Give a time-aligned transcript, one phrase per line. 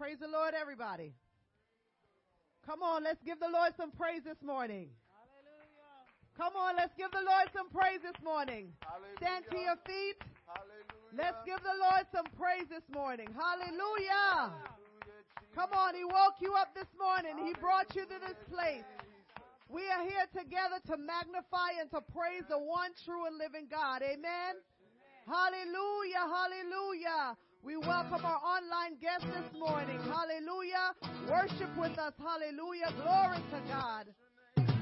[0.00, 1.12] Praise the Lord, everybody.
[2.64, 4.88] Come on, let's give the Lord some praise this morning.
[5.12, 6.40] Hallelujah.
[6.40, 8.72] Come on, let's give the Lord some praise this morning.
[8.80, 9.20] Hallelujah.
[9.20, 10.16] Stand to your feet.
[10.48, 11.12] Hallelujah.
[11.12, 13.28] Let's give the Lord some praise this morning.
[13.36, 14.56] Hallelujah.
[15.52, 17.36] Come on, He woke you up this morning.
[17.36, 18.88] He brought you to this place.
[19.68, 24.00] We are here together to magnify and to praise the one true and living God.
[24.00, 24.64] Amen.
[25.28, 26.24] Hallelujah.
[26.24, 27.36] Hallelujah.
[27.62, 30.00] We welcome our online guests this morning.
[30.00, 30.96] Hallelujah.
[31.28, 32.14] Worship with us.
[32.16, 32.88] Hallelujah.
[33.02, 34.06] Glory to God.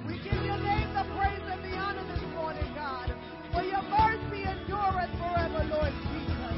[0.06, 3.12] We give your name the praise and the honor this morning, God.
[3.52, 6.56] For your mercy endureth forever, Lord Jesus.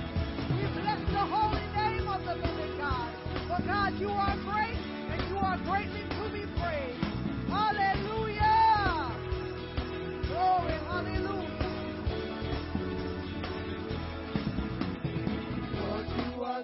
[0.61, 3.13] We bless the holy name of the living God.
[3.49, 7.00] For God, you are great and you are greatly to be praised.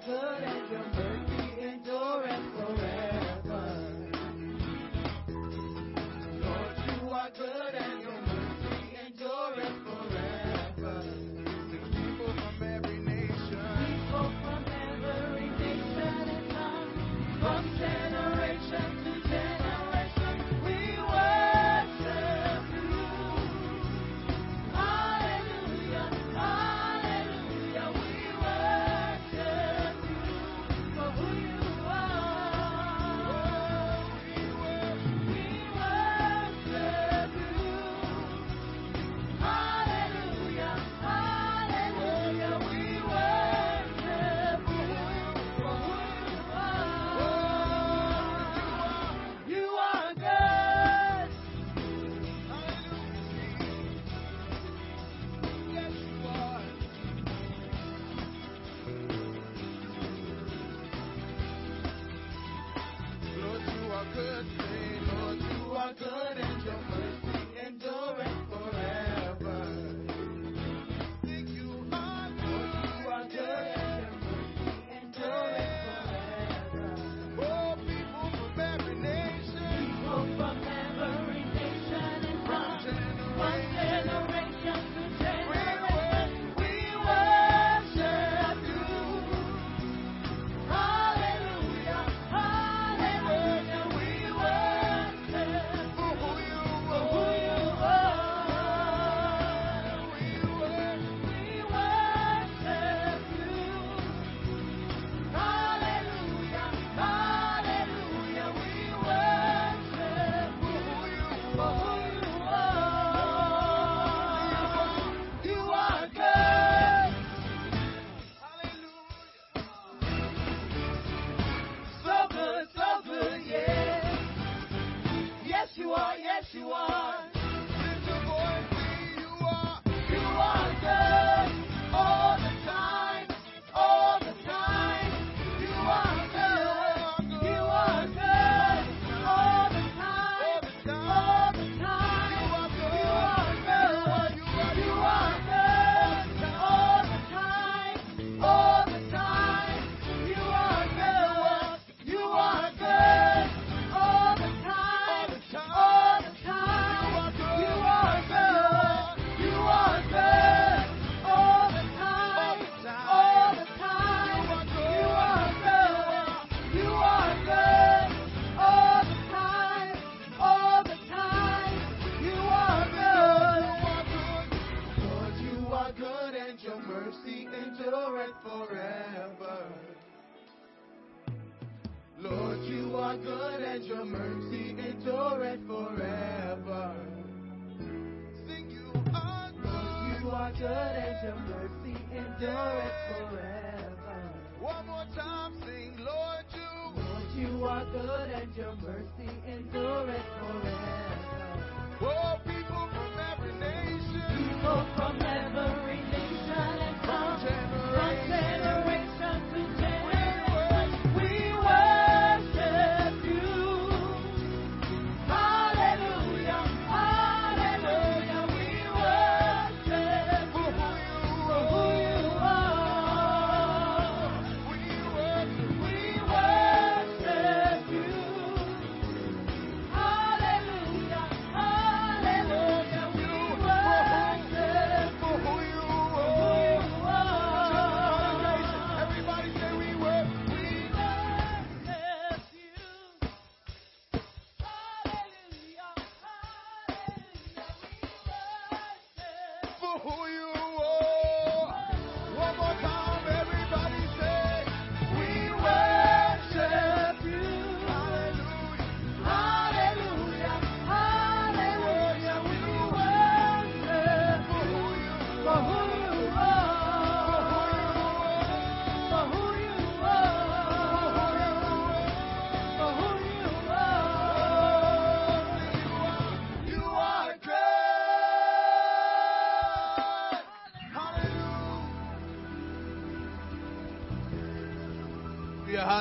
[0.07, 0.66] confidence.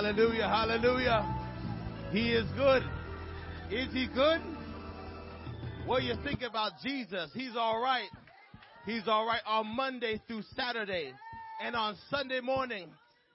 [0.07, 1.37] Hallelujah, hallelujah.
[2.13, 2.85] He is good.
[3.73, 4.41] Is he good?
[5.85, 7.29] What you think about Jesus?
[7.35, 8.09] He's all right.
[8.85, 11.13] He's all right on Monday through Saturday.
[11.61, 12.87] And on Sunday morning,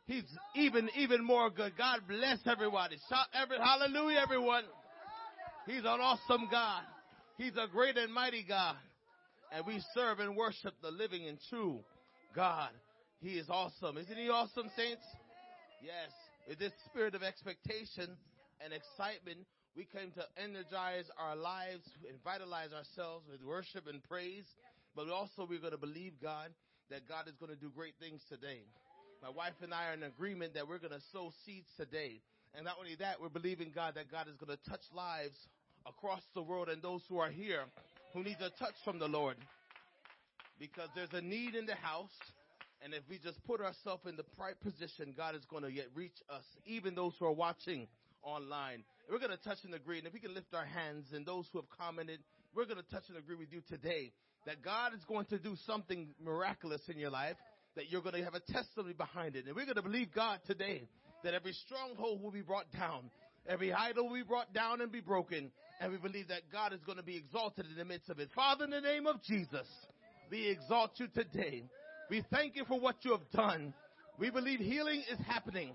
[0.06, 0.24] he's
[0.56, 1.74] even, even more good.
[1.78, 2.96] God bless everybody.
[3.10, 4.64] Shout every, hallelujah, everyone.
[5.66, 6.84] He's an awesome God.
[7.38, 8.78] He's a great and mighty God.
[9.54, 11.82] And we serve and worship the living and true
[12.34, 12.70] God.
[13.20, 13.98] He is awesome.
[13.98, 15.04] Isn't he awesome, saints?
[15.84, 16.12] Yes.
[16.48, 18.10] With this spirit of expectation
[18.64, 19.46] and excitement,
[19.76, 24.46] we came to energize our lives and vitalize ourselves with worship and praise.
[24.96, 26.50] But also we're going to believe God
[26.90, 28.64] that God is going to do great things today.
[29.24, 32.20] My wife and I are in agreement that we're going to sow seeds today.
[32.54, 35.38] And not only that, we're believing God that God is going to touch lives
[35.86, 37.64] across the world and those who are here
[38.14, 39.38] who need a touch from the Lord.
[40.60, 42.12] Because there's a need in the house.
[42.84, 45.88] And if we just put ourselves in the right position, God is going to yet
[45.94, 47.88] reach us, even those who are watching
[48.24, 48.84] online.
[49.10, 49.98] we're going to touch and agree.
[49.98, 52.20] And if we can lift our hands and those who have commented,
[52.56, 54.12] we're going to touch and agree with you today
[54.46, 57.36] that God is going to do something miraculous in your life,
[57.76, 59.46] that you're going to have a testimony behind it.
[59.46, 60.88] And we're going to believe God today
[61.24, 63.12] that every stronghold will be brought down,
[63.48, 65.52] every idol will be brought down and be broken.
[65.80, 68.30] And we believe that God is going to be exalted in the midst of it.
[68.36, 69.68] Father, in the name of Jesus,
[70.30, 71.64] we exalt you today.
[72.12, 73.74] We thank you for what you have done.
[74.20, 75.72] We believe healing is happening.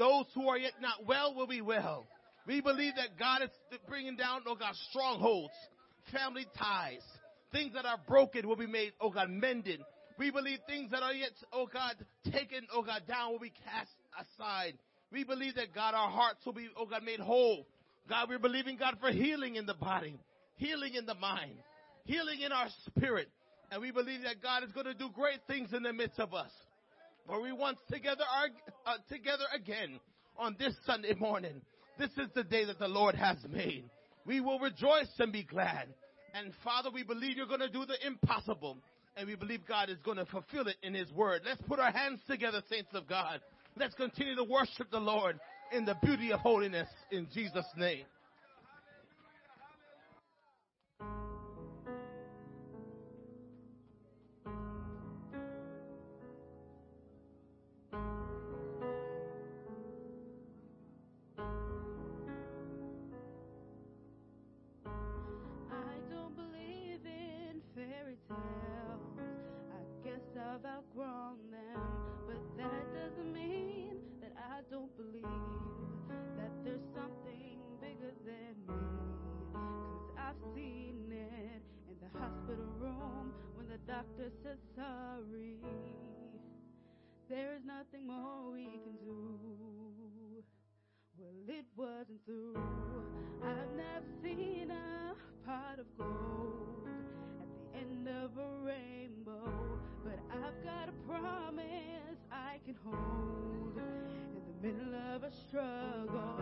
[0.00, 2.08] Those who are yet not well will be well.
[2.44, 3.50] We believe that God is
[3.88, 5.54] bringing down, oh God, strongholds,
[6.12, 7.02] family ties,
[7.52, 9.80] things that are broken will be made, oh God, mended.
[10.18, 11.94] We believe things that are yet, oh God,
[12.32, 14.72] taken, oh God, down will be cast aside.
[15.12, 17.64] We believe that God, our hearts will be, oh God, made whole.
[18.08, 20.18] God, we're believing God for healing in the body,
[20.56, 21.54] healing in the mind,
[22.06, 23.28] healing in our spirit.
[23.70, 26.34] And we believe that God is going to do great things in the midst of
[26.34, 26.50] us.
[27.26, 28.48] For we once together are
[28.86, 29.98] uh, together again
[30.38, 31.60] on this Sunday morning.
[31.98, 33.84] This is the day that the Lord has made.
[34.24, 35.88] We will rejoice and be glad.
[36.34, 38.78] And Father, we believe you're going to do the impossible.
[39.16, 41.42] And we believe God is going to fulfill it in His Word.
[41.44, 43.40] Let's put our hands together, saints of God.
[43.76, 45.40] Let's continue to worship the Lord
[45.72, 48.04] in the beauty of holiness in Jesus' name.
[87.28, 90.44] There is nothing more we can do.
[91.18, 92.54] Well, it wasn't through.
[93.42, 95.14] I've never seen a
[95.44, 96.86] pot of gold
[97.40, 104.42] at the end of a rainbow, but I've got a promise I can hold in
[104.46, 106.38] the middle of a struggle.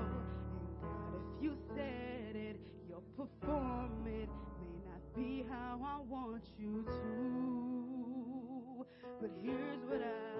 [0.53, 4.29] And God, if you said it, you'll perform it
[4.61, 8.85] May not be how I want you to.
[9.21, 10.34] But here's what I'll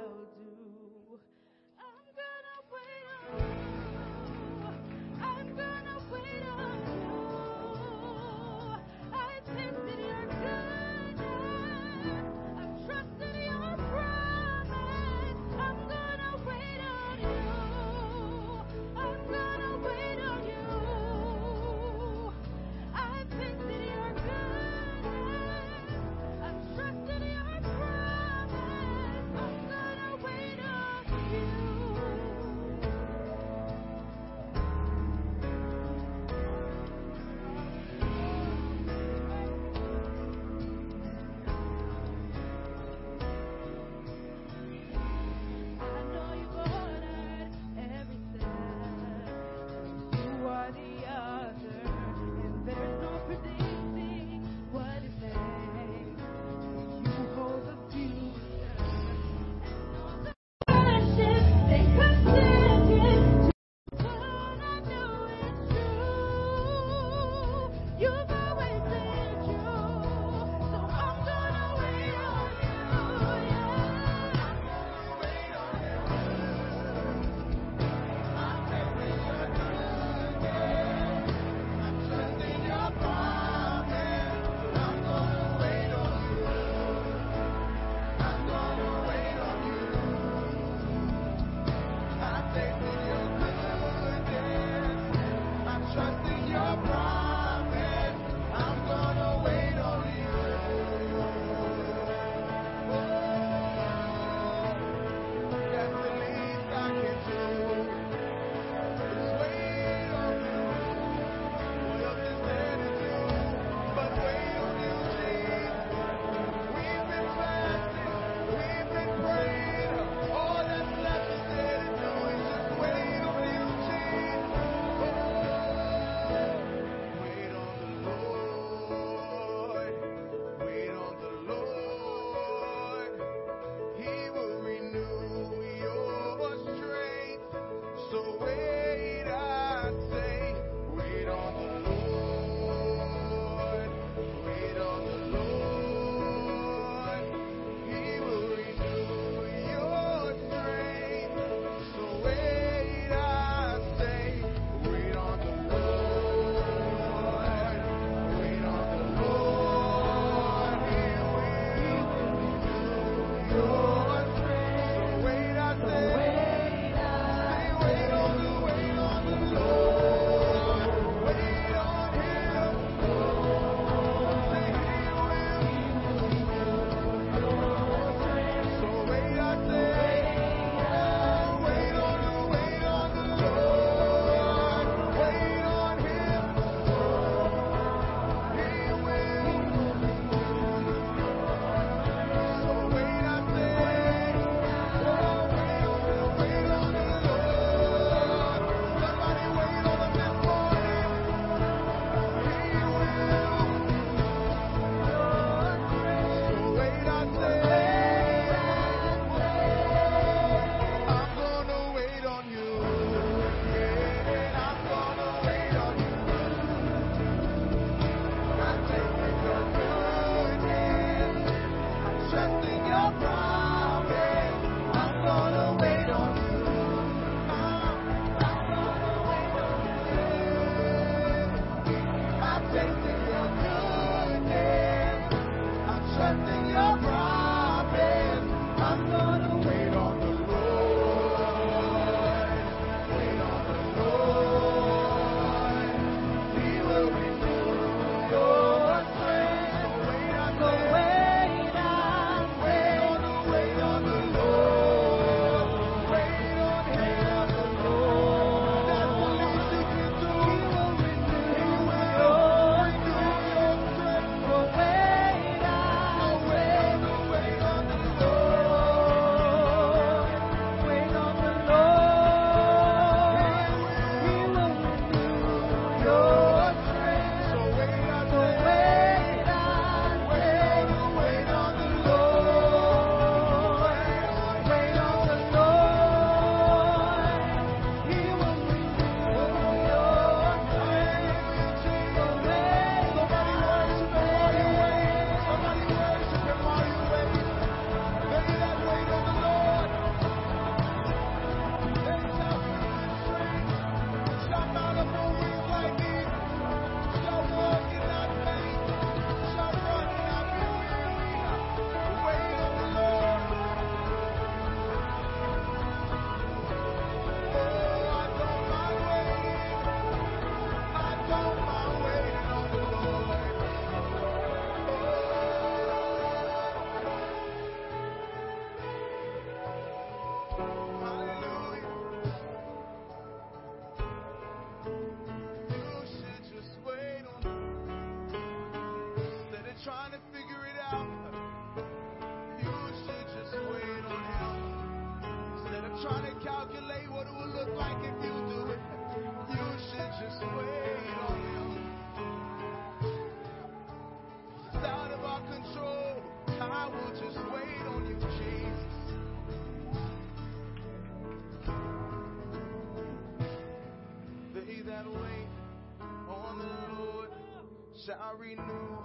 [368.35, 368.99] shall renew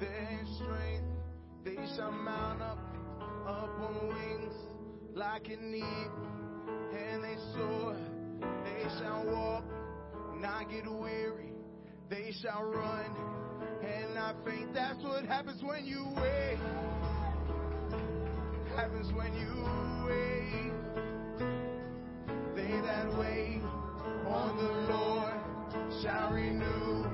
[0.00, 1.04] their strength.
[1.64, 2.78] They shall mount up,
[3.46, 4.54] up on wings
[5.14, 6.28] like an eagle,
[6.96, 7.96] and they soar.
[8.64, 9.64] They shall walk,
[10.36, 11.52] not get weary.
[12.10, 13.16] They shall run
[13.82, 14.74] and not faint.
[14.74, 16.58] That's what happens when you wait.
[18.76, 19.64] Happens when you
[20.06, 20.72] wait.
[22.54, 23.62] They that wait
[24.26, 25.34] on the Lord
[26.02, 27.13] shall renew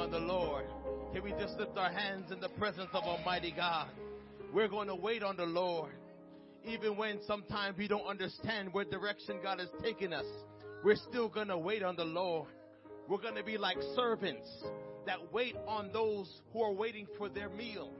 [0.00, 0.64] On the Lord.
[1.12, 3.90] Can we just lift our hands in the presence of Almighty God?
[4.50, 5.92] We're going to wait on the Lord.
[6.64, 10.24] Even when sometimes we don't understand where direction God has taken us,
[10.82, 12.48] we're still going to wait on the Lord.
[13.08, 14.48] We're going to be like servants
[15.04, 17.92] that wait on those who are waiting for their meal.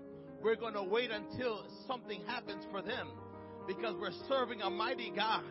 [0.43, 3.09] We're going to wait until something happens for them
[3.67, 5.45] because we're serving a mighty God.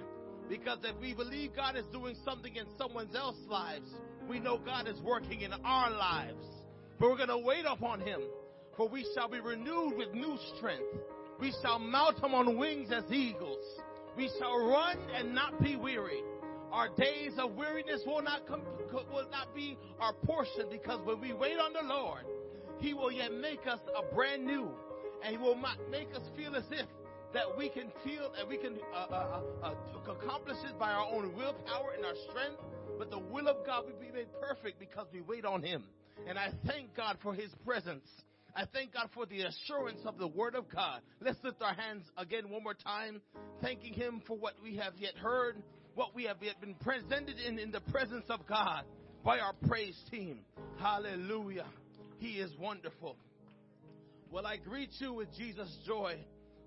[0.50, 3.92] Because if we believe God is doing something in someone else's lives,
[4.30, 6.46] we know God is working in our lives.
[7.00, 8.22] But we're going to wait upon Him,
[8.78, 10.86] for we shall be renewed with new strength.
[11.40, 13.64] We shall mount him on wings as eagles.
[14.16, 16.22] We shall run and not be weary.
[16.72, 18.62] Our days of weariness will not come,
[18.92, 22.26] will not be our portion because when we wait on the Lord,
[22.80, 24.70] He will yet make us a brand new,
[25.24, 25.56] and He will
[25.90, 26.86] make us feel as if
[27.34, 31.08] that we can feel and we can uh, uh, uh, uh, accomplish it by our
[31.08, 32.62] own willpower and our strength.
[33.00, 35.86] But the will of God will be made perfect because we wait on Him.
[36.28, 38.06] And I thank God for His presence.
[38.54, 41.00] I thank God for the assurance of the Word of God.
[41.22, 43.22] Let's lift our hands again one more time,
[43.62, 45.56] thanking Him for what we have yet heard,
[45.96, 48.84] what we have yet been presented in, in the presence of God
[49.24, 50.40] by our praise team.
[50.78, 51.68] Hallelujah.
[52.18, 53.16] He is wonderful.
[54.30, 56.18] Well, I greet you with Jesus' joy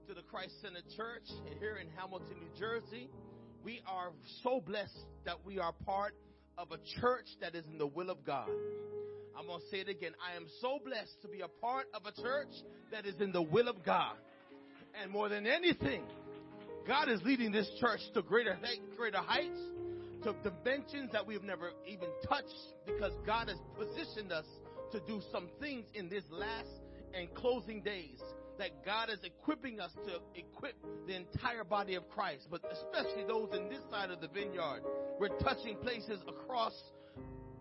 [0.08, 1.28] to the Christ Centered Church
[1.60, 3.10] here in Hamilton, New Jersey.
[3.64, 4.10] We are
[4.42, 6.14] so blessed that we are part
[6.58, 8.48] of a church that is in the will of God.
[9.38, 10.12] I'm going to say it again.
[10.20, 12.52] I am so blessed to be a part of a church
[12.90, 14.16] that is in the will of God.
[15.00, 16.02] And more than anything,
[16.88, 18.58] God is leading this church to greater,
[18.96, 19.60] greater heights,
[20.24, 24.46] to dimensions that we've never even touched because God has positioned us
[24.90, 26.68] to do some things in this last
[27.14, 28.20] and closing days
[28.62, 30.76] that God is equipping us to equip
[31.08, 34.82] the entire body of Christ, but especially those in this side of the vineyard.
[35.18, 36.72] We're touching places across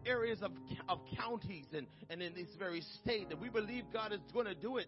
[0.06, 0.52] areas of,
[0.88, 4.54] of counties and, and in this very state that we believe God is going to
[4.54, 4.86] do it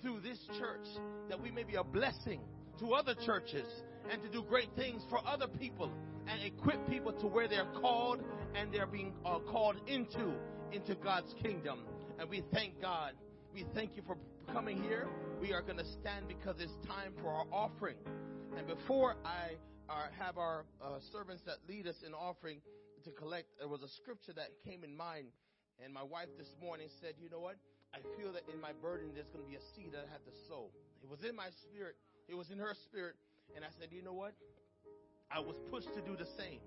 [0.00, 0.86] through this church,
[1.28, 2.40] that we may be a blessing
[2.78, 3.66] to other churches
[4.12, 5.90] and to do great things for other people
[6.28, 8.22] and equip people to where they're called
[8.54, 10.34] and they're being uh, called into
[10.70, 11.80] into God's kingdom.
[12.20, 13.14] And we thank God.
[13.58, 14.16] We thank you for
[14.54, 15.08] coming here.
[15.42, 17.96] We are going to stand because it's time for our offering.
[18.56, 19.58] And before I
[19.90, 22.60] uh, have our uh, servants that lead us in offering,
[23.02, 25.34] to collect, there was a scripture that came in mind.
[25.82, 27.56] And my wife this morning said, You know what?
[27.92, 30.22] I feel that in my burden there's going to be a seed that I have
[30.22, 30.70] to sow.
[31.02, 31.96] It was in my spirit,
[32.28, 33.16] it was in her spirit.
[33.56, 34.34] And I said, You know what?
[35.34, 36.62] I was pushed to do the same.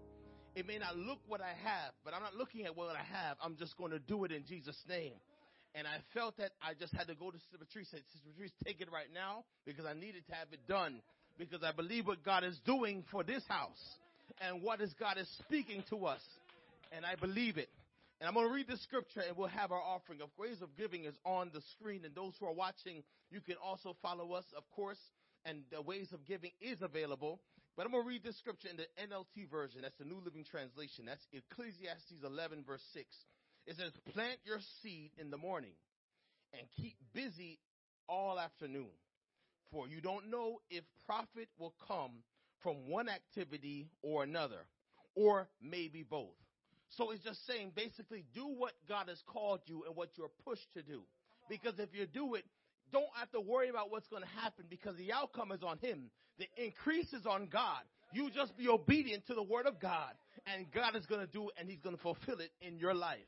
[0.60, 3.38] It may not look what I have, but I'm not looking at what I have.
[3.40, 5.16] I'm just going to do it in Jesus' name.
[5.74, 7.88] And I felt that I just had to go to Sister Patrice.
[7.92, 11.02] Said, Sister Patrice, take it right now because I needed to have it done
[11.38, 13.80] because I believe what God is doing for this house
[14.42, 16.22] and what is God is speaking to us.
[16.92, 17.70] And I believe it.
[18.20, 20.70] And I'm going to read the scripture and we'll have our offering of ways of
[20.78, 22.06] giving is on the screen.
[22.06, 25.00] And those who are watching, you can also follow us, of course,
[25.46, 27.40] and the ways of giving is available.
[27.76, 29.82] But I'm going to read this scripture in the NLT version.
[29.82, 31.06] That's the New Living Translation.
[31.08, 33.08] That's Ecclesiastes 11 verse 6.
[33.66, 35.74] It says, plant your seed in the morning
[36.54, 37.60] and keep busy
[38.08, 38.90] all afternoon.
[39.72, 42.24] For you don't know if profit will come
[42.62, 44.66] from one activity or another,
[45.16, 46.36] or maybe both.
[46.98, 50.68] So it's just saying basically do what God has called you and what you're pushed
[50.74, 51.04] to do.
[51.50, 52.44] Because if you do it,
[52.92, 56.12] don't have to worry about what's going to happen because the outcome is on Him.
[56.38, 57.82] The increase is on God.
[58.14, 60.14] You just be obedient to the Word of God
[60.46, 62.94] and God is going to do it and He's going to fulfill it in your
[62.94, 63.20] life.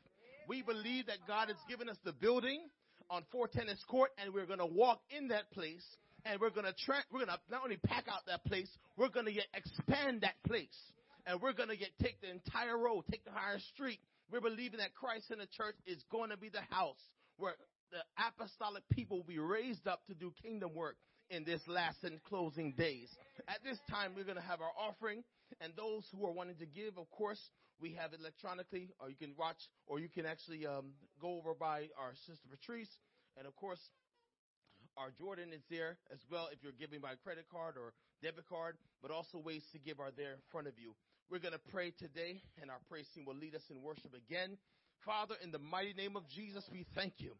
[0.47, 2.61] We believe that God has given us the building
[3.09, 5.83] on 4 Tennis Court and we're going to walk in that place
[6.25, 9.45] and we're gonna tra- we're gonna not only pack out that place, we're gonna get
[9.53, 10.77] expand that place,
[11.25, 13.99] and we're gonna get take the entire road, take the entire street.
[14.31, 16.97] We're believing that Christ in the church is going to be the house
[17.37, 17.53] where
[17.91, 20.95] the apostolic people will be raised up to do kingdom work
[21.29, 23.09] in this last and closing days.
[23.47, 25.23] At this time, we're going to have our offering,
[25.61, 27.39] and those who are wanting to give, of course,
[27.79, 29.57] we have electronically, or you can watch,
[29.87, 32.89] or you can actually um, go over by our sister Patrice,
[33.37, 33.79] and of course,
[34.95, 38.77] our Jordan is there as well if you're giving by credit card or debit card,
[39.01, 40.93] but also ways to give are there in front of you.
[41.31, 44.57] We're going to pray today, and our praise team will lead us in worship again.
[45.03, 47.33] Father, in the mighty name of Jesus, we thank you.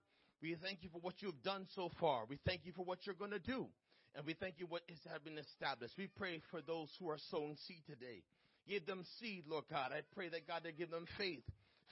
[0.43, 2.25] We thank you for what you have done so far.
[2.27, 3.65] We thank you for what you're going to do.
[4.13, 5.93] And we thank you what has been established.
[5.97, 8.21] We pray for those who are sowing seed today.
[8.67, 9.91] Give them seed, Lord God.
[9.93, 11.43] I pray that God, they give them faith.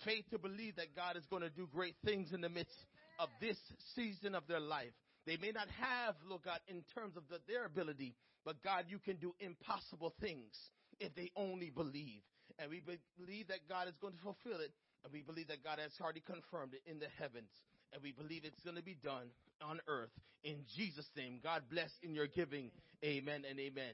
[0.04, 2.76] Faith to believe that God is going to do great things in the midst
[3.20, 3.58] of this
[3.96, 4.92] season of their life.
[5.26, 9.00] They may not have, Lord God, in terms of the, their ability, but God, you
[9.00, 10.52] can do impossible things
[11.00, 12.22] if they only believe.
[12.60, 12.82] And we
[13.18, 14.74] believe that God is going to fulfill it.
[15.04, 17.50] And we believe that God has already confirmed it in the heavens.
[17.94, 19.28] And we believe it's going to be done
[19.62, 20.12] on earth.
[20.44, 22.72] In Jesus' name, God bless in your giving.
[23.04, 23.94] Amen and amen.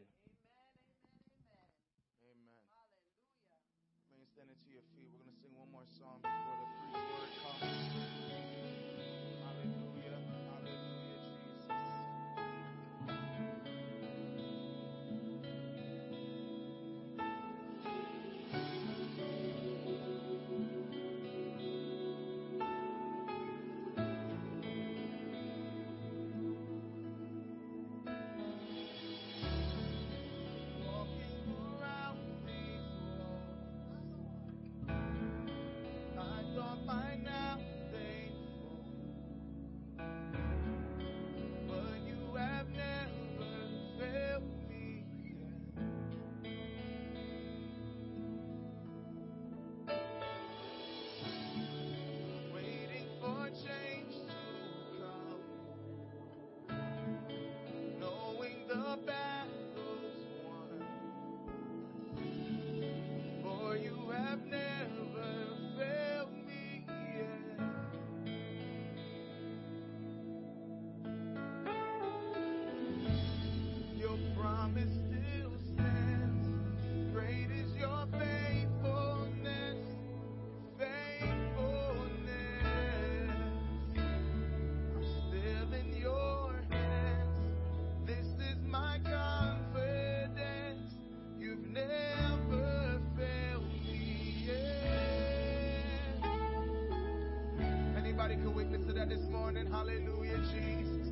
[99.70, 100.06] morning.
[100.06, 101.08] Hallelujah, Jesus.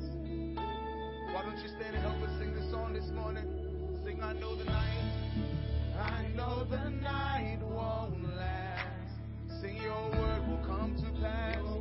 [1.32, 3.44] Why don't you stand and help us sing this song this morning?
[4.04, 5.12] Sing, I know the night.
[6.00, 9.60] I know the night won't last.
[9.60, 11.75] Sing, your word will come to pass.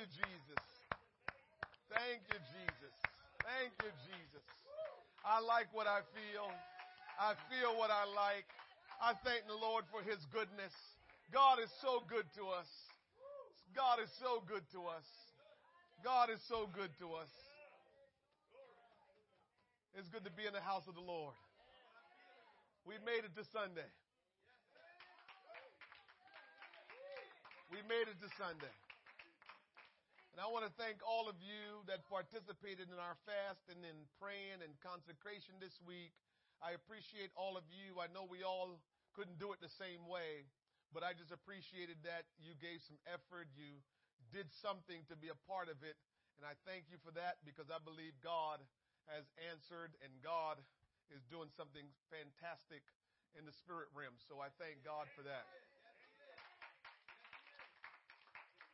[0.00, 0.64] You, Jesus.
[1.92, 2.94] Thank you, Jesus.
[3.44, 4.44] Thank you, Jesus.
[5.20, 6.48] I like what I feel.
[7.20, 8.48] I feel what I like.
[8.96, 10.72] I thank the Lord for his goodness.
[11.28, 12.70] God is so good to us.
[13.76, 15.04] God is so good to us.
[16.00, 17.28] God is so good to us.
[19.92, 21.36] It's good to be in the house of the Lord.
[22.88, 23.90] We made it to Sunday.
[27.68, 28.72] We made it to Sunday.
[30.30, 34.06] And I want to thank all of you that participated in our fast and in
[34.22, 36.14] praying and consecration this week.
[36.62, 37.98] I appreciate all of you.
[37.98, 38.78] I know we all
[39.18, 40.46] couldn't do it the same way,
[40.94, 43.50] but I just appreciated that you gave some effort.
[43.58, 43.82] You
[44.30, 45.98] did something to be a part of it.
[46.38, 48.62] And I thank you for that because I believe God
[49.10, 50.62] has answered and God
[51.10, 52.86] is doing something fantastic
[53.34, 54.14] in the spirit realm.
[54.30, 55.42] So I thank God for that.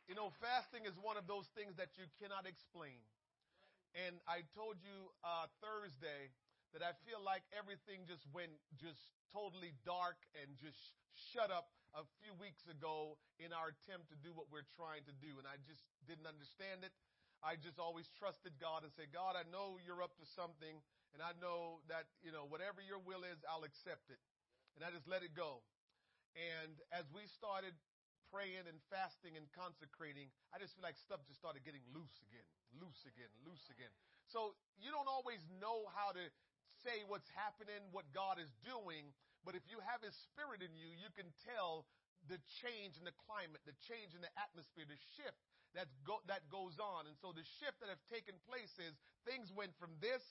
[0.07, 3.03] You know, fasting is one of those things that you cannot explain.
[3.91, 6.31] And I told you uh, Thursday
[6.71, 10.79] that I feel like everything just went just totally dark and just
[11.35, 15.15] shut up a few weeks ago in our attempt to do what we're trying to
[15.19, 15.35] do.
[15.39, 16.95] And I just didn't understand it.
[17.43, 20.79] I just always trusted God and said, God, I know you're up to something.
[21.15, 24.19] And I know that, you know, whatever your will is, I'll accept it.
[24.79, 25.63] And I just let it go.
[26.37, 27.73] And as we started
[28.31, 32.47] praying and fasting and consecrating, I just feel like stuff just started getting loose again,
[32.75, 33.91] loose again, loose again.
[34.27, 36.23] So you don't always know how to
[36.83, 39.11] say what's happening, what God is doing,
[39.47, 41.87] but if you have His Spirit in you, you can tell
[42.27, 45.39] the change in the climate, the change in the atmosphere, the shift
[45.77, 47.07] that go, that goes on.
[47.07, 50.23] And so the shift that have taken place is things went from this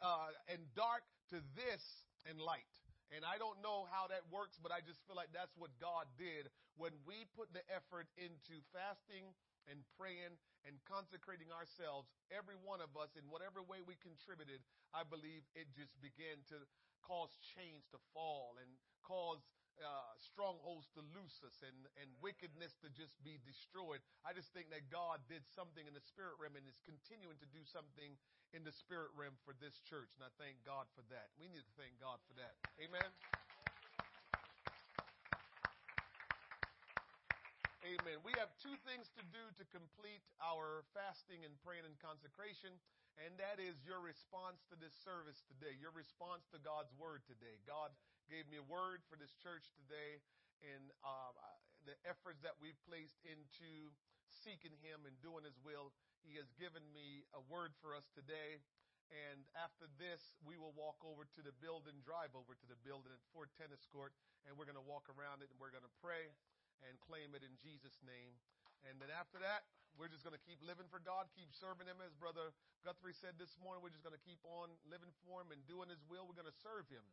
[0.00, 1.82] uh, and dark to this
[2.24, 2.70] and light.
[3.14, 6.10] And I don't know how that works, but I just feel like that's what God
[6.18, 9.30] did when we put the effort into fasting
[9.70, 10.34] and praying
[10.66, 15.70] and consecrating ourselves, every one of us, in whatever way we contributed, I believe it
[15.74, 16.58] just began to
[17.02, 18.70] cause chains to fall and
[19.06, 19.42] cause
[19.80, 24.00] uh, strongholds to loose us and, and wickedness to just be destroyed.
[24.24, 27.48] I just think that God did something in the spirit realm and is continuing to
[27.52, 28.16] do something
[28.56, 30.16] in the spirit realm for this church.
[30.16, 31.28] And I thank God for that.
[31.36, 32.56] We need to thank God for that.
[32.80, 33.10] Amen.
[37.86, 38.18] Amen.
[38.26, 42.74] We have two things to do to complete our fasting and praying and consecration,
[43.14, 47.62] and that is your response to this service today, your response to God's word today.
[47.62, 47.94] God
[48.26, 50.18] gave me a word for this church today,
[50.62, 51.32] and uh,
[51.86, 53.94] the efforts that we've placed into
[54.26, 55.94] seeking Him and doing His will.
[56.26, 58.58] He has given me a word for us today.
[59.06, 63.14] And after this, we will walk over to the building, drive over to the building
[63.14, 64.10] at Ford Tennis Court,
[64.42, 66.26] and we're going to walk around it and we're going to pray
[66.82, 68.34] and claim it in Jesus' name.
[68.82, 69.62] And then after that,
[69.94, 72.02] we're just going to keep living for God, keep serving Him.
[72.02, 72.50] As Brother
[72.82, 75.86] Guthrie said this morning, we're just going to keep on living for Him and doing
[75.88, 76.26] His will.
[76.26, 77.06] We're going to serve Him.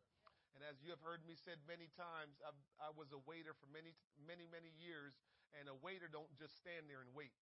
[0.54, 3.66] And as you have heard me said many times, I, I was a waiter for
[3.74, 5.18] many, many, many years,
[5.58, 7.34] and a waiter don't just stand there and wait.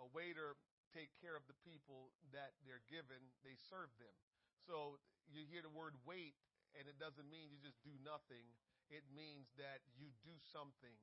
[0.00, 0.56] A waiter
[0.96, 4.16] take care of the people that they're given; they serve them.
[4.64, 4.96] So
[5.28, 6.34] you hear the word wait,
[6.72, 8.48] and it doesn't mean you just do nothing
[8.90, 10.98] it means that you do something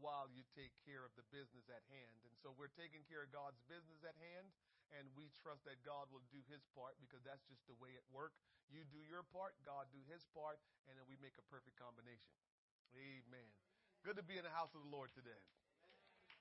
[0.00, 2.24] while you take care of the business at hand.
[2.24, 4.48] And so we're taking care of God's business at hand,
[4.94, 8.06] and we trust that God will do his part because that's just the way it
[8.10, 8.38] works.
[8.70, 12.34] You do your part, God do his part, and then we make a perfect combination.
[12.94, 13.50] Amen.
[14.06, 15.42] Good to be in the house of the Lord today.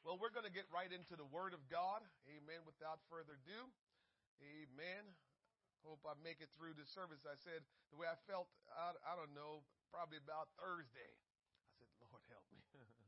[0.05, 2.05] Well, we're going to get right into the Word of God.
[2.29, 2.61] Amen.
[2.61, 3.73] Without further ado.
[4.37, 5.03] Amen.
[5.81, 7.25] Hope I make it through the service.
[7.25, 11.13] I said the way I felt, I, I don't know, probably about Thursday.
[11.13, 12.61] I said, Lord, help me.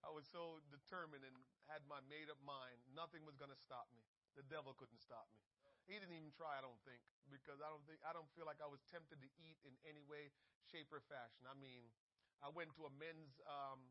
[0.00, 1.36] I was so determined and
[1.68, 2.80] had my made up mind.
[2.96, 4.02] Nothing was going to stop me.
[4.34, 5.44] The devil couldn't stop me.
[5.88, 8.62] He didn't even try, I don't think, because I don't think I don't feel like
[8.62, 10.30] I was tempted to eat in any way,
[10.62, 11.50] shape, or fashion.
[11.50, 11.90] I mean,
[12.38, 13.90] I went to a men's um,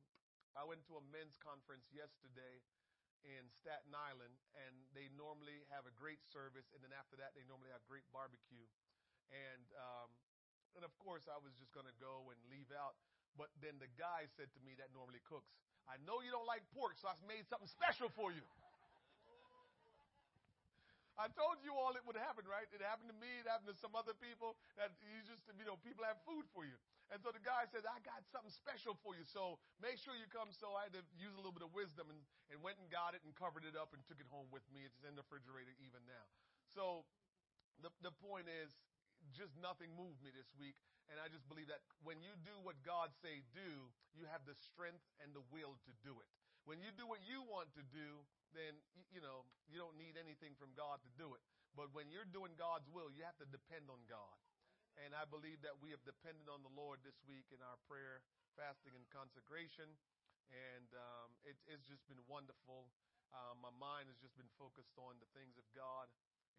[0.55, 2.63] I went to a men's conference yesterday
[3.27, 7.43] in Staten Island, and they normally have a great service, and then after that, they
[7.51, 8.63] normally have great barbecue.
[9.27, 10.09] And um,
[10.79, 12.95] and of course, I was just going to go and leave out.
[13.37, 15.53] But then the guy said to me that normally cooks,
[15.89, 18.45] I know you don't like pork, so I made something special for you.
[21.19, 22.63] I told you all it would happen, right?
[22.71, 23.27] It happened to me.
[23.43, 24.55] It happened to some other people.
[24.79, 26.79] That you just, you know, people have food for you.
[27.11, 29.27] And so the guy said, I got something special for you.
[29.27, 30.47] So make sure you come.
[30.55, 33.19] So I had to use a little bit of wisdom and, and went and got
[33.19, 34.87] it and covered it up and took it home with me.
[34.87, 36.23] It's in the refrigerator even now.
[36.71, 37.03] So
[37.83, 38.71] the, the point is,
[39.33, 40.75] just nothing moved me this week.
[41.09, 44.53] And I just believe that when you do what God say do, you have the
[44.53, 46.29] strength and the will to do it.
[46.69, 48.21] When you do what you want to do,
[48.53, 48.77] then,
[49.09, 51.41] you know, you don't need anything from God to do it.
[51.73, 54.37] But when you're doing God's will, you have to depend on God.
[55.01, 58.21] And I believe that we have depended on the Lord this week in our prayer,
[58.53, 59.89] fasting, and consecration.
[60.49, 62.89] And um, it, it's just been wonderful.
[63.29, 66.09] Um, my mind has just been focused on the things of God,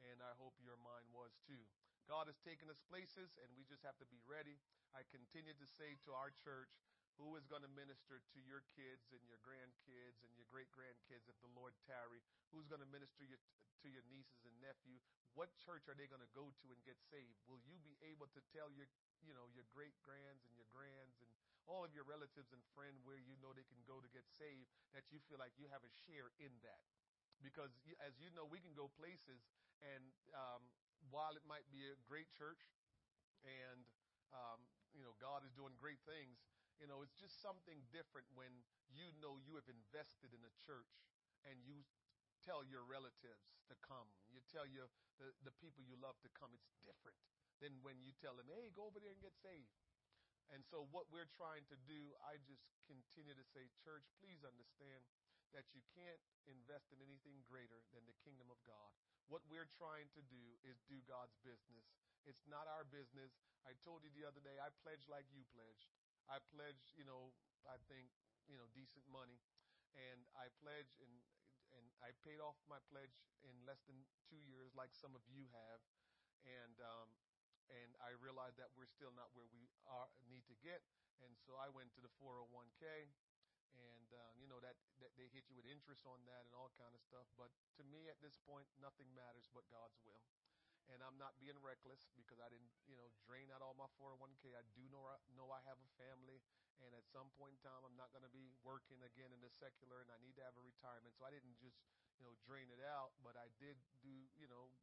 [0.07, 1.67] and I hope your mind was too.
[2.11, 4.59] God has taken us places, and we just have to be ready.
[4.91, 6.75] I continue to say to our church,
[7.23, 11.31] who is going to minister to your kids and your grandkids and your great grandkids
[11.31, 12.19] if the Lord tarry?
[12.51, 14.99] Who's going to minister your, to your nieces and nephew?
[15.39, 17.39] What church are they going to go to and get saved?
[17.47, 18.91] Will you be able to tell your
[19.23, 21.31] you know your great grands and your grands and
[21.69, 24.67] all of your relatives and friends where you know they can go to get saved
[24.97, 26.83] that you feel like you have a share in that
[27.45, 29.45] because as you know we can go places
[29.85, 30.65] and um,
[31.09, 32.61] while it might be a great church
[33.43, 33.89] and
[34.37, 34.61] um,
[34.93, 36.45] you know god is doing great things
[36.81, 38.49] you know, it's just something different when
[38.89, 40.89] you know you have invested in a church
[41.45, 41.85] and you
[42.41, 44.09] tell your relatives to come.
[44.33, 44.89] You tell your
[45.21, 46.57] the, the people you love to come.
[46.57, 47.21] It's different
[47.61, 49.69] than when you tell them, hey, go over there and get saved.
[50.49, 55.05] And so what we're trying to do, I just continue to say, church, please understand
[55.55, 58.91] that you can't invest in anything greater than the kingdom of God.
[59.27, 61.87] What we're trying to do is do God's business.
[62.27, 63.39] It's not our business.
[63.63, 65.91] I told you the other day, I pledged like you pledged.
[66.31, 67.35] I pledged, you know,
[67.67, 68.11] I think,
[68.47, 69.39] you know, decent money,
[69.95, 71.13] and I pledged and
[71.71, 73.15] and I paid off my pledge
[73.47, 73.95] in less than
[74.27, 75.81] two years, like some of you have,
[76.43, 77.09] and um,
[77.71, 80.83] and I realized that we're still not where we are need to get,
[81.23, 83.07] and so I went to the 401k,
[83.77, 86.71] and um, you know that that they hit you with interest on that and all
[86.75, 87.27] kind of stuff.
[87.39, 90.23] But to me, at this point, nothing matters but God's will
[90.91, 94.59] and I'm not being reckless because I didn't, you know, drain out all my 401k.
[94.59, 95.07] I do know
[95.39, 96.43] know I have a family,
[96.83, 99.53] and at some point in time, I'm not going to be working again in the
[99.55, 101.15] secular, and I need to have a retirement.
[101.15, 101.79] So I didn't just,
[102.19, 104.75] you know, drain it out, but I did do, you know,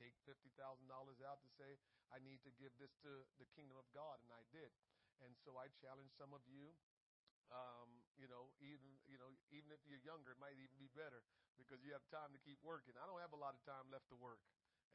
[0.00, 1.76] take fifty thousand dollars out to say
[2.08, 4.72] I need to give this to the kingdom of God, and I did.
[5.20, 6.72] And so I challenge some of you
[7.52, 11.24] um, you know, even you know, even if you're younger, it might even be better
[11.56, 12.92] because you have time to keep working.
[13.00, 14.40] I don't have a lot of time left to work.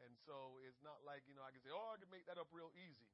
[0.03, 2.35] And so it's not like, you know, I can say, oh, I can make that
[2.35, 3.07] up real easy.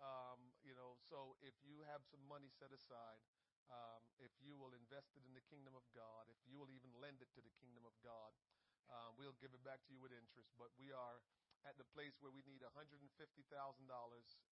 [0.00, 3.20] Um, you know, so if you have some money set aside,
[3.68, 6.90] um, if you will invest it in the kingdom of God, if you will even
[6.98, 8.32] lend it to the kingdom of God,
[8.90, 10.50] um, we'll give it back to you with interest.
[10.56, 11.20] But we are
[11.68, 13.06] at the place where we need $150,000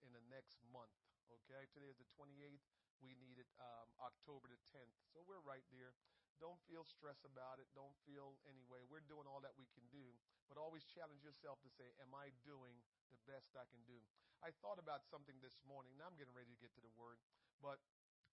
[0.05, 0.95] in the next month.
[1.43, 2.63] Okay, today is the 28th.
[3.01, 4.97] We need it um, October the 10th.
[5.13, 5.97] So we're right there.
[6.41, 7.69] Don't feel stress about it.
[7.77, 8.81] Don't feel anyway.
[8.89, 10.17] We're doing all that we can do,
[10.49, 12.81] but always challenge yourself to say, Am I doing
[13.13, 14.01] the best I can do?
[14.41, 15.93] I thought about something this morning.
[16.01, 17.21] Now I'm getting ready to get to the word,
[17.61, 17.77] but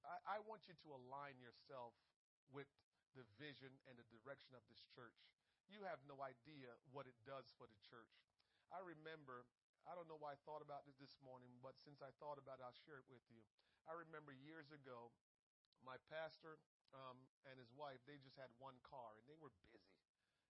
[0.07, 1.91] I, I want you to align yourself
[2.47, 2.71] with
[3.11, 5.19] the vision and the direction of this church.
[5.67, 8.15] You have no idea what it does for the church.
[8.71, 9.43] I remember,
[9.87, 12.59] I don't know why I thought about this this morning, but since I thought about
[12.59, 13.39] it, I'll share it with you.
[13.87, 15.15] I remember years ago,
[15.79, 16.59] my pastor
[16.91, 17.15] um,
[17.47, 19.95] and his wife, they just had one car, and they were busy.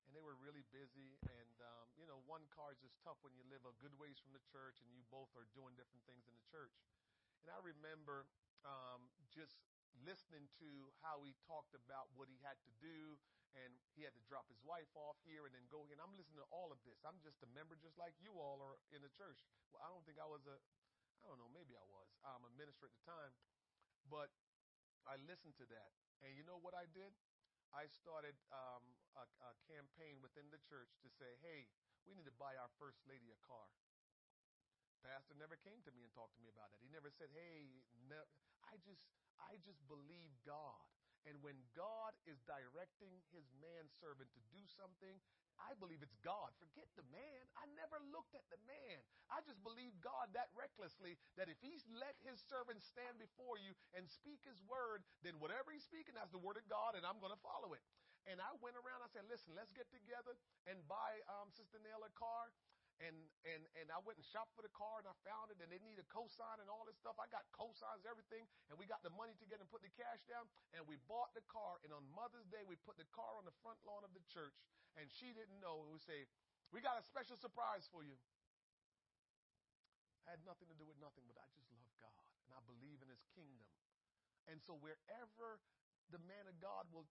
[0.10, 1.22] And they were really busy.
[1.22, 4.18] And, um, you know, one car is just tough when you live a good ways
[4.18, 6.74] from the church and you both are doing different things in the church.
[7.44, 8.26] And I remember
[8.64, 9.60] um, just
[10.02, 10.70] listening to
[11.04, 13.20] how he talked about what he had to do,
[13.56, 15.96] and he had to drop his wife off here and then go here.
[15.96, 17.00] And I'm listening to all of this.
[17.08, 19.40] I'm just a member, just like you all are in the church.
[19.72, 20.58] Well, I don't think I was a,
[21.24, 22.08] I don't know, maybe I was.
[22.24, 23.34] I'm a minister at the time,
[24.08, 24.30] but
[25.08, 27.16] I listened to that, and you know what I did?
[27.72, 28.84] I started um,
[29.16, 31.68] a, a campaign within the church to say, hey,
[32.08, 33.68] we need to buy our first lady a car.
[35.04, 36.84] Pastor never came to me and talked to me about that.
[36.84, 37.80] He never said, "Hey,
[38.12, 38.32] ne-.
[38.68, 39.00] I just
[39.40, 40.90] I just believe God."
[41.26, 45.18] And when God is directing his manservant to do something,
[45.58, 46.54] I believe it's God.
[46.62, 47.42] Forget the man.
[47.58, 49.02] I never looked at the man.
[49.34, 53.74] I just believe God that recklessly that if he's let his servant stand before you
[53.98, 57.18] and speak his word, then whatever he's speaking, that's the word of God, and I'm
[57.18, 57.82] going to follow it.
[58.30, 60.36] And I went around, I said, listen, let's get together
[60.68, 62.52] and buy um, Sister Nail a car
[62.98, 63.14] and
[63.46, 65.82] and and I went and shopped for the car and I found it and they
[65.86, 67.18] needed cosign and all this stuff.
[67.22, 70.50] I got cosigns, everything, and we got the money together and put the cash down
[70.74, 73.54] and we bought the car and on Mother's Day we put the car on the
[73.62, 74.58] front lawn of the church
[74.98, 75.86] and she didn't know.
[75.94, 76.26] We say,
[76.74, 78.18] We got a special surprise for you.
[80.26, 83.00] I had nothing to do with nothing, but I just love God and I believe
[83.00, 83.64] in his kingdom.
[84.50, 85.62] And so wherever
[86.10, 87.08] the man of God will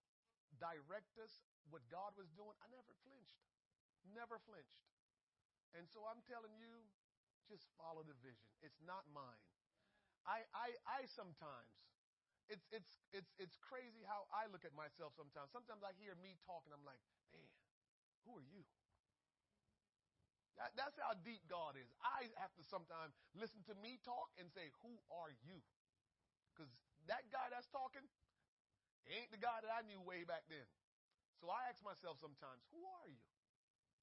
[0.59, 3.41] direct us, what God was doing, I never flinched.
[4.13, 4.96] Never flinched.
[5.77, 6.73] And so I'm telling you,
[7.47, 8.49] just follow the vision.
[8.65, 9.45] It's not mine.
[10.27, 11.71] I I I sometimes
[12.49, 15.55] it's it's it's it's crazy how I look at myself sometimes.
[15.55, 17.47] Sometimes I hear me talking, and I'm like, man,
[18.27, 18.65] who are you?
[20.57, 21.93] That, that's how deep God is.
[22.01, 25.61] I have to sometimes listen to me talk and say, Who are you?
[26.53, 26.73] Because
[27.13, 28.09] that guy that's talking
[29.05, 30.65] ain't the guy that I knew way back then.
[31.37, 33.36] So I ask myself sometimes, Who are you?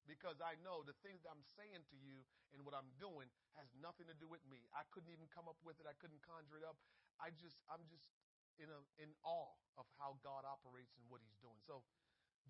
[0.04, 3.72] Because I know the things that I'm saying to you and what I'm doing has
[3.80, 4.68] nothing to do with me.
[4.76, 5.88] I couldn't even come up with it.
[5.88, 6.76] I couldn't conjure it up.
[7.16, 8.12] I just, I'm just
[8.60, 11.56] in a, in awe of how God operates and what He's doing.
[11.64, 11.82] So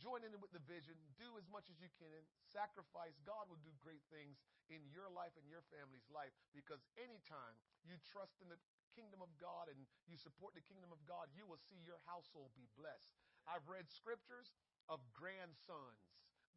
[0.03, 0.99] Join in with the vision.
[1.15, 2.27] Do as much as you can.
[2.51, 3.15] Sacrifice.
[3.23, 7.55] God will do great things in your life and your family's life because anytime
[7.87, 8.59] you trust in the
[8.97, 12.51] kingdom of God and you support the kingdom of God, you will see your household
[12.59, 13.15] be blessed.
[13.47, 14.51] I've read scriptures
[14.91, 16.11] of grandsons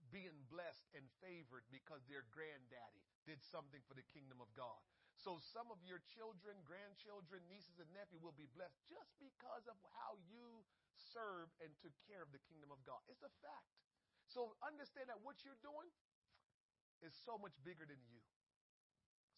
[0.10, 4.80] being blessed and favored because their granddaddy did something for the kingdom of God.
[5.18, 9.78] So some of your children, grandchildren, nieces, and nephews will be blessed just because of
[9.97, 10.62] how you
[10.93, 13.01] served and took care of the kingdom of God.
[13.10, 13.74] It's a fact.
[14.30, 15.89] So understand that what you're doing
[17.01, 18.22] is so much bigger than you.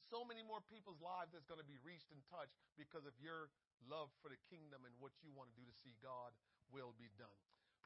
[0.10, 3.54] So many more people's lives that's going to be reached and touched because of your
[3.86, 6.34] love for the kingdom and what you want to do to see God
[6.74, 7.40] will be done.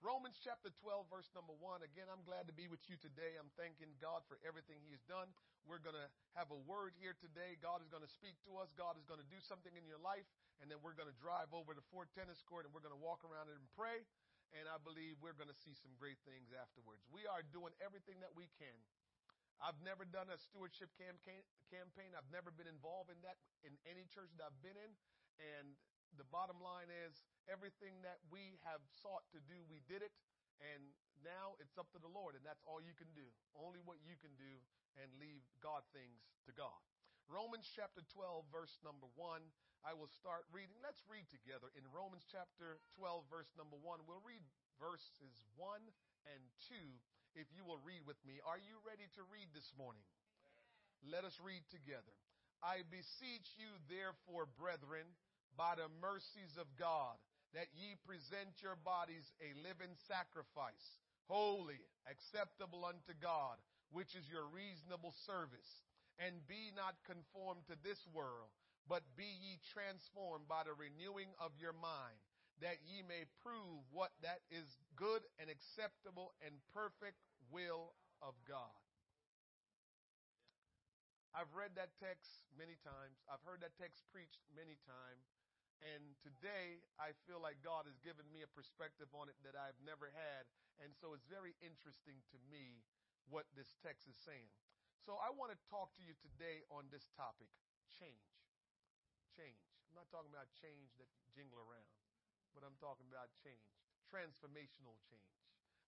[0.04, 1.80] Romans chapter 12, verse number 1.
[1.80, 3.40] Again, I'm glad to be with you today.
[3.40, 5.32] I'm thanking God for everything He has done.
[5.64, 7.56] We're going to have a word here today.
[7.64, 8.68] God is going to speak to us.
[8.76, 10.28] God is going to do something in your life
[10.60, 13.00] and then we're going to drive over to Fort Tennis Court and we're going to
[13.00, 14.04] walk around it and pray.
[14.52, 17.08] And I believe we're going to see some great things afterwards.
[17.08, 18.76] We are doing everything that we can.
[19.64, 21.48] I've never done a stewardship campaign.
[21.72, 22.12] campaign.
[22.12, 24.92] I've never been involved in that in any church that I've been in.
[25.40, 25.80] And
[26.20, 30.14] the bottom line is everything that we have sought to do, we did it.
[30.62, 30.94] And
[31.26, 33.26] now it's up to the Lord, and that's all you can do.
[33.58, 34.54] Only what you can do
[35.00, 36.78] and leave God things to God.
[37.28, 39.42] Romans chapter 12, verse number 1.
[39.84, 40.76] I will start reading.
[40.80, 44.08] Let's read together in Romans chapter 12, verse number 1.
[44.08, 44.44] We'll read
[44.80, 45.84] verses 1
[46.32, 46.76] and 2
[47.36, 48.40] if you will read with me.
[48.48, 50.04] Are you ready to read this morning?
[51.04, 52.16] Let us read together.
[52.64, 55.04] I beseech you, therefore, brethren,
[55.60, 57.20] by the mercies of God,
[57.54, 60.98] that ye present your bodies a living sacrifice,
[61.30, 61.80] holy,
[62.10, 63.62] acceptable unto God,
[63.94, 65.86] which is your reasonable service.
[66.22, 68.54] And be not conformed to this world
[68.88, 72.20] but be ye transformed by the renewing of your mind,
[72.60, 78.76] that ye may prove what that is good and acceptable and perfect will of God.
[81.34, 83.18] I've read that text many times.
[83.26, 85.26] I've heard that text preached many times.
[85.84, 89.80] And today I feel like God has given me a perspective on it that I've
[89.84, 90.48] never had.
[90.80, 92.88] And so it's very interesting to me
[93.28, 94.48] what this text is saying.
[95.04, 97.52] So I want to talk to you today on this topic
[97.92, 98.32] change
[99.34, 99.60] change.
[99.90, 101.90] I'm not talking about change that jingle around,
[102.54, 103.66] but I'm talking about change,
[104.06, 105.34] transformational change.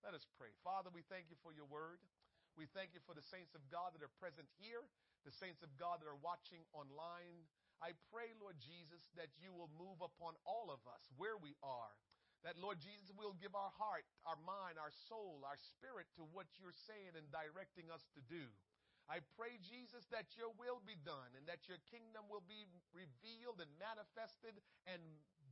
[0.01, 0.49] Let us pray.
[0.65, 2.01] Father, we thank you for your word.
[2.57, 4.81] We thank you for the saints of God that are present here,
[5.23, 7.45] the saints of God that are watching online.
[7.83, 11.93] I pray, Lord Jesus, that you will move upon all of us where we are.
[12.43, 16.45] That, Lord Jesus, will give our heart, our mind, our soul, our spirit to what
[16.61, 18.45] you're saying and directing us to do.
[19.05, 23.61] I pray, Jesus, that your will be done and that your kingdom will be revealed
[23.61, 24.57] and manifested
[24.89, 25.01] and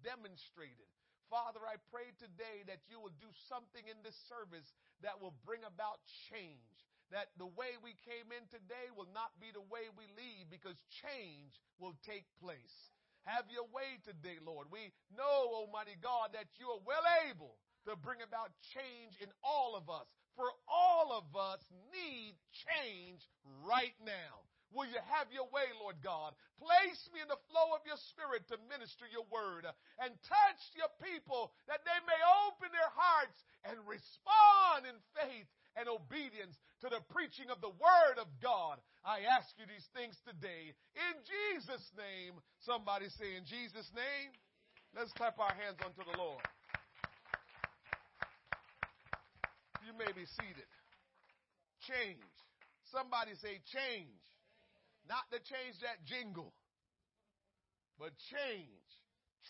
[0.02, 0.90] demonstrated.
[1.30, 5.66] Father, I pray today that you will do something in this service that will bring
[5.66, 6.78] about change.
[7.14, 10.74] That the way we came in today will not be the way we leave because
[10.90, 12.90] change will take place.
[13.30, 14.68] Have your way today, Lord.
[14.74, 17.56] We know, Almighty God, that you are well able
[17.86, 20.10] to bring about change in all of us.
[20.34, 21.62] For all of us
[21.94, 23.22] need change
[23.62, 24.42] right now.
[24.74, 26.34] Will you have your way, Lord God?
[26.58, 29.70] Place me in the flow of your spirit to minister your word
[30.02, 32.18] and touch your people that they may
[32.50, 33.38] open their hearts
[33.70, 35.46] and respond in faith
[35.76, 38.78] and obedience to the preaching of the word of God.
[39.04, 42.40] I ask you these things today in Jesus' name.
[42.64, 44.32] Somebody say, In Jesus' name.
[44.96, 46.46] Let's clap our hands unto the Lord.
[49.82, 50.70] You may be seated.
[51.90, 52.22] Change.
[52.94, 54.22] Somebody say change.
[55.10, 56.54] Not to change that jingle,
[58.00, 58.88] but change.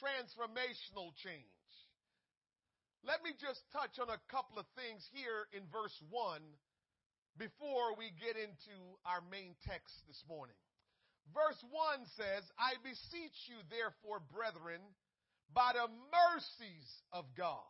[0.01, 1.52] Transformational change.
[3.03, 6.39] Let me just touch on a couple of things here in verse 1
[7.35, 10.55] before we get into our main text this morning.
[11.35, 14.79] Verse 1 says, I beseech you, therefore, brethren,
[15.51, 17.67] by the mercies of God.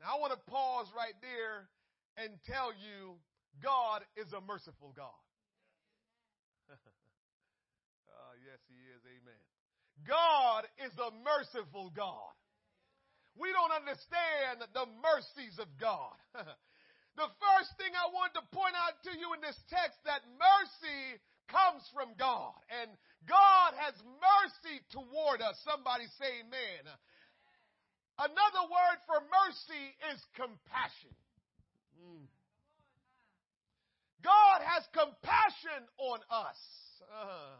[0.00, 1.68] Now, I want to pause right there
[2.16, 3.20] and tell you
[3.60, 5.20] God is a merciful God.
[6.72, 9.04] uh, yes, He is.
[9.04, 9.42] Amen.
[10.08, 12.32] God is a merciful God.
[13.34, 16.14] We don't understand the mercies of God.
[17.18, 21.18] the first thing I want to point out to you in this text that mercy
[21.50, 22.90] comes from God and
[23.26, 25.58] God has mercy toward us.
[25.66, 26.84] Somebody say amen.
[28.18, 31.14] Another word for mercy is compassion.
[31.98, 32.30] Mm.
[34.22, 36.60] God has compassion on us.
[37.10, 37.58] Uh,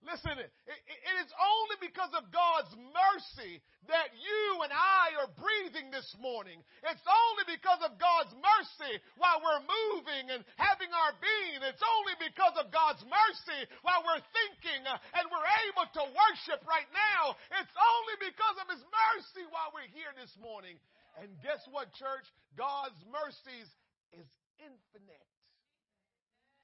[0.00, 3.60] Listen, it, it is only because of God's mercy
[3.92, 6.64] that you and I are breathing this morning.
[6.88, 11.60] It's only because of God's mercy while we're moving and having our being.
[11.68, 16.64] It's only because of God's mercy while we're thinking uh, and we're able to worship
[16.64, 17.36] right now.
[17.60, 20.80] It's only because of His mercy while we're here this morning.
[21.20, 22.24] And guess what, church?
[22.56, 23.68] God's mercies
[24.16, 24.28] is
[24.60, 25.28] infinite.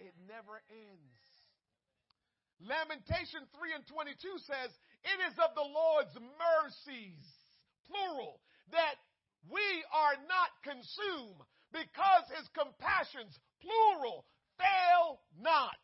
[0.00, 1.15] It never ends.
[2.60, 4.16] Lamentation 3 and 22
[4.48, 4.70] says,
[5.04, 7.20] It is of the Lord's mercies,
[7.84, 8.40] plural,
[8.72, 8.96] that
[9.46, 11.40] we are not consumed
[11.70, 14.24] because his compassions, plural,
[14.56, 15.76] fail not.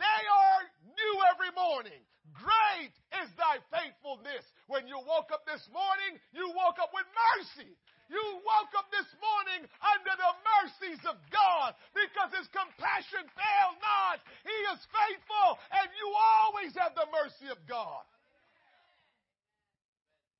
[0.00, 2.02] They are new every morning.
[2.32, 4.42] Great is thy faithfulness.
[4.66, 7.76] When you woke up this morning, you woke up with mercy.
[8.14, 14.22] You woke up this morning under the mercies of God because his compassion fail not.
[14.46, 18.06] He is faithful and you always have the mercy of God.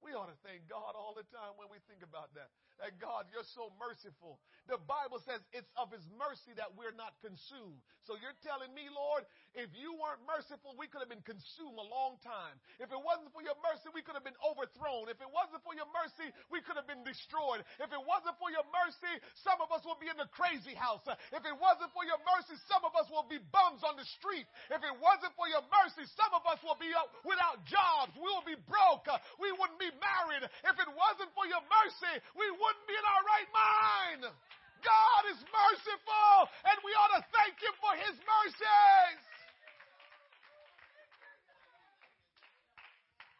[0.06, 2.52] We ought to thank God all the time when we think about that.
[2.78, 4.38] That God, you're so merciful.
[4.64, 7.84] The Bible says it's of His mercy that we're not consumed.
[8.08, 9.24] So you're telling me, Lord,
[9.56, 12.56] if you weren't merciful, we could have been consumed a long time.
[12.80, 15.08] If it wasn't for your mercy, we could have been overthrown.
[15.08, 17.64] If it wasn't for your mercy, we could have been destroyed.
[17.80, 21.04] If it wasn't for your mercy, some of us would be in the crazy house.
[21.32, 24.48] If it wasn't for your mercy, some of us will be bums on the street.
[24.68, 28.12] If it wasn't for your mercy, some of us will be up without jobs.
[28.16, 29.08] We will be broke.
[29.40, 30.44] We wouldn't be married.
[30.44, 34.22] If it wasn't for your mercy, we wouldn't be in our right mind.
[34.84, 36.36] God is merciful,
[36.68, 39.20] and we ought to thank Him for His mercies.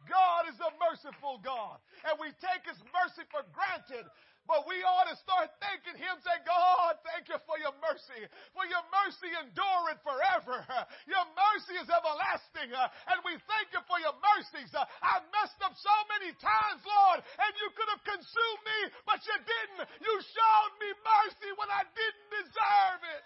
[0.09, 4.09] God is a merciful God, and we take His mercy for granted.
[4.45, 8.28] But we ought to start thanking Him, say, God, thank you for your mercy.
[8.53, 10.61] For your mercy endureth forever.
[11.09, 12.68] Your mercy is everlasting.
[12.76, 14.68] Uh, and we thank you for your mercies.
[14.76, 18.78] Uh, I messed up so many times, Lord, and you could have consumed me,
[19.09, 19.88] but you didn't.
[20.05, 23.22] You showed me mercy when I didn't deserve it.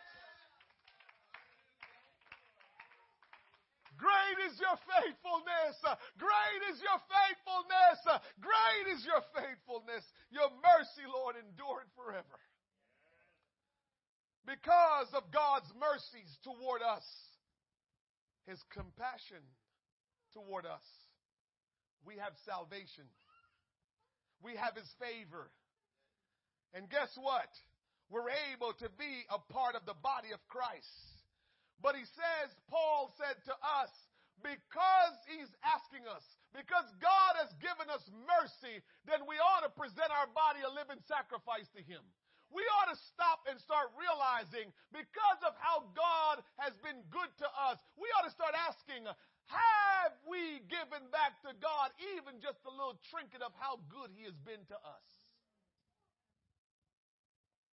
[3.99, 5.75] Great is your faithfulness.
[6.23, 7.99] Great is your faithfulness.
[8.39, 10.07] Great is your faithfulness.
[10.31, 12.41] Your mercy, Lord, endured forever.
[14.45, 17.05] Because of God's mercies toward us,
[18.47, 19.45] His compassion
[20.33, 20.85] toward us,
[22.05, 23.05] we have salvation.
[24.41, 25.51] We have His favor.
[26.73, 27.49] And guess what?
[28.09, 30.89] We're able to be a part of the body of Christ.
[31.81, 33.93] But he says, Paul said to us,
[34.43, 36.25] because he's asking us,
[36.57, 41.01] because God has given us mercy, then we ought to present our body a living
[41.05, 42.01] sacrifice to him.
[42.49, 47.49] We ought to stop and start realizing because of how God has been good to
[47.69, 49.05] us, we ought to start asking,
[49.53, 54.25] have we given back to God even just a little trinket of how good he
[54.25, 55.05] has been to us?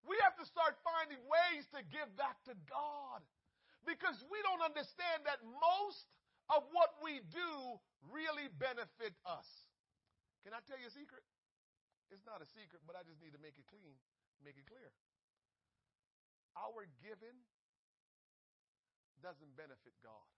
[0.03, 3.23] We have to start finding ways to give back to God
[3.88, 6.05] because we don't understand that most
[6.49, 7.49] of what we do
[8.13, 9.47] really benefit us.
[10.45, 11.25] Can I tell you a secret?
[12.13, 13.97] It's not a secret, but I just need to make it clean,
[14.45, 14.93] make it clear.
[16.53, 17.35] Our giving
[19.25, 20.29] doesn't benefit God.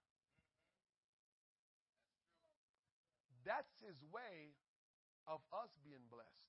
[3.43, 4.55] That's his way
[5.27, 6.47] of us being blessed.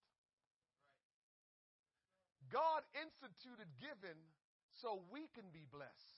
[2.49, 4.19] God instituted giving
[4.73, 6.18] so we can be blessed.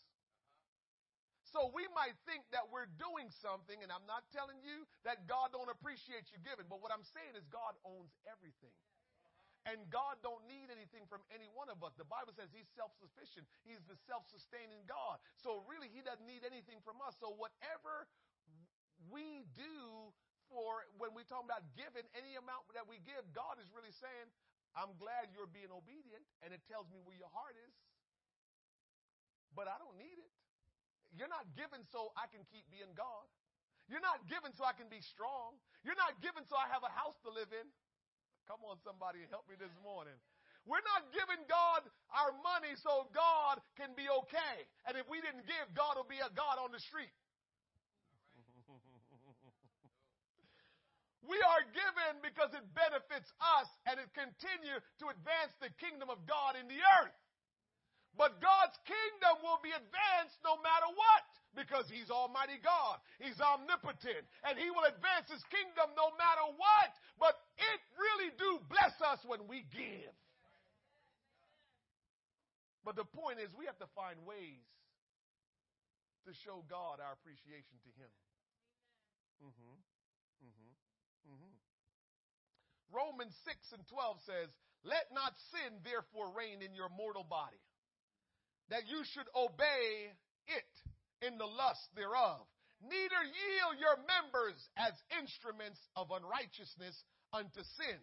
[1.51, 5.51] So we might think that we're doing something, and I'm not telling you that God
[5.53, 8.75] don't appreciate you giving, but what I'm saying is God owns everything.
[9.69, 11.93] And God don't need anything from any one of us.
[11.99, 13.45] The Bible says He's self-sufficient.
[13.67, 15.21] He's the self-sustaining God.
[15.37, 17.19] So really, He doesn't need anything from us.
[17.21, 18.09] So whatever
[19.13, 19.77] we do
[20.49, 24.29] for when we talk about giving, any amount that we give, God is really saying,
[24.73, 27.75] I'm glad you're being obedient, and it tells me where your heart is.
[29.55, 30.33] but I don't need it.
[31.15, 33.27] You're not giving so I can keep being God.
[33.91, 35.59] You're not giving so I can be strong.
[35.83, 37.67] You're not giving so I have a house to live in.
[38.47, 40.15] Come on, somebody, help me this morning.
[40.69, 41.83] We're not giving God
[42.15, 44.57] our money so God can be okay.
[44.87, 47.11] And if we didn't give, God will be a God on the street.
[51.31, 56.19] we are given because it benefits us and it continue to advance the kingdom of
[56.27, 57.17] God in the earth.
[58.19, 62.99] But God's kingdom will be advanced no matter what because he's Almighty God.
[63.23, 66.91] He's omnipotent and he will advance his kingdom no matter what.
[67.23, 70.15] But it really do bless us when we give.
[72.83, 74.67] But the point is we have to find ways
[76.27, 78.13] to show God our appreciation to him.
[79.41, 79.77] Mm-hmm.
[80.45, 80.73] Mm-hmm.
[81.31, 81.55] Mm-hmm.
[82.91, 84.49] Romans 6 and 12 says,
[84.83, 87.61] Let not sin therefore reign in your mortal body
[88.71, 90.15] that you should obey
[90.47, 90.73] it
[91.27, 92.47] in the lust thereof.
[92.81, 96.97] Neither yield your members as instruments of unrighteousness
[97.35, 98.01] unto sin,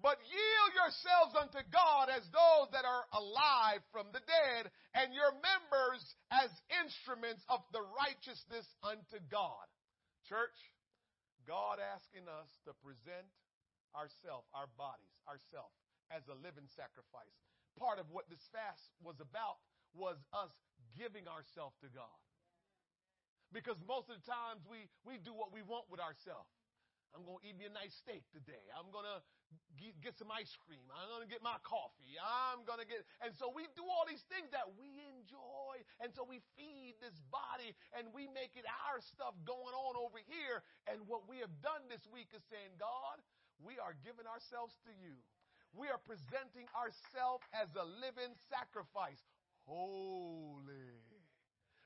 [0.00, 5.36] but yield yourselves unto God as those that are alive from the dead, and your
[5.44, 6.00] members
[6.32, 6.48] as
[6.80, 9.68] instruments of the righteousness unto God.
[10.32, 10.56] Church,
[11.44, 13.28] God asking us to present
[13.92, 15.70] ourself, our bodies, ourself
[16.08, 17.36] as a living sacrifice.
[17.76, 19.60] Part of what this fast was about
[19.96, 20.52] was us
[20.94, 22.20] giving ourselves to God.
[23.52, 26.52] Because most of the times we, we do what we want with ourselves.
[27.16, 28.60] I'm going to eat me a nice steak today.
[28.76, 29.24] I'm going to
[29.80, 30.84] get, some ice cream.
[30.92, 32.20] I'm going to get my coffee.
[32.20, 35.80] I'm going to get, and so we do all these things that we enjoy.
[36.04, 40.20] And so we feed this body and we make it our stuff going on over
[40.28, 40.60] here.
[40.84, 43.20] And what we have done this week is saying, God,
[43.64, 45.16] we are giving ourselves to you.
[45.72, 49.20] We are presenting ourselves as a living sacrifice
[49.66, 51.02] holy.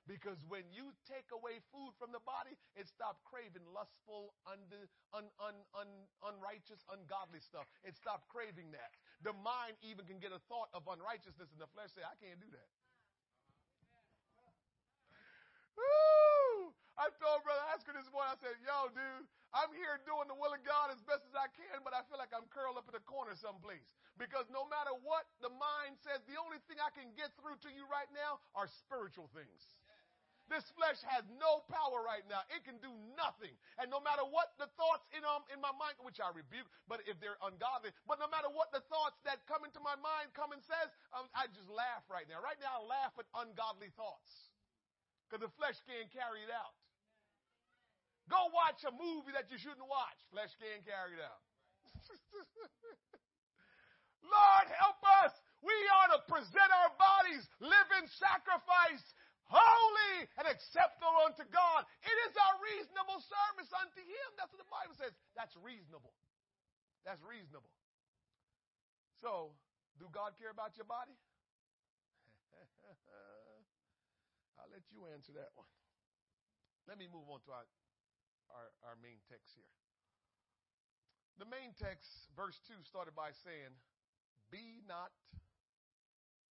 [0.08, 4.58] Because when you take away food from the body, it stops craving lustful, un,
[5.14, 5.90] un, un, un,
[6.26, 7.70] unrighteous, ungodly stuff.
[7.86, 8.90] It stops craving that.
[9.22, 12.42] The mind even can get a thought of unrighteousness, and the flesh say, I can't
[12.42, 12.70] do that.
[15.78, 16.74] Woo!
[17.00, 19.24] I told Brother Oscar this morning, I said, yo, dude,
[19.56, 22.20] I'm here doing the will of God as best as I can, but I feel
[22.20, 23.88] like I'm curled up in a corner someplace.
[24.20, 27.72] Because no matter what the mind says, the only thing I can get through to
[27.72, 29.80] you right now are spiritual things.
[30.52, 32.44] This flesh has no power right now.
[32.52, 33.56] It can do nothing.
[33.80, 37.00] And no matter what the thoughts in, um, in my mind, which I rebuke, but
[37.08, 40.52] if they're ungodly, but no matter what the thoughts that come into my mind come
[40.52, 42.44] and says, um, I just laugh right now.
[42.44, 44.52] Right now, I laugh at ungodly thoughts
[45.24, 46.76] because the flesh can't carry it out.
[48.30, 50.14] Go watch a movie that you shouldn't watch.
[50.30, 51.42] Flesh can't carry it out.
[54.22, 55.34] Lord, help us.
[55.60, 59.02] We are to present our bodies living sacrifice,
[59.50, 61.82] holy and acceptable unto God.
[62.06, 64.28] It is our reasonable service unto Him.
[64.38, 65.10] That's what the Bible says.
[65.34, 66.14] That's reasonable.
[67.02, 67.74] That's reasonable.
[69.18, 69.58] So,
[69.98, 71.18] do God care about your body?
[74.56, 75.66] I'll let you answer that one.
[76.88, 77.66] Let me move on to our,
[78.54, 79.70] our, our main text here.
[81.38, 83.72] The main text, verse 2, started by saying,
[84.52, 85.14] be not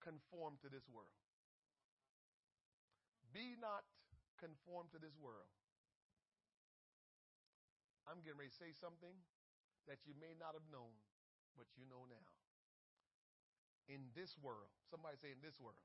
[0.02, 1.14] conformed to this world.
[3.30, 3.86] Be not
[4.41, 5.52] conformed to this world.
[8.10, 9.14] I'm getting ready to say something
[9.86, 10.97] that you may not have known,
[11.54, 12.26] but you know now.
[13.86, 15.78] In this world, somebody say, in this world,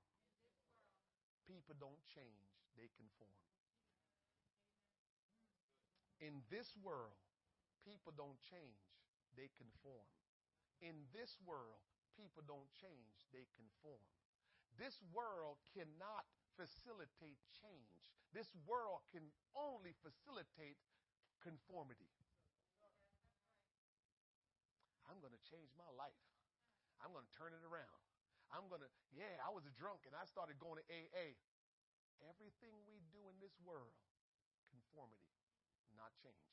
[1.45, 2.49] people don't change,
[2.81, 3.37] they conform.
[6.23, 7.19] In this world,
[7.83, 8.85] people don't change,
[9.35, 10.07] they conform.
[10.83, 11.81] In this world,
[12.15, 14.05] people don't change, they conform.
[14.79, 16.27] This world cannot
[16.59, 18.03] facilitate change.
[18.35, 19.23] This world can
[19.55, 20.79] only facilitate
[21.43, 22.11] conformity.
[25.07, 26.19] I'm going to change my life.
[26.99, 28.03] I'm going to turn it around.
[28.51, 31.39] I'm going to, yeah, I was a drunk and I started going to AA.
[32.25, 33.95] Everything we do in this world,
[34.71, 35.34] conformity,
[35.99, 36.51] not change.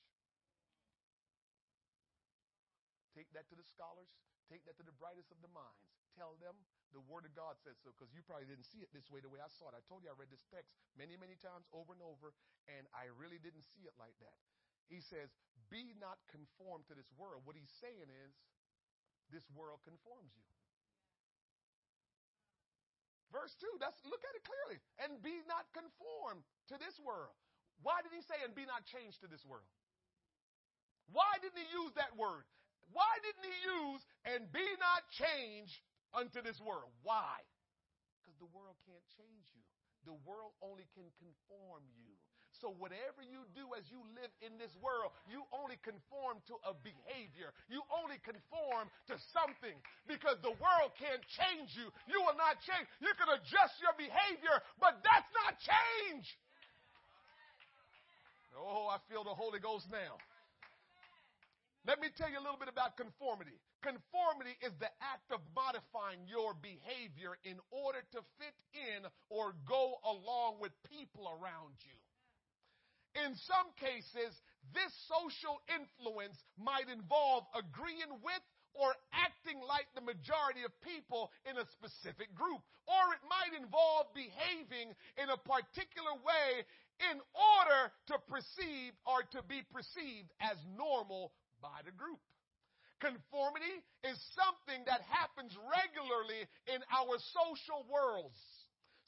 [3.12, 4.10] Take that to the scholars.
[4.48, 5.88] Take that to the brightest of the minds.
[6.16, 6.56] Tell them
[6.92, 9.32] the Word of God says so because you probably didn't see it this way the
[9.32, 9.76] way I saw it.
[9.76, 12.36] I told you I read this text many, many times over and over,
[12.68, 14.36] and I really didn't see it like that.
[14.92, 15.32] He says,
[15.72, 17.48] Be not conformed to this world.
[17.48, 18.36] What he's saying is,
[19.32, 20.52] this world conforms you.
[23.32, 24.84] Verse 2, that's look at it clearly.
[25.00, 27.40] And be not conformed to this world.
[27.82, 29.68] Why did he say, and be not changed to this world?
[31.12, 32.46] Why didn't he use that word?
[32.94, 35.76] Why didn't he use and be not changed
[36.16, 36.92] unto this world?
[37.04, 37.40] Why?
[38.22, 39.64] Because the world can't change you.
[40.06, 42.10] the world only can conform you.
[42.60, 46.78] So whatever you do as you live in this world, you only conform to a
[46.78, 47.50] behavior.
[47.74, 49.74] You only conform to something
[50.06, 51.90] because the world can't change you.
[52.06, 52.86] You will not change.
[53.02, 56.28] You can adjust your behavior, but that's not change.
[58.58, 60.20] Oh, I feel the Holy Ghost now.
[61.88, 63.58] Let me tell you a little bit about conformity.
[63.82, 69.02] Conformity is the act of modifying your behavior in order to fit in
[69.34, 71.98] or go along with people around you.
[73.26, 74.32] In some cases,
[74.78, 78.46] this social influence might involve agreeing with
[78.78, 82.62] or acting like the majority of people in a specific group.
[82.88, 86.64] Or it might involve behaving in a particular way
[87.10, 87.82] in order
[88.14, 92.22] to perceive or to be perceived as normal by the group.
[93.02, 98.38] Conformity is something that happens regularly in our social worlds.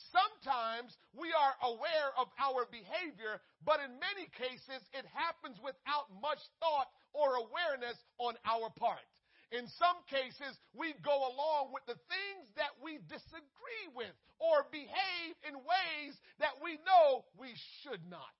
[0.10, 6.42] Sometimes we are aware of our behavior, but in many cases it happens without much
[6.58, 9.06] thought or awareness on our part.
[9.54, 14.10] In some cases, we go along with the things that we disagree with
[14.42, 17.54] or behave in ways that we know we
[17.86, 18.34] should not.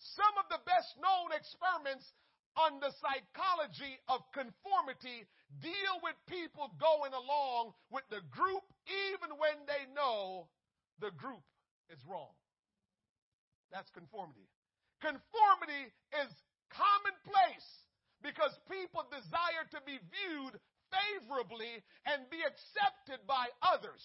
[0.00, 2.08] Some of the best known experiments
[2.56, 5.28] on the psychology of conformity
[5.60, 10.48] deal with people going along with the group even when they know
[11.04, 11.44] the group
[11.92, 12.32] is wrong.
[13.68, 14.48] That's conformity.
[15.04, 16.32] Conformity is
[16.72, 17.83] commonplace
[18.24, 20.56] because people desire to be viewed
[20.88, 24.00] favorably and be accepted by others.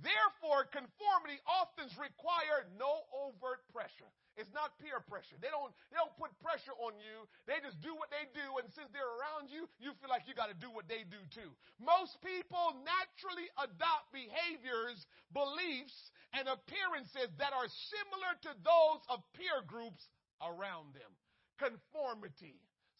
[0.00, 4.08] Therefore, conformity often requires no overt pressure.
[4.40, 5.36] It's not peer pressure.
[5.36, 7.28] They don't, they don't put pressure on you.
[7.44, 8.56] They just do what they do.
[8.56, 11.20] And since they're around you, you feel like you got to do what they do
[11.36, 11.52] too.
[11.76, 15.04] Most people naturally adopt behaviors,
[15.36, 20.00] beliefs, and appearances that are similar to those of peer groups
[20.40, 21.12] around them.
[21.60, 22.56] Conformity.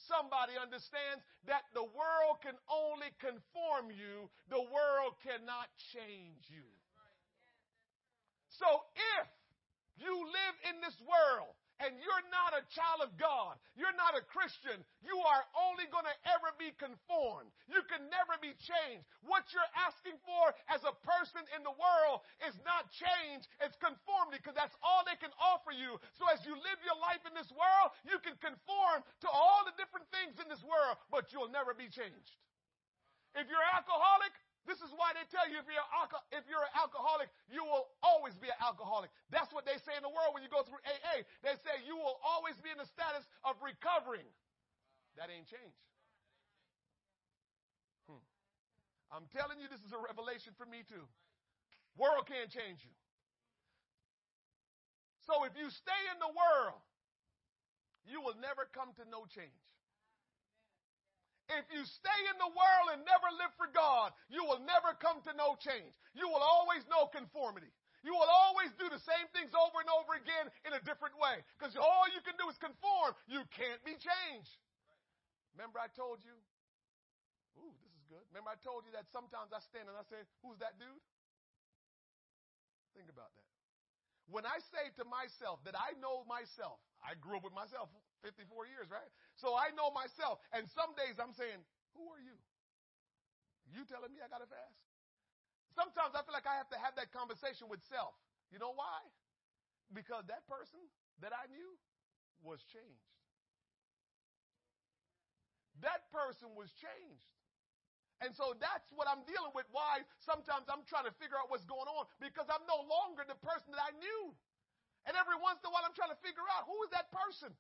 [0.09, 4.31] Somebody understands that the world can only conform you.
[4.51, 6.67] The world cannot change you.
[8.49, 8.67] So
[9.19, 9.27] if
[9.97, 14.25] you live in this world and you're not a child of God, you're not a
[14.29, 17.49] Christian, you are only going to ever be conformed.
[17.71, 19.07] You can never be changed.
[19.25, 24.43] What you're asking for as a person in the world is not change, it's conformity
[24.43, 25.97] because that's all they can offer you.
[26.19, 29.75] So as you live your life in this world, you can conform to all the
[29.81, 32.37] different things in this world, but you'll never be changed.
[33.33, 35.89] If you're alcoholic, this is why they tell you if you're,
[36.31, 39.11] if you're an alcoholic, you will always be an alcoholic.
[39.35, 41.27] That's what they say in the world when you go through AA.
[41.43, 44.27] They say you will always be in the status of recovering.
[45.19, 45.83] That ain't changed.
[48.07, 48.23] Hmm.
[49.11, 51.11] I'm telling you, this is a revelation for me too.
[51.99, 52.95] World can't change you.
[55.27, 56.83] So if you stay in the world,
[58.07, 59.59] you will never come to no change.
[61.51, 65.19] If you stay in the world and never live for God, you will never come
[65.27, 65.91] to know change.
[66.15, 67.71] You will always know conformity.
[68.03, 71.43] You will always do the same things over and over again in a different way.
[71.55, 73.15] Because all you can do is conform.
[73.31, 74.55] You can't be changed.
[75.55, 76.35] Remember I told you?
[77.63, 78.23] Ooh, this is good.
[78.35, 81.03] Remember I told you that sometimes I stand and I say, who's that dude?
[82.99, 83.51] Think about that.
[84.31, 87.91] When I say to myself that I know myself, I grew up with myself
[88.23, 89.11] 54 years, right?
[89.37, 90.39] So I know myself.
[90.55, 91.61] And some days I'm saying,
[91.99, 92.39] who are you?
[93.71, 94.79] You telling me I got to fast?
[95.75, 98.13] Sometimes I feel like I have to have that conversation with self.
[98.53, 99.01] You know why?
[99.93, 100.81] Because that person
[101.25, 101.77] that I knew
[102.45, 103.09] was changed.
[105.81, 107.27] That person was changed.
[108.23, 109.67] And so that's what I'm dealing with.
[109.75, 113.35] Why sometimes I'm trying to figure out what's going on because I'm no longer the
[113.43, 114.31] person that I knew.
[115.11, 117.51] And every once in a while I'm trying to figure out who is that person?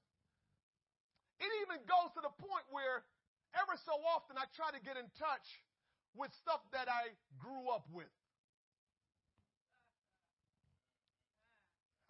[1.42, 3.02] It even goes to the point where
[3.58, 5.60] ever so often I try to get in touch
[6.14, 7.10] with stuff that I
[7.42, 8.10] grew up with.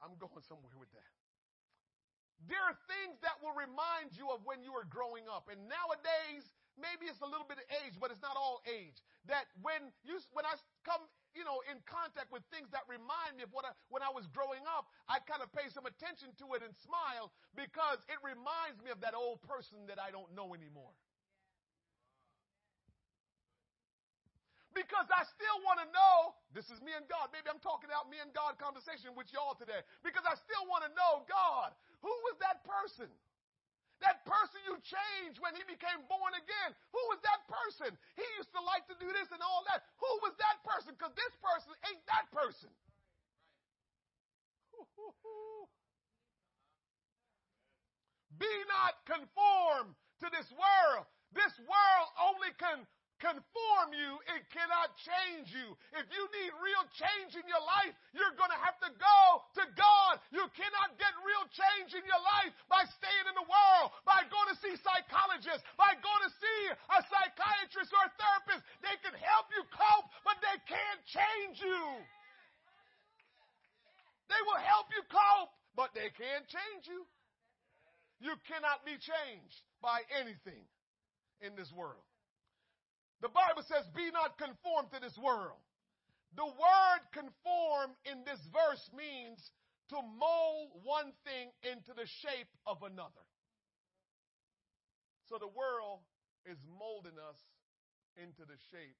[0.04, 1.12] I'm going somewhere with that.
[2.50, 5.46] There are things that will remind you of when you were growing up.
[5.46, 8.98] And nowadays, maybe it's a little bit of age, but it's not all age.
[9.30, 13.42] That when you, when I come you know, in contact with things that remind me
[13.42, 16.56] of what I, when I was growing up, I kind of pay some attention to
[16.56, 20.52] it and smile because it reminds me of that old person that I don't know
[20.52, 20.92] anymore.
[24.72, 27.28] Because I still want to know, this is me and God.
[27.28, 29.84] Maybe I'm talking about me and God conversation with y'all today.
[30.00, 33.12] Because I still want to know, God, who was that person?
[34.02, 36.74] That person you changed when he became born again.
[36.90, 37.94] Who was that person?
[38.18, 39.86] He used to like to do this and all that.
[40.02, 40.98] Who was that person?
[40.98, 42.70] Because this person ain't that person.
[48.42, 51.06] Be not conformed to this world.
[51.30, 52.82] This world only can
[53.22, 55.78] conform you, it cannot change you.
[55.94, 59.20] If you need real change in your life, you're going to have to go
[59.62, 60.18] to God.
[60.34, 64.50] You cannot get real change in your life by staying in the world, by going
[64.50, 68.66] to see psychologists, by going to see a psychiatrist or a therapist.
[68.82, 71.82] They can help you cope, but they can't change you.
[74.26, 77.06] They will help you cope, but they can't change you.
[78.18, 80.66] You cannot be changed by anything
[81.38, 82.02] in this world.
[83.22, 85.62] The Bible says, be not conformed to this world.
[86.34, 89.38] The word conform in this verse means
[89.94, 93.22] to mold one thing into the shape of another.
[95.30, 96.02] So the world
[96.50, 97.38] is molding us
[98.18, 98.98] into the shape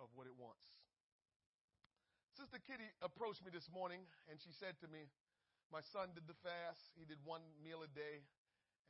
[0.00, 0.64] of what it wants.
[2.40, 4.00] Sister Kitty approached me this morning
[4.32, 5.12] and she said to me,
[5.68, 6.80] My son did the fast.
[6.96, 8.24] He did one meal a day.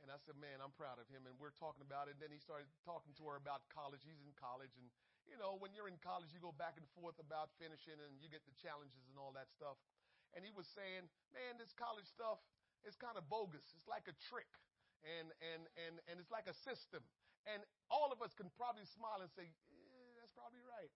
[0.01, 1.29] And I said, man, I'm proud of him.
[1.29, 2.17] And we're talking about it.
[2.17, 4.01] And then he started talking to her about college.
[4.01, 4.73] He's in college.
[4.77, 4.89] And,
[5.29, 8.25] you know, when you're in college, you go back and forth about finishing and you
[8.25, 9.77] get the challenges and all that stuff.
[10.33, 12.41] And he was saying, man, this college stuff
[12.81, 13.63] is kind of bogus.
[13.77, 14.49] It's like a trick.
[15.05, 17.05] And, and, and, and it's like a system.
[17.45, 20.93] And all of us can probably smile and say, eh, that's probably right.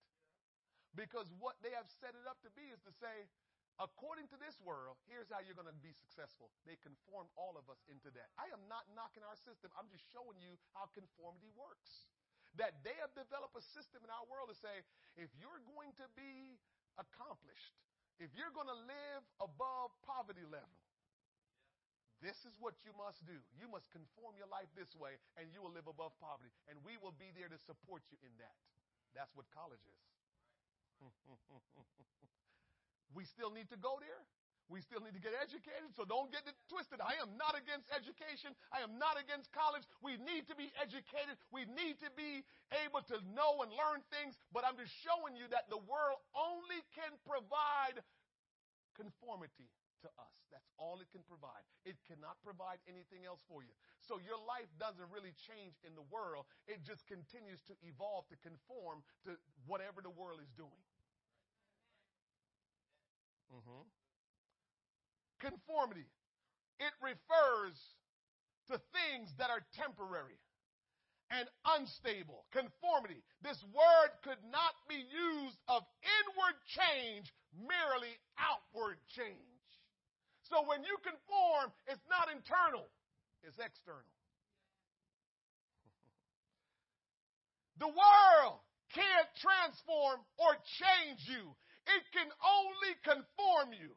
[0.93, 3.27] Because what they have set it up to be is to say,
[3.79, 6.51] according to this world, here's how you're going to be successful.
[6.63, 8.31] They conformed all of us into that.
[8.39, 9.71] I am not knocking our system.
[9.75, 12.07] I'm just showing you how conformity works.
[12.55, 14.83] That they have developed a system in our world to say,
[15.19, 16.55] if you're going to be
[16.95, 17.75] accomplished,
[18.15, 20.79] if you're going to live above poverty level,
[22.23, 23.35] this is what you must do.
[23.59, 26.47] You must conform your life this way, and you will live above poverty.
[26.71, 28.55] And we will be there to support you in that.
[29.11, 30.01] That's what college is.
[33.13, 34.23] We still need to go there.
[34.65, 36.97] We still need to get educated, so don't get it twisted.
[36.97, 38.57] I am not against education.
[38.73, 39.85] I am not against college.
[40.01, 41.37] We need to be educated.
[41.53, 42.41] We need to be
[42.81, 46.81] able to know and learn things, but I'm just showing you that the world only
[46.97, 48.01] can provide
[48.97, 49.69] conformity
[50.01, 50.33] to us.
[50.49, 51.61] That's all it can provide.
[51.85, 53.73] It cannot provide anything else for you.
[54.01, 56.49] So your life doesn't really change in the world.
[56.65, 59.37] It just continues to evolve to conform to
[59.69, 60.81] whatever the world is doing.
[63.53, 63.83] Mm-hmm.
[65.39, 66.07] Conformity.
[66.79, 67.77] It refers
[68.67, 70.39] to things that are temporary
[71.31, 72.45] and unstable.
[72.51, 73.23] Conformity.
[73.41, 79.39] This word could not be used of inward change, merely outward change.
[80.49, 82.85] So when you conform, it's not internal,
[83.41, 84.05] it's external.
[87.81, 88.61] the world
[88.93, 91.55] can't transform or change you.
[91.85, 93.93] It can only conform you.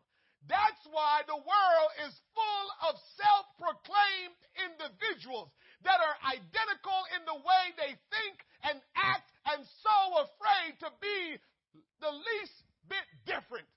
[0.47, 5.51] That's why the world is full of self proclaimed individuals
[5.85, 11.37] that are identical in the way they think and act and so afraid to be
[12.01, 12.57] the least
[12.89, 13.69] bit different.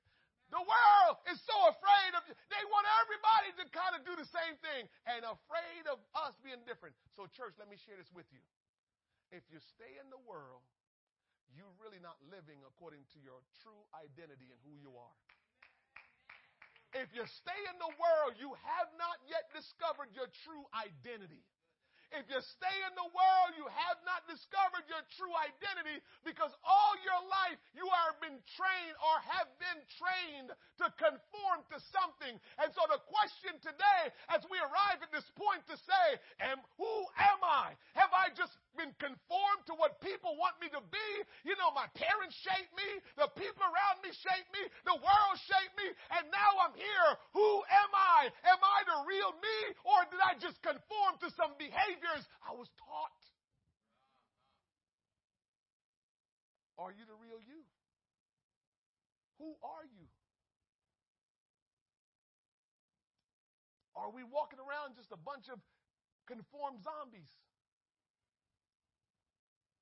[0.52, 4.60] The world is so afraid of, they want everybody to kind of do the same
[4.60, 6.92] thing and afraid of us being different.
[7.16, 8.44] So, church, let me share this with you.
[9.32, 10.60] If you stay in the world,
[11.56, 15.18] you're really not living according to your true identity and who you are.
[16.92, 21.40] If you stay in the world, you have not yet discovered your true identity.
[22.12, 26.94] If you stay in the world, you have not discovered your true identity because all
[27.08, 30.52] your life you are been trained or have been trained
[30.84, 32.36] to conform to something.
[32.60, 36.06] And so the question today, as we arrive at this point to say,
[36.44, 37.80] am, who am I?
[37.96, 41.10] Have I just been conformed to what people want me to be?
[41.44, 45.76] You know, my parents shaped me, the people around me shaped me, the world shaped
[45.78, 47.10] me, and now I'm here.
[47.36, 48.32] Who am I?
[48.48, 52.70] Am I the real me or did I just conform to some behaviors I was
[52.80, 53.20] taught.
[56.82, 57.62] Are you the real you?
[59.38, 60.06] Who are you?
[63.94, 65.62] Are we walking around just a bunch of
[66.26, 67.30] conformed zombies?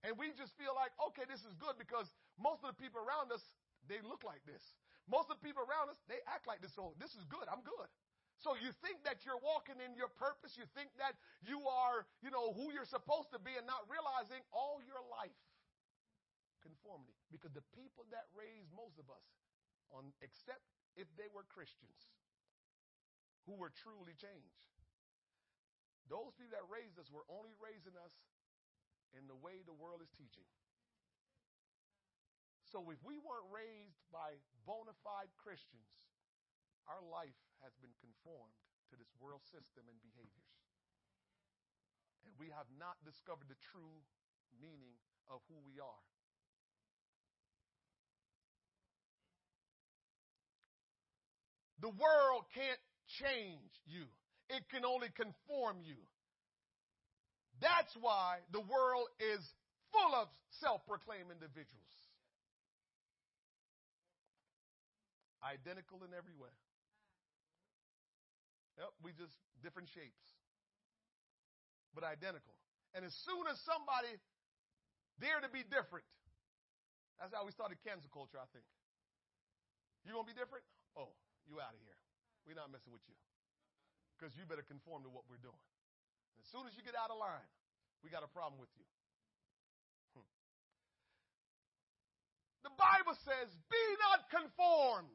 [0.04, 2.08] And we just feel like, okay, this is good because
[2.40, 3.44] most of the people around us,
[3.92, 4.64] they look like this.
[5.12, 6.72] Most of the people around us, they act like this.
[6.72, 7.44] So this is good.
[7.52, 7.90] I'm good.
[8.40, 10.56] So you think that you're walking in your purpose.
[10.56, 14.40] You think that you are, you know, who you're supposed to be and not realizing
[14.56, 15.36] all your life
[16.64, 17.20] conformity.
[17.28, 19.28] Because the people that raised most of us
[19.92, 20.64] on, except
[20.96, 22.08] if they were Christians
[23.44, 24.64] who were truly changed,
[26.08, 28.16] those people that raised us were only raising us
[29.18, 30.46] in the way the world is teaching.
[32.70, 34.38] So if we weren't raised by
[34.70, 35.90] bona fide Christians,
[36.86, 38.54] our life has been conformed
[38.90, 40.54] to this world system and behaviors.
[42.26, 44.06] And we have not discovered the true
[44.62, 44.98] meaning
[45.30, 46.06] of who we are.
[51.82, 54.06] The world can't change you.
[54.50, 55.98] It can only conform you.
[57.60, 59.44] That's why the world is
[59.92, 60.28] full of
[60.64, 61.94] self-proclaimed individuals.
[65.44, 66.52] Identical in every way.
[68.80, 70.24] Yep, we just different shapes.
[71.96, 72.56] But identical.
[72.96, 74.12] And as soon as somebody
[75.20, 76.08] dare to be different,
[77.20, 78.64] that's how we started cancel culture, I think.
[80.08, 80.64] You gonna be different?
[80.96, 81.12] Oh,
[81.44, 82.00] you out of here.
[82.48, 83.16] We're not messing with you.
[84.16, 85.60] Because you better conform to what we're doing.
[86.40, 87.52] As soon as you get out of line,
[88.04, 88.88] we got a problem with you.
[90.16, 90.28] Hmm.
[92.64, 95.12] The Bible says, be not conformed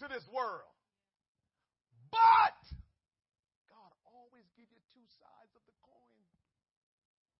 [0.00, 0.68] to this world.
[2.12, 2.60] But
[3.72, 6.20] God always give you two sides of the coin.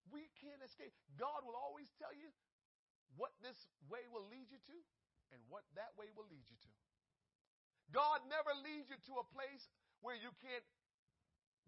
[0.08, 0.96] We can't escape.
[1.20, 2.32] God will always tell you
[3.20, 3.56] what this
[3.88, 4.76] way will lead you to
[5.32, 6.72] and what that way will lead you to.
[7.94, 9.64] God never leads you to a place
[10.02, 10.66] where you can't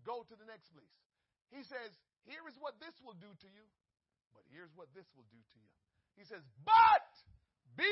[0.05, 1.08] go to the next place.
[1.51, 1.91] He says,
[2.29, 3.67] here is what this will do to you,
[4.37, 5.73] but here's what this will do to you.
[6.21, 7.09] He says, but
[7.79, 7.89] be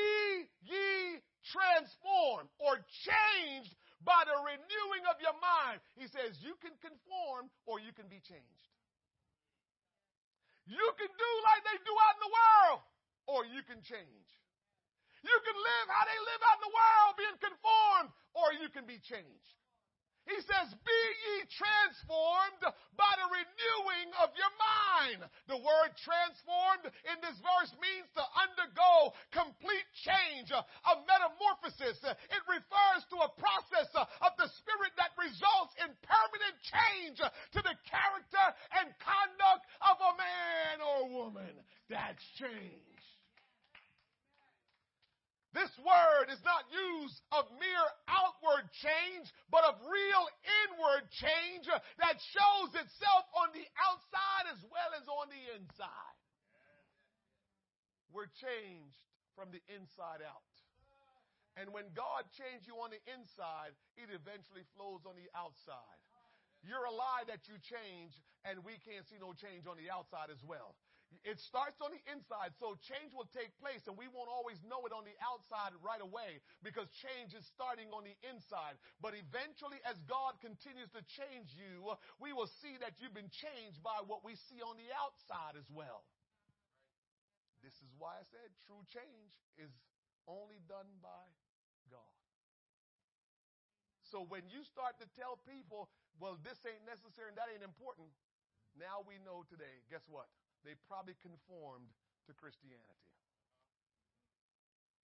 [0.67, 2.77] ye transformed or
[3.07, 5.79] changed by the renewing of your mind.
[5.95, 8.67] He says, you can conform or you can be changed.
[10.67, 12.79] You can do like they do out in the world
[13.31, 14.27] or you can change.
[15.23, 18.85] You can live how they live out in the world, being conformed, or you can
[18.85, 19.55] be changed.
[20.27, 22.63] He says, Be ye transformed
[22.99, 25.23] by the renewing of your mind.
[25.47, 32.03] The word transformed in this verse means to undergo complete change, a metamorphosis.
[32.03, 37.75] It refers to a process of the spirit that results in permanent change to the
[37.87, 41.55] character and conduct of a man or woman.
[41.87, 42.96] That's change.
[45.57, 50.25] This word is not used of mere outward change, but of real
[50.69, 51.65] inward change
[51.97, 56.17] that shows itself on the outside as well as on the inside.
[58.13, 59.01] We're changed
[59.33, 60.53] from the inside out.
[61.57, 65.97] And when God changed you on the inside, it eventually flows on the outside.
[66.61, 68.13] You're a lie that you change,
[68.45, 70.77] and we can't see no change on the outside as well.
[71.23, 74.83] It starts on the inside, so change will take place, and we won't always know
[74.87, 78.79] it on the outside right away because change is starting on the inside.
[79.03, 81.83] But eventually, as God continues to change you,
[82.19, 85.67] we will see that you've been changed by what we see on the outside as
[85.71, 86.07] well.
[87.63, 89.71] This is why I said true change is
[90.27, 91.23] only done by
[91.91, 92.15] God.
[94.07, 98.07] So when you start to tell people, well, this ain't necessary and that ain't important,
[98.79, 100.31] now we know today, guess what?
[100.67, 101.87] They probably conformed
[102.27, 103.07] to Christianity.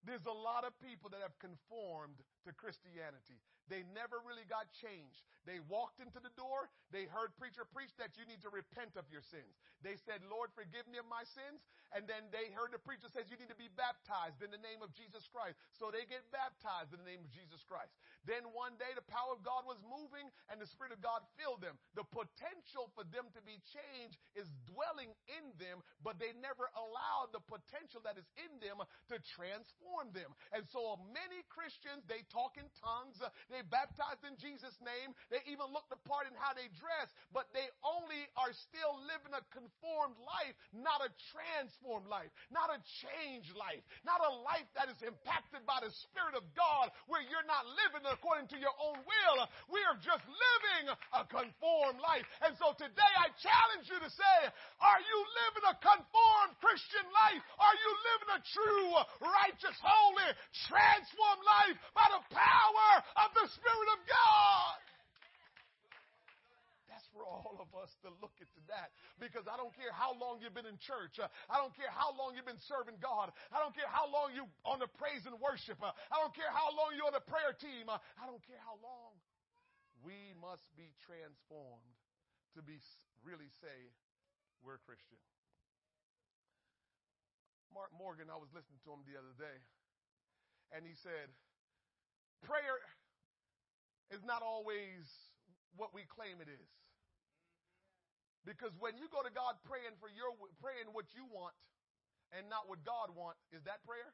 [0.02, 2.18] There's a lot of people that have conformed
[2.50, 3.38] to Christianity.
[3.70, 5.22] They never really got changed.
[5.46, 6.74] They walked into the door.
[6.90, 9.62] They heard preacher preach that you need to repent of your sins.
[9.86, 11.62] They said, Lord, forgive me of my sins.
[11.94, 14.82] And then they heard the preacher says you need to be baptized in the name
[14.82, 15.62] of Jesus Christ.
[15.78, 17.94] So they get baptized in the name of Jesus Christ.
[18.30, 21.66] Then one day the power of God was moving and the Spirit of God filled
[21.66, 21.78] them.
[21.98, 27.34] The potential for them to be changed is dwelling in them, but they never allowed
[27.34, 30.30] the potential that is in them to transform them.
[30.54, 33.18] And so many Christians, they talk in tongues,
[33.50, 35.18] they baptized in Jesus' name.
[35.34, 39.34] They even look the part in how they dress, but they only are still living
[39.34, 44.94] a conformed life, not a transformed life, not a changed life, not a life that
[44.94, 49.00] is impacted by the Spirit of God where you're not living according to your own
[49.02, 49.40] will.
[49.72, 52.28] We are just living a conformed life.
[52.44, 54.38] And so today I challenge you to say,
[54.84, 55.18] are you
[55.48, 57.42] living a conformed Christian life?
[57.58, 58.92] Are you living a true,
[59.24, 60.30] righteous, holy,
[60.68, 62.92] transformed life by the power
[63.24, 64.91] of the Spirit of God.
[67.12, 68.96] For all of us to look into that.
[69.20, 71.20] Because I don't care how long you've been in church.
[71.20, 73.36] Uh, I don't care how long you've been serving God.
[73.52, 75.76] I don't care how long you on the praise and worship.
[75.84, 77.92] Uh, I don't care how long you're on the prayer team.
[77.92, 79.20] Uh, I don't care how long.
[80.02, 81.96] We must be transformed
[82.56, 82.80] to be
[83.28, 83.92] really say
[84.64, 85.20] we're Christian.
[87.76, 89.58] Mark Morgan, I was listening to him the other day,
[90.76, 91.32] and he said,
[92.44, 92.84] prayer
[94.12, 95.08] is not always
[95.80, 96.72] what we claim it is.
[98.46, 101.54] Because when you go to God praying for your praying what you want
[102.34, 104.14] and not what God wants, is that prayer?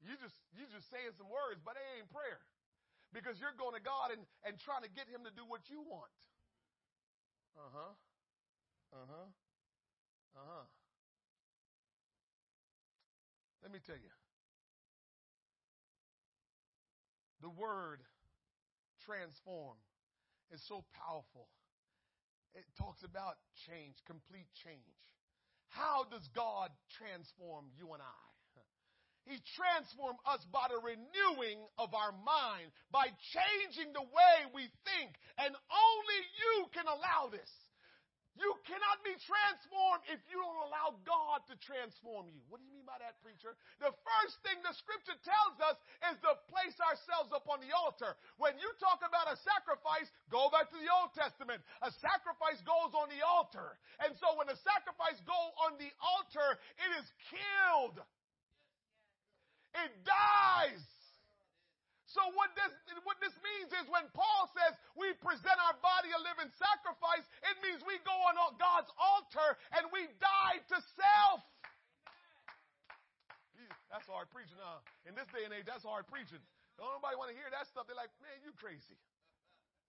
[0.00, 2.40] You just you just saying some words, but it ain't prayer.
[3.10, 5.82] Because you're going to God and, and trying to get him to do what you
[5.82, 6.14] want.
[7.58, 7.92] Uh huh.
[8.94, 9.28] Uh huh.
[10.38, 10.66] Uh huh.
[13.62, 14.14] Let me tell you.
[17.42, 18.06] The word
[19.04, 19.76] transform
[20.52, 21.48] is so powerful.
[22.54, 24.98] It talks about change, complete change.
[25.70, 28.30] How does God transform you and I?
[29.28, 35.12] He transformed us by the renewing of our mind, by changing the way we think.
[35.36, 37.50] And only you can allow this.
[38.40, 42.40] You cannot be transformed if you don't allow God to transform you.
[42.48, 43.52] What do you mean by that, preacher?
[43.84, 45.76] The first thing the scripture tells us
[46.08, 48.16] is to place ourselves upon the altar.
[48.40, 51.60] When you talk about a sacrifice, go back to the Old Testament.
[51.84, 53.76] A sacrifice goes on the altar.
[54.00, 58.00] And so when a sacrifice goes on the altar, it is killed.
[59.76, 60.80] It dies.
[62.10, 62.74] So what this,
[63.06, 67.56] what this means is when Paul says we present our body a living sacrifice, it
[67.62, 71.40] means we go on God's altar and we die to self.
[73.94, 74.58] That's hard preaching.
[74.58, 76.42] Uh, in this day and age, that's hard preaching.
[76.78, 77.86] Don't nobody want to hear that stuff.
[77.86, 78.98] They're like, man, you crazy.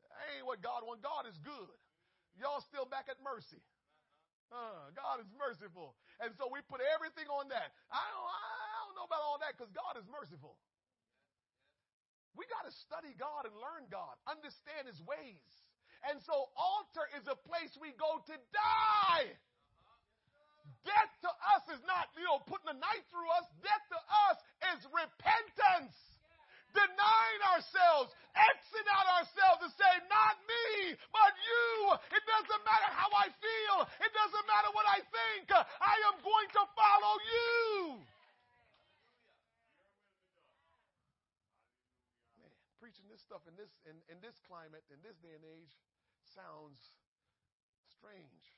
[0.10, 1.02] That ain't what God wants.
[1.06, 1.74] God is good.
[2.38, 3.62] Y'all still back at mercy.
[4.52, 5.96] Uh, God is merciful.
[6.20, 7.72] And so we put everything on that.
[7.88, 10.60] I don't, I don't know about all that because God is merciful.
[12.36, 15.44] We got to study God and learn God, understand His ways.
[16.10, 19.28] And so, altar is a place we go to die.
[20.82, 23.46] Death to us is not, you know, putting a knife through us.
[23.62, 24.00] Death to
[24.32, 24.38] us
[24.74, 25.94] is repentance.
[26.74, 32.00] Denying ourselves, Xing out ourselves and say, not me, but you.
[32.16, 33.78] It doesn't matter how I feel.
[34.00, 35.52] It doesn't matter what I think.
[35.52, 38.00] I am going to follow you.
[42.80, 45.80] preaching this stuff in this in, in this climate, in this day and age,
[46.36, 47.00] sounds
[47.88, 48.52] strange.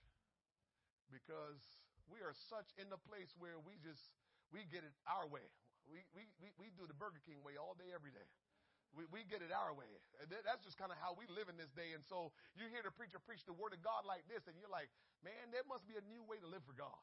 [1.13, 1.61] Because
[2.09, 4.17] we are such in the place where we just
[4.49, 5.45] we get it our way.
[5.85, 8.25] We we we, we do the Burger King way all day, every day.
[8.97, 9.89] We, we get it our way.
[10.25, 11.93] That's just kind of how we live in this day.
[11.93, 14.73] And so you hear the preacher preach the word of God like this, and you're
[14.73, 14.89] like,
[15.25, 17.01] man, there must be a new way to live for God.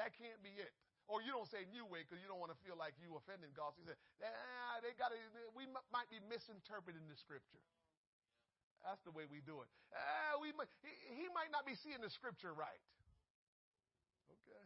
[0.00, 0.72] That can't be it.
[1.06, 3.54] Or you don't say new way because you don't want to feel like you offending
[3.54, 3.78] God.
[3.78, 5.14] So you say, ah, they got
[5.54, 7.62] we might be misinterpreting the scripture.
[8.82, 9.70] That's the way we do it.
[9.94, 12.82] Ah, we might, he, he might not be seeing the scripture right.
[14.30, 14.62] Okay.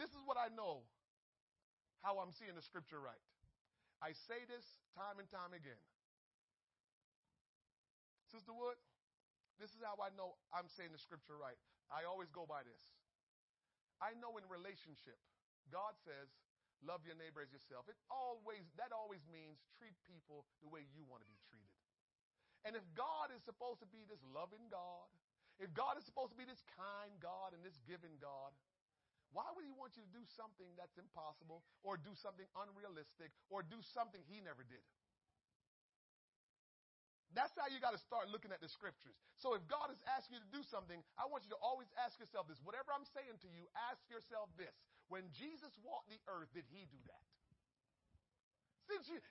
[0.00, 0.84] This is what I know
[2.00, 3.20] how I'm seeing the scripture right.
[4.00, 4.64] I say this
[4.96, 5.80] time and time again.
[8.30, 8.76] Sister Wood,
[9.58, 11.58] this is how I know I'm saying the scripture right.
[11.88, 12.82] I always go by this.
[13.98, 15.18] I know in relationship,
[15.68, 16.30] God says,
[16.86, 17.90] love your neighbor as yourself.
[17.90, 21.74] It always, that always means treat people the way you want to be treated.
[22.66, 25.08] And if God is supposed to be this loving God,
[25.58, 28.54] if God is supposed to be this kind God and this giving God,
[29.34, 33.60] why would he want you to do something that's impossible or do something unrealistic or
[33.60, 34.84] do something he never did?
[37.36, 39.16] That's how you got to start looking at the scriptures.
[39.36, 42.16] So if God is asking you to do something, I want you to always ask
[42.16, 42.56] yourself this.
[42.64, 44.72] Whatever I'm saying to you, ask yourself this.
[45.12, 47.24] When Jesus walked the earth, did he do that?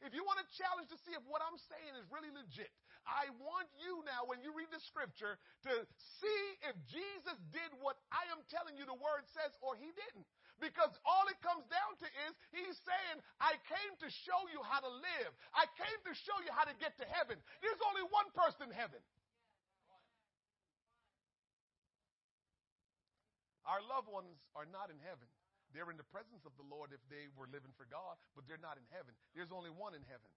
[0.05, 2.69] If you want to challenge to see if what I'm saying is really legit,
[3.09, 5.73] I want you now, when you read the scripture, to
[6.21, 10.29] see if Jesus did what I am telling you the word says or he didn't.
[10.57, 14.81] Because all it comes down to is he's saying, I came to show you how
[14.81, 15.31] to live.
[15.53, 17.37] I came to show you how to get to heaven.
[17.61, 19.01] There's only one person in heaven.
[23.67, 25.27] Our loved ones are not in heaven.
[25.75, 28.61] They're in the presence of the Lord if they were living for God, but they're
[28.63, 29.11] not in heaven.
[29.35, 30.31] There's only one in heaven.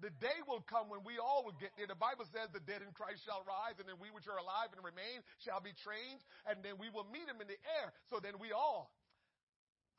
[0.00, 1.84] The day will come when we all will get there.
[1.84, 4.72] The Bible says the dead in Christ shall rise, and then we which are alive
[4.72, 7.92] and remain shall be changed, and then we will meet him in the air.
[8.08, 8.88] So then we all.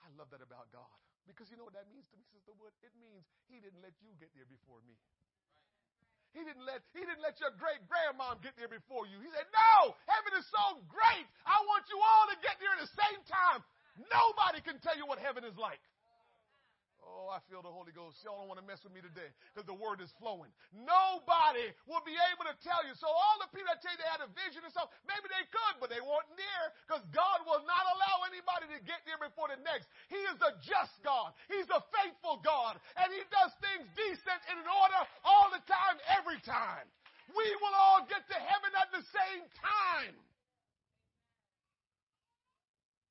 [0.01, 0.89] I love that about God.
[1.29, 2.73] Because you know what that means to me, Sister Wood?
[2.81, 4.97] It means he didn't let you get there before me.
[6.33, 9.19] He didn't let he didn't let your great grandmom get there before you.
[9.19, 11.27] He said, No, heaven is so great.
[11.43, 13.59] I want you all to get there at the same time.
[14.07, 15.83] Nobody can tell you what heaven is like.
[17.01, 18.21] Oh, I feel the Holy Ghost.
[18.21, 20.53] Y'all don't want to mess with me today because the word is flowing.
[20.69, 22.93] Nobody will be able to tell you.
[22.93, 25.45] So all the people that tell you they had a vision and stuff, maybe they
[25.49, 29.49] could, but they weren't near because God will not allow anybody to get there before
[29.49, 29.89] the next.
[30.13, 31.33] He is a just God.
[31.49, 32.77] He's a faithful God.
[33.01, 36.85] And he does things decent and in order all the time, every time.
[37.33, 40.13] We will all get to heaven at the same time.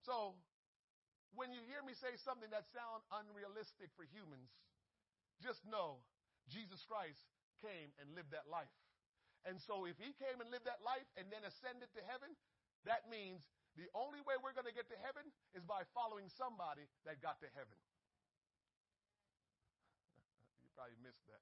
[0.06, 0.34] So
[1.34, 4.50] when you hear me say something that sounds unrealistic for humans,
[5.38, 6.02] just know
[6.50, 7.22] Jesus Christ
[7.62, 8.72] came and lived that life.
[9.48, 12.34] And so if he came and lived that life and then ascended to heaven,
[12.84, 13.48] that means
[13.78, 15.24] the only way we're going to get to heaven
[15.56, 17.78] is by following somebody that got to heaven.
[20.60, 21.40] you probably missed that.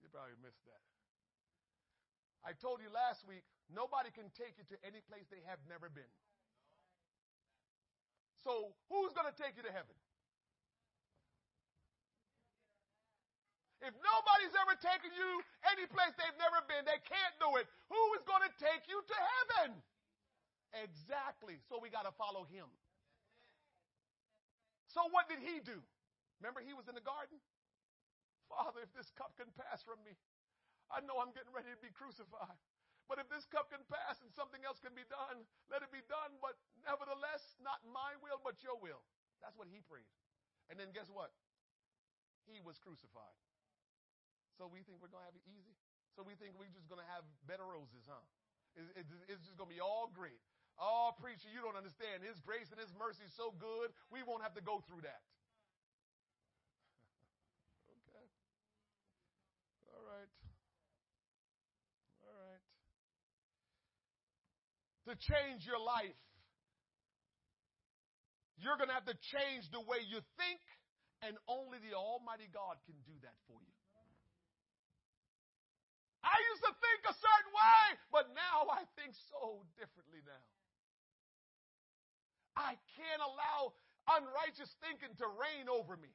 [0.00, 0.80] You probably missed that.
[2.42, 5.92] I told you last week, nobody can take you to any place they have never
[5.92, 6.10] been.
[8.42, 9.94] So who's going to take you to heaven?
[13.82, 17.66] If nobody's ever taken you any place they've never been, they can't do it.
[17.90, 19.74] Who is going to take you to heaven?
[20.86, 21.58] Exactly.
[21.66, 22.70] So we got to follow him.
[24.86, 25.82] So what did he do?
[26.38, 27.42] Remember he was in the garden?
[28.46, 30.14] Father, if this cup can pass from me,
[30.86, 32.58] I know I'm getting ready to be crucified.
[33.10, 36.02] But if this cup can pass and something else can be done, let it be
[36.08, 36.38] done.
[36.38, 36.56] But
[36.86, 39.02] nevertheless, not my will, but your will.
[39.42, 40.08] That's what he prayed.
[40.70, 41.34] And then guess what?
[42.48, 43.36] He was crucified.
[44.56, 45.74] So we think we're going to have it easy?
[46.14, 48.20] So we think we're just going to have better roses, huh?
[48.76, 49.08] It's,
[49.44, 50.40] just going to be all great.
[50.80, 52.24] Oh, preacher, you don't understand.
[52.24, 55.20] His grace and His mercy is so good, we won't have to go through that.
[57.92, 58.24] okay.
[59.92, 60.30] All right.
[62.24, 62.62] All right.
[65.10, 66.14] To change your life,
[68.62, 70.62] you're going to have to change the way you think,
[71.26, 73.74] and only the Almighty God can do that for you.
[76.22, 77.82] I used to think a certain way,
[78.14, 80.46] but now I think so differently now.
[82.54, 83.74] I can't allow
[84.06, 86.14] unrighteous thinking to reign over me.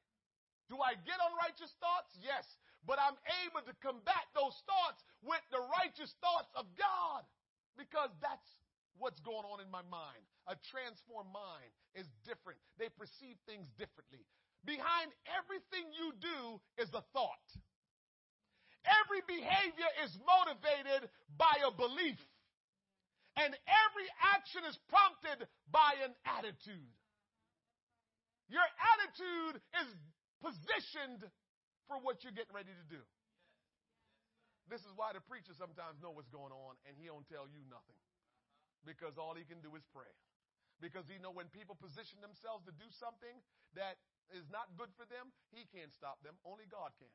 [0.71, 2.15] Do I get unrighteous thoughts?
[2.23, 2.47] Yes.
[2.87, 7.27] But I'm able to combat those thoughts with the righteous thoughts of God
[7.75, 8.47] because that's
[8.99, 10.23] what's going on in my mind.
[10.47, 12.59] A transformed mind is different.
[12.79, 14.23] They perceive things differently.
[14.65, 16.39] Behind everything you do
[16.81, 17.47] is a thought.
[18.87, 22.19] Every behavior is motivated by a belief.
[23.37, 26.95] And every action is prompted by an attitude.
[28.49, 29.89] Your attitude is
[30.41, 31.21] positioned
[31.85, 33.03] for what you're getting ready to do.
[34.71, 37.63] This is why the preacher sometimes know what's going on and he don't tell you
[37.71, 37.99] nothing.
[38.85, 40.11] Because all he can do is pray.
[40.77, 43.41] Because he know when people position themselves to do something
[43.73, 43.97] that
[44.29, 46.37] is not good for them, he can't stop them.
[46.45, 47.09] Only God can.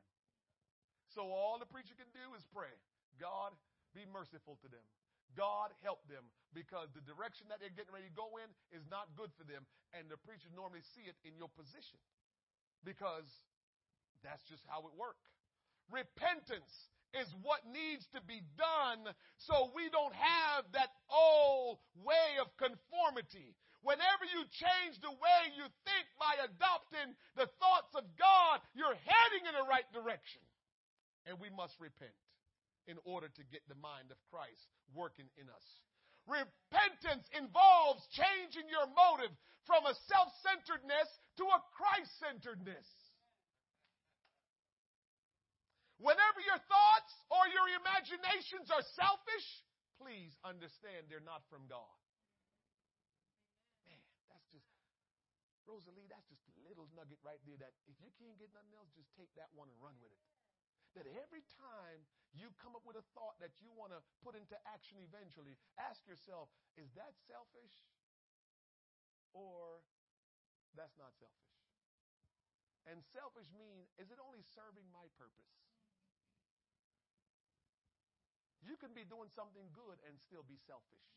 [1.13, 2.73] So all the preacher can do is pray.
[3.21, 3.55] God,
[3.95, 4.83] be merciful to them.
[5.33, 9.13] God help them because the direction that they're getting ready to go in is not
[9.17, 9.65] good for them.
[9.93, 11.97] And the preacher normally see it in your position
[12.85, 13.29] because
[14.21, 15.25] that's just how it works.
[15.89, 19.05] Repentance is what needs to be done
[19.37, 23.53] so we don't have that old way of conformity.
[23.83, 29.43] Whenever you change the way you think by adopting the thoughts of God, you're heading
[29.45, 30.41] in the right direction
[31.27, 32.15] and we must repent
[32.87, 35.65] in order to get the mind of Christ working in us.
[36.27, 39.31] Repentance involves changing your motive
[39.67, 41.07] from a self centeredness
[41.39, 42.87] to a Christ centeredness.
[46.01, 49.47] Whenever your thoughts or your imaginations are selfish,
[50.01, 51.97] please understand they're not from God.
[53.85, 54.67] Man, that's just,
[55.69, 58.89] Rosalie, that's just a little nugget right there that if you can't get nothing else,
[58.97, 60.23] just take that one and run with it
[60.93, 64.53] that every time you come up with a thought that you want to put into
[64.69, 67.73] action eventually, ask yourself, is that selfish
[69.33, 69.81] or
[70.77, 71.53] that's not selfish?
[72.89, 75.53] And selfish means, is it only serving my purpose?
[78.63, 81.07] You can be doing something good and still be selfish.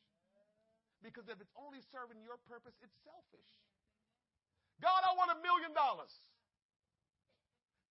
[1.05, 3.51] Because if it's only serving your purpose, it's selfish.
[4.83, 6.13] God, I want a million dollars.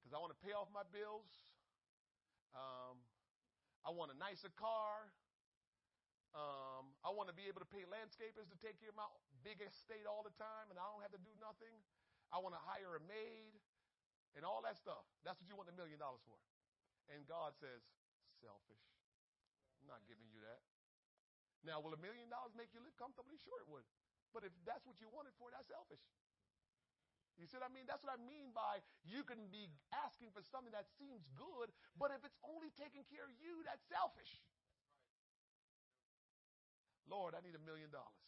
[0.01, 1.29] Because I want to pay off my bills.
[2.53, 2.99] Um,
[3.85, 5.09] I want a nicer car.
[6.35, 9.07] Um, I want to be able to pay landscapers to take care of my
[9.47, 11.71] big estate all the time, and I don't have to do nothing.
[12.33, 13.55] I want to hire a maid
[14.35, 15.07] and all that stuff.
[15.23, 16.35] That's what you want a million dollars for.
[17.07, 17.79] And God says,
[18.43, 18.83] selfish.
[19.85, 20.65] I'm not giving you that.
[21.61, 23.37] Now, will a million dollars make you live comfortably?
[23.37, 23.85] Sure, it would.
[24.33, 26.01] But if that's what you wanted for, that's selfish.
[27.37, 27.85] You see what I mean?
[27.85, 32.09] That's what I mean by you can be asking for something that seems good, but
[32.09, 34.41] if it's only taking care of you, that's selfish.
[37.05, 38.25] Lord, I need a million dollars.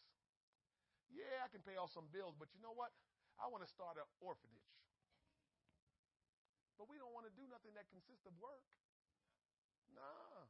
[1.10, 2.94] Yeah, I can pay off some bills, but you know what?
[3.42, 4.70] I want to start an orphanage.
[6.76, 8.62] But we don't want to do nothing that consists of work.
[9.96, 10.46] Nah,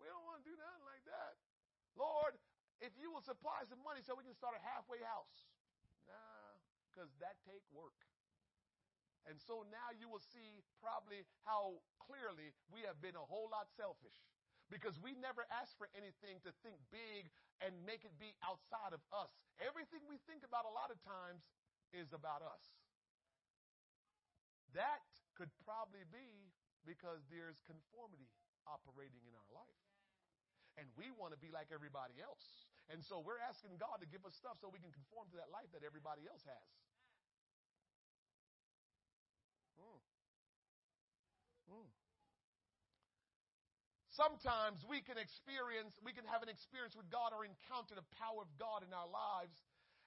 [0.00, 1.38] we don't want to do nothing like that.
[1.94, 2.34] Lord,
[2.82, 5.46] if you will supply some money so we can start a halfway house.
[6.06, 6.58] Nah,
[6.90, 7.96] because that take work.
[9.24, 13.72] And so now you will see probably how clearly we have been a whole lot
[13.72, 14.20] selfish.
[14.68, 17.28] Because we never ask for anything to think big
[17.60, 19.32] and make it be outside of us.
[19.60, 21.44] Everything we think about a lot of times
[21.92, 22.64] is about us.
[24.72, 25.04] That
[25.36, 26.52] could probably be
[26.84, 28.28] because there's conformity
[28.66, 29.83] operating in our life.
[30.76, 32.42] And we want to be like everybody else.
[32.90, 35.48] And so we're asking God to give us stuff so we can conform to that
[35.48, 36.68] life that everybody else has.
[39.80, 40.00] Mm.
[41.72, 41.88] Mm.
[44.12, 48.44] Sometimes we can experience, we can have an experience with God or encounter the power
[48.44, 49.56] of God in our lives,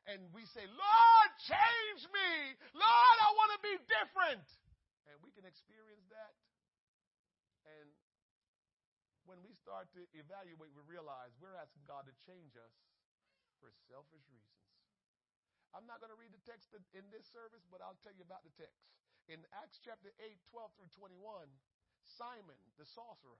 [0.08, 2.32] and we say, Lord, change me.
[2.72, 4.48] Lord, I want to be different.
[5.12, 6.32] And we can experience that.
[7.68, 7.92] And
[9.28, 12.74] when we start to evaluate, we realize we're asking God to change us
[13.60, 14.64] for selfish reasons.
[15.76, 18.48] I'm not going to read the text in this service, but I'll tell you about
[18.48, 18.88] the text.
[19.28, 21.20] In Acts chapter 8, 12 through 21,
[22.08, 23.36] Simon, the sorcerer,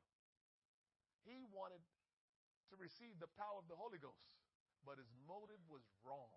[1.24, 1.80] he wanted
[2.68, 4.28] to receive the power of the Holy Ghost,
[4.84, 6.36] but his motive was wrong.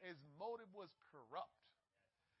[0.00, 1.60] His motive was corrupt.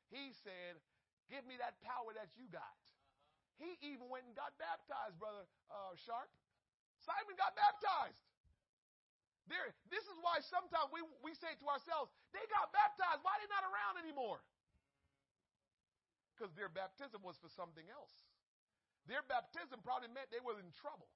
[0.08, 0.80] He said,
[1.28, 2.80] Give me that power that you got.
[3.60, 6.32] He even went and got baptized, Brother uh, Sharp.
[7.04, 8.24] Simon got baptized.
[9.52, 13.20] There, this is why sometimes we, we say to ourselves, they got baptized.
[13.20, 14.40] Why are they not around anymore?
[16.32, 18.14] Because their baptism was for something else.
[19.04, 21.10] Their baptism probably meant they were in trouble.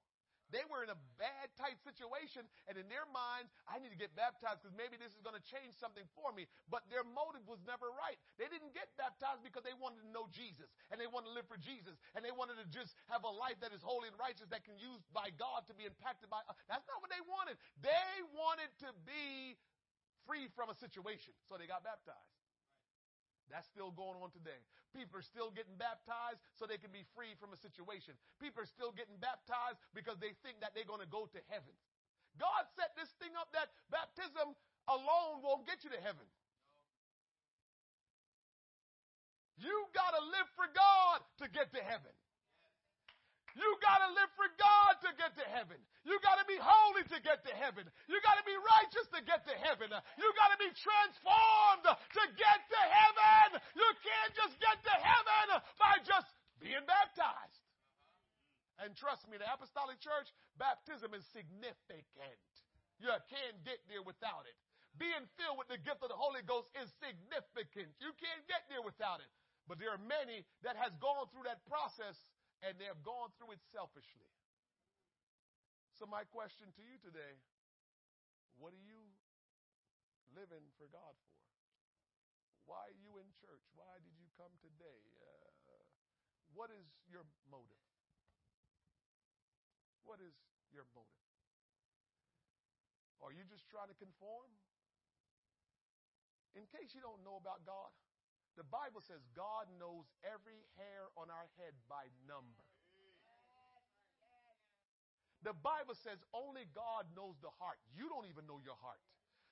[0.53, 4.13] They were in a bad, tight situation, and in their minds, I need to get
[4.13, 6.45] baptized because maybe this is going to change something for me.
[6.69, 8.17] But their motive was never right.
[8.37, 11.49] They didn't get baptized because they wanted to know Jesus, and they wanted to live
[11.49, 14.45] for Jesus, and they wanted to just have a life that is holy and righteous
[14.53, 16.45] that can use by God to be impacted by.
[16.45, 17.57] Uh, that's not what they wanted.
[17.81, 19.57] They wanted to be
[20.29, 22.44] free from a situation, so they got baptized.
[23.51, 24.57] That's still going on today.
[24.95, 28.17] People are still getting baptized so they can be free from a situation.
[28.41, 31.75] People are still getting baptized because they think that they're going to go to heaven.
[32.39, 34.55] God set this thing up that baptism
[34.87, 36.25] alone won't get you to heaven.
[39.55, 42.11] You got to live for God to get to heaven.
[43.55, 45.79] You got to live for God to get to heaven.
[46.03, 47.87] You got to be holy to get to heaven.
[48.11, 49.87] You got to be righteous to get to heaven.
[50.19, 53.63] You got to be transformed to get to heaven.
[53.79, 56.27] You can't just get to heaven by just
[56.59, 57.63] being baptized.
[58.83, 60.27] And trust me, the apostolic church,
[60.59, 62.43] baptism is significant.
[62.99, 64.59] You can't get there without it.
[64.99, 67.91] Being filled with the gift of the Holy Ghost is significant.
[68.03, 69.31] You can't get there without it.
[69.67, 72.15] But there are many that has gone through that process
[72.63, 74.31] and they have gone through it selfishly.
[75.95, 77.39] So, my question to you today
[78.55, 78.99] what are you
[80.31, 81.35] living for God for?
[82.67, 83.63] Why are you in church?
[83.75, 85.01] Why did you come today?
[85.19, 85.81] Uh,
[86.55, 87.83] what is your motive?
[90.07, 90.33] What is
[90.71, 91.25] your motive?
[93.19, 94.49] Are you just trying to conform?
[96.55, 97.91] In case you don't know about God,
[98.55, 102.63] the Bible says God knows every hair on our head by number.
[105.43, 107.77] The Bible says only God knows the heart.
[107.93, 108.97] You don't even know your heart.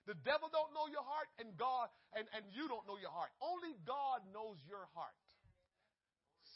[0.09, 3.29] The devil don't know your heart and God and, and you don't know your heart.
[3.39, 5.15] Only God knows your heart.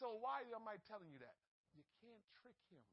[0.02, 1.38] So why am I telling you that?
[1.78, 2.84] You can't trick him.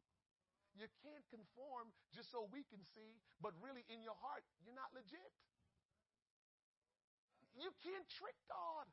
[0.75, 4.91] You can't conform just so we can see, but really in your heart, you're not
[4.93, 5.33] legit.
[7.55, 8.91] You can't trick God.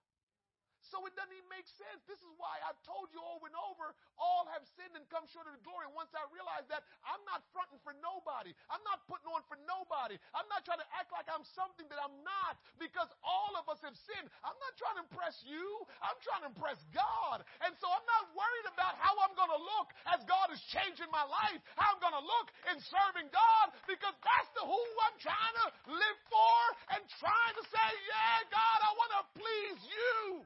[0.91, 2.03] So it doesn't even make sense.
[2.03, 5.47] This is why I've told you over and over, all have sinned and come short
[5.47, 5.87] of the glory.
[5.95, 8.51] Once I realized that, I'm not fronting for nobody.
[8.67, 10.19] I'm not putting on for nobody.
[10.35, 13.79] I'm not trying to act like I'm something that I'm not because all of us
[13.87, 14.27] have sinned.
[14.43, 15.63] I'm not trying to impress you.
[16.03, 17.47] I'm trying to impress God.
[17.63, 21.07] And so I'm not worried about how I'm going to look as God is changing
[21.07, 25.17] my life, how I'm going to look in serving God because that's the who I'm
[25.23, 26.59] trying to live for
[26.91, 30.43] and trying to say, yeah, God, I want to please you.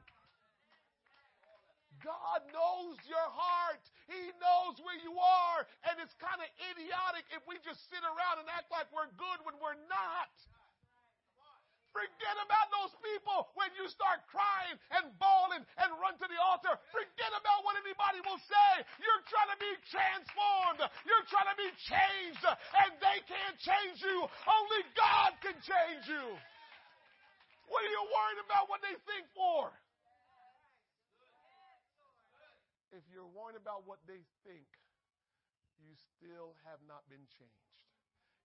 [2.04, 3.82] God knows your heart.
[4.08, 5.64] He knows where you are.
[5.88, 9.38] And it's kind of idiotic if we just sit around and act like we're good
[9.44, 10.32] when we're not.
[11.96, 16.76] Forget about those people when you start crying and bawling and run to the altar.
[16.92, 18.72] Forget about what anybody will say.
[19.00, 20.84] You're trying to be transformed.
[21.08, 24.28] You're trying to be changed and they can't change you.
[24.44, 26.36] Only God can change you.
[27.64, 29.72] What are you worried about what they think for?
[32.96, 34.66] If you're worried about what they think,
[35.76, 37.76] you still have not been changed.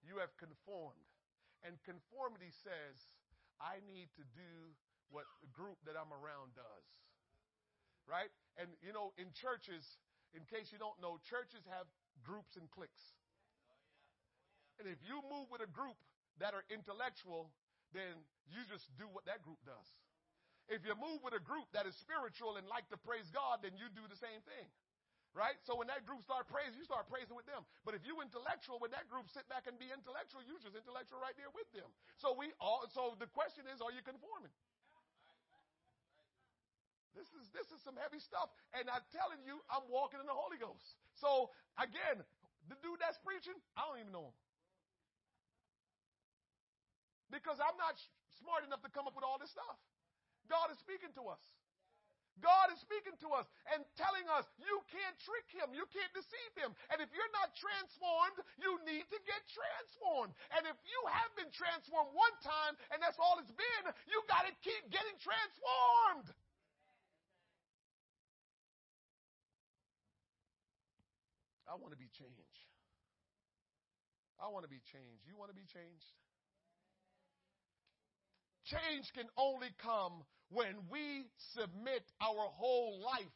[0.04, 1.08] You have conformed.
[1.64, 3.08] And conformity says,
[3.64, 4.76] I need to do
[5.08, 6.86] what the group that I'm around does.
[8.04, 8.34] Right?
[8.60, 10.02] And you know, in churches,
[10.36, 11.88] in case you don't know, churches have
[12.26, 13.16] groups and cliques.
[14.82, 15.96] And if you move with a group
[16.42, 17.54] that are intellectual,
[17.94, 20.01] then you just do what that group does.
[20.72, 23.76] If you move with a group that is spiritual and like to praise God, then
[23.76, 24.68] you do the same thing.
[25.36, 25.60] Right?
[25.68, 27.64] So when that group start praising, you start praising with them.
[27.88, 31.20] But if you intellectual, when that group sit back and be intellectual, you just intellectual
[31.24, 31.88] right there with them.
[32.20, 34.52] So we all so the question is, are you conforming?
[37.16, 38.52] This is this is some heavy stuff.
[38.76, 41.00] And I'm telling you, I'm walking in the Holy Ghost.
[41.20, 42.24] So again,
[42.68, 44.38] the dude that's preaching, I don't even know him.
[47.32, 47.96] Because I'm not
[48.40, 49.80] smart enough to come up with all this stuff.
[50.52, 51.40] God is speaking to us.
[52.44, 55.72] God is speaking to us and telling us you can't trick him.
[55.72, 56.74] You can't deceive him.
[56.92, 60.34] And if you're not transformed, you need to get transformed.
[60.58, 64.44] And if you have been transformed one time and that's all it's been, you got
[64.44, 66.34] to keep getting transformed.
[71.70, 72.60] I want to be changed.
[74.42, 75.24] I want to be changed.
[75.30, 76.12] You want to be changed?
[78.66, 81.26] Change can only come when we
[81.56, 83.36] submit our whole life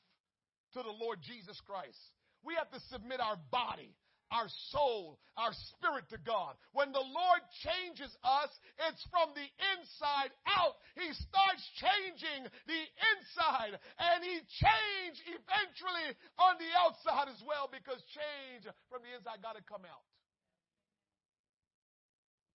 [0.75, 1.97] to the Lord Jesus Christ.
[2.43, 3.95] We have to submit our body,
[4.29, 6.59] our soul, our spirit to God.
[6.75, 8.51] When the Lord changes us,
[8.91, 10.75] it's from the inside out.
[10.99, 12.81] He starts changing the
[13.15, 19.41] inside and he change eventually on the outside as well because change from the inside
[19.41, 20.03] got to come out.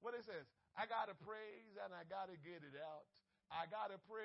[0.04, 0.44] What it says,
[0.76, 3.08] I got to praise and I got to get it out.
[3.50, 4.24] I got to praise.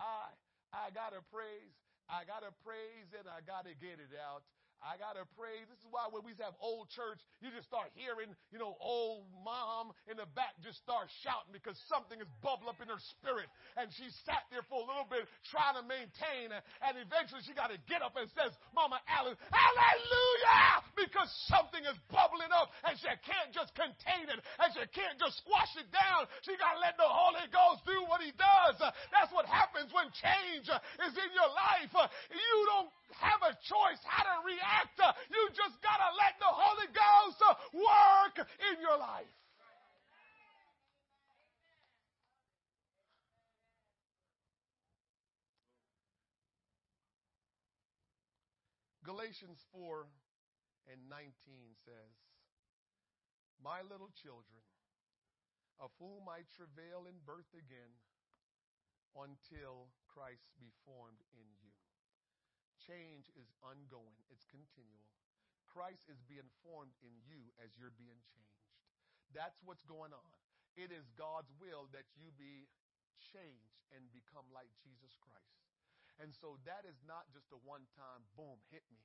[0.00, 0.34] I
[0.72, 1.74] I got to praise.
[2.08, 4.42] I got to praise and I got to get it out.
[4.84, 5.64] I got to praise.
[5.66, 9.26] This is why when we have old church, you just start hearing, you know, old
[9.42, 13.48] mom in the back just start shouting because something is bubbling up in her spirit.
[13.80, 16.52] And she sat there for a little bit trying to maintain.
[16.84, 20.84] And eventually she got to get up and says, Mama Alice, hallelujah!
[20.94, 25.40] Because something is bubbling up and she can't just contain it and she can't just
[25.42, 26.28] squash it down.
[26.44, 28.76] She got to let the Holy Ghost do what he does.
[29.10, 31.92] That's what happens when change is in your life.
[32.30, 34.98] You don't have a choice how to react.
[35.30, 37.40] You just got to let the Holy Ghost
[37.74, 39.30] work in your life.
[49.06, 50.02] Galatians 4
[50.90, 51.30] and 19
[51.86, 52.10] says,
[53.62, 54.58] My little children,
[55.78, 57.94] of whom I travail in birth again
[59.14, 61.75] until Christ be formed in you.
[62.86, 65.10] Change is ongoing, it's continual.
[65.66, 68.70] Christ is being formed in you as you're being changed.
[69.34, 70.32] That's what's going on.
[70.78, 72.70] It is God's will that you be
[73.18, 75.66] changed and become like Jesus Christ.
[76.16, 79.04] And so that is not just a one time boom, hit me.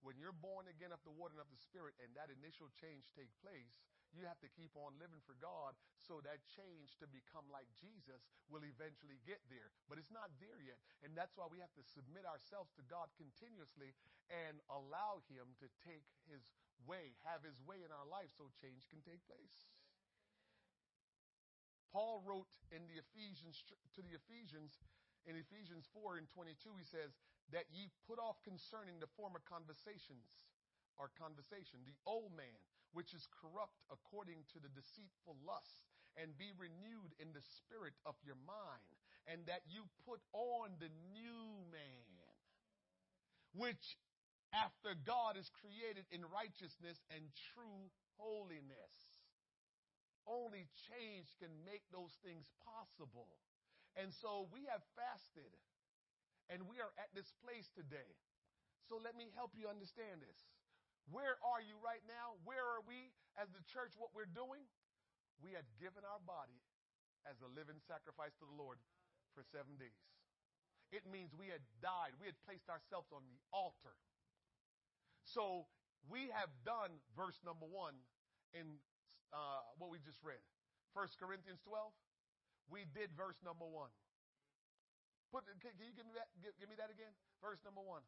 [0.00, 3.10] When you're born again of the water and of the spirit and that initial change
[3.12, 3.84] take place,
[4.16, 8.24] you have to keep on living for God so that change to become like Jesus
[8.48, 9.70] will eventually get there.
[9.86, 10.80] But it's not there yet.
[11.04, 13.92] And that's why we have to submit ourselves to God continuously
[14.32, 16.42] and allow Him to take His
[16.88, 19.68] way, have His way in our life so change can take place.
[21.92, 23.62] Paul wrote in the Ephesians
[23.94, 24.80] to the Ephesians
[25.24, 27.16] in Ephesians 4 and 22 he says
[27.50, 30.28] that ye put off concerning the former conversations
[30.98, 32.60] or conversation the old man
[32.96, 35.84] which is corrupt according to the deceitful lust,
[36.16, 38.92] and be renewed in the spirit of your mind,
[39.28, 42.08] and that you put on the new man,
[43.52, 44.00] which
[44.56, 48.96] after God is created in righteousness and true holiness.
[50.24, 53.28] Only change can make those things possible.
[53.94, 55.52] And so we have fasted,
[56.48, 58.16] and we are at this place today.
[58.88, 60.40] So let me help you understand this.
[61.10, 62.38] Where are you right now?
[62.42, 63.94] Where are we as the church?
[63.94, 64.66] What we're doing?
[65.38, 66.58] We had given our body
[67.28, 68.78] as a living sacrifice to the Lord
[69.34, 69.98] for seven days.
[70.94, 72.14] It means we had died.
[72.18, 73.94] We had placed ourselves on the altar.
[75.26, 75.66] So
[76.06, 77.98] we have done verse number one
[78.54, 78.78] in
[79.34, 80.42] uh, what we just read.
[80.94, 81.90] 1 Corinthians 12.
[82.70, 83.90] We did verse number one.
[85.34, 86.30] Put, can, you give me that?
[86.38, 87.10] Give, give me that again?
[87.42, 88.06] Verse number one.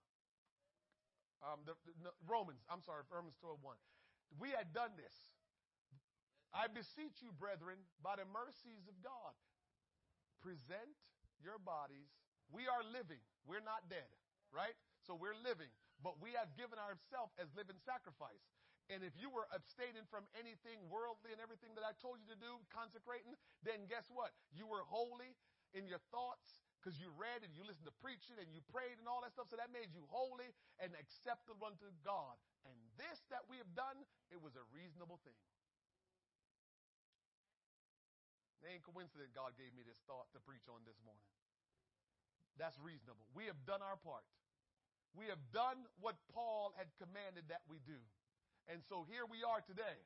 [1.43, 3.77] Um, the, the, Romans, I'm sorry, Romans 12 1.
[4.43, 5.15] We had done this.
[6.51, 9.37] I beseech you, brethren, by the mercies of God,
[10.41, 10.97] present
[11.39, 12.09] your bodies.
[12.49, 13.21] We are living.
[13.45, 14.09] We're not dead,
[14.49, 14.75] right?
[15.05, 15.69] So we're living,
[16.01, 18.45] but we have given ourselves as living sacrifice.
[18.89, 22.41] And if you were abstaining from anything worldly and everything that I told you to
[22.41, 24.33] do, consecrating, then guess what?
[24.49, 25.37] You were holy
[25.77, 29.11] in your thoughts, because you read and you listened to preaching and you prayed and
[29.11, 29.51] all that stuff.
[29.51, 30.47] So that made you holy
[30.79, 32.39] and acceptable unto God.
[32.65, 33.99] And this that we have done,
[34.31, 35.37] it was a reasonable thing.
[38.63, 41.27] It ain't coincident God gave me this thought to preach on this morning.
[42.59, 43.27] That's reasonable.
[43.35, 44.27] We have done our part.
[45.15, 47.99] We have done what Paul had commanded that we do.
[48.67, 49.99] And so here we are today.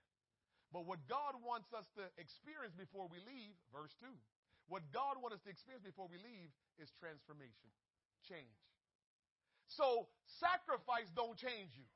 [0.70, 4.08] But what God wants us to experience before we leave, verse 2,
[4.70, 7.70] what God wants us to experience before we leave is transformation,
[8.26, 8.58] change.
[9.68, 10.08] So
[10.40, 11.88] sacrifice don't change you.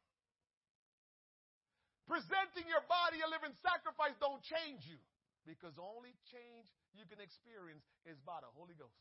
[2.06, 5.02] Presenting your body a living sacrifice don't change you
[5.42, 8.94] because the only change you can experience is by the Holy Ghost.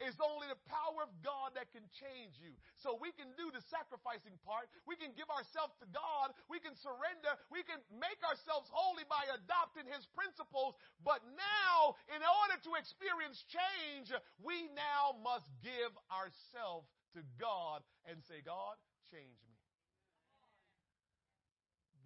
[0.00, 2.56] It's only the power of God that can change you.
[2.80, 4.70] So we can do the sacrificing part.
[4.88, 6.32] We can give ourselves to God.
[6.48, 7.36] We can surrender.
[7.52, 10.78] We can make ourselves holy by adopting His principles.
[11.04, 16.88] But now, in order to experience change, we now must give ourselves
[17.18, 18.80] to God and say, God,
[19.12, 19.58] change me.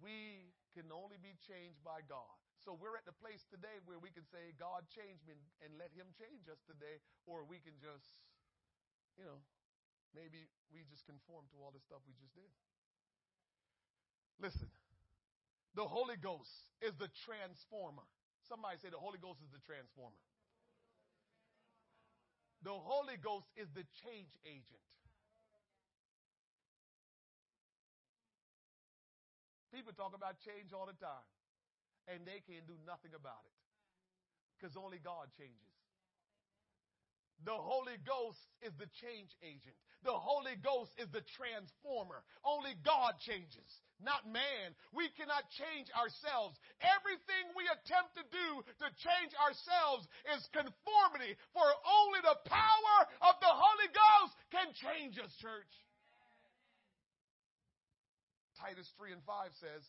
[0.03, 2.37] We can only be changed by God.
[2.67, 5.87] So we're at the place today where we can say, God, change me and let
[5.95, 8.19] Him change us today, or we can just,
[9.15, 9.39] you know,
[10.11, 12.51] maybe we just conform to all the stuff we just did.
[14.43, 14.67] Listen,
[15.79, 16.51] the Holy Ghost
[16.83, 18.03] is the transformer.
[18.51, 20.19] Somebody say the Holy Ghost is the transformer.
[22.67, 24.83] The Holy Ghost is the change agent.
[29.71, 31.23] People talk about change all the time
[32.07, 33.57] and they can do nothing about it
[34.55, 35.77] because only God changes.
[37.45, 39.77] The Holy Ghost is the change agent.
[40.01, 42.25] The Holy Ghost is the transformer.
[42.41, 43.69] Only God changes,
[44.01, 44.73] not man.
[44.89, 46.57] We cannot change ourselves.
[46.81, 48.47] Everything we attempt to do
[48.81, 55.21] to change ourselves is conformity, for only the power of the Holy Ghost can change
[55.21, 55.73] us, church.
[58.57, 59.85] Titus 3 and 5 says,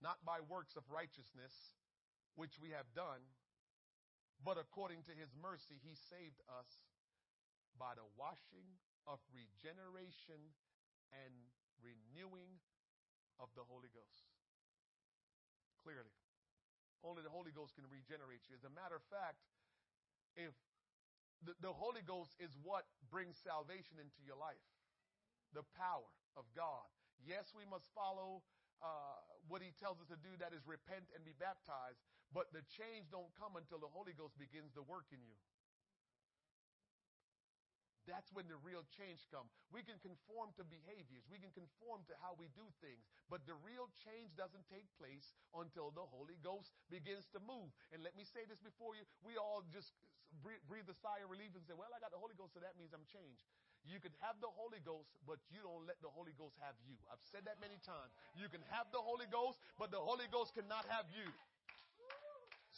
[0.00, 1.76] not by works of righteousness,
[2.36, 3.20] which we have done,
[4.40, 6.80] but according to his mercy, he saved us
[7.76, 10.40] by the washing of regeneration
[11.12, 11.32] and
[11.84, 12.60] renewing
[13.36, 14.28] of the Holy Ghost.
[15.84, 16.12] Clearly.
[17.00, 18.56] Only the Holy Ghost can regenerate you.
[18.56, 19.40] As a matter of fact,
[20.36, 20.52] if
[21.44, 24.60] the, the Holy Ghost is what brings salvation into your life,
[25.56, 26.84] the power of God.
[27.24, 28.44] Yes, we must follow
[28.80, 32.00] uh, what he tells us to do, that is repent and be baptized.
[32.32, 35.38] But the change don't come until the Holy Ghost begins to work in you.
[38.08, 39.52] That's when the real change comes.
[39.70, 41.28] We can conform to behaviors.
[41.30, 43.06] We can conform to how we do things.
[43.28, 47.70] But the real change doesn't take place until the Holy Ghost begins to move.
[47.94, 49.06] And let me say this before you.
[49.22, 49.94] We all just
[50.42, 52.74] breathe a sigh of relief and say, well, I got the Holy Ghost, so that
[52.74, 53.46] means I'm changed.
[53.88, 56.96] You can have the Holy Ghost, but you don't let the Holy Ghost have you.
[57.08, 58.12] I've said that many times.
[58.36, 61.26] You can have the Holy Ghost, but the Holy Ghost cannot have you.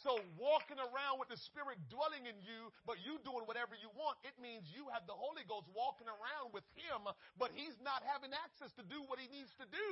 [0.01, 4.17] So walking around with the Spirit dwelling in you, but you doing whatever you want,
[4.25, 7.07] it means you have the Holy Ghost walking around with Him,
[7.37, 9.87] but He's not having access to do what He needs to do.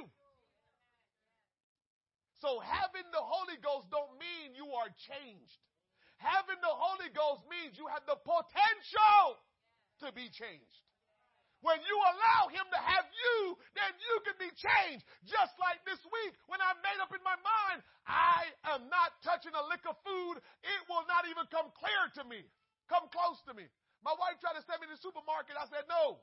[2.42, 5.62] So having the Holy Ghost don't mean you are changed.
[6.18, 9.38] Having the Holy Ghost means you have the potential
[10.02, 10.82] to be changed.
[11.62, 15.06] When you allow him to have you, then you can be changed.
[15.30, 19.54] Just like this week when I made up in my mind, I am not touching
[19.54, 20.42] a lick of food.
[20.66, 22.42] It will not even come clear to me,
[22.90, 23.70] come close to me.
[24.02, 25.54] My wife tried to send me to the supermarket.
[25.54, 26.18] I said, no.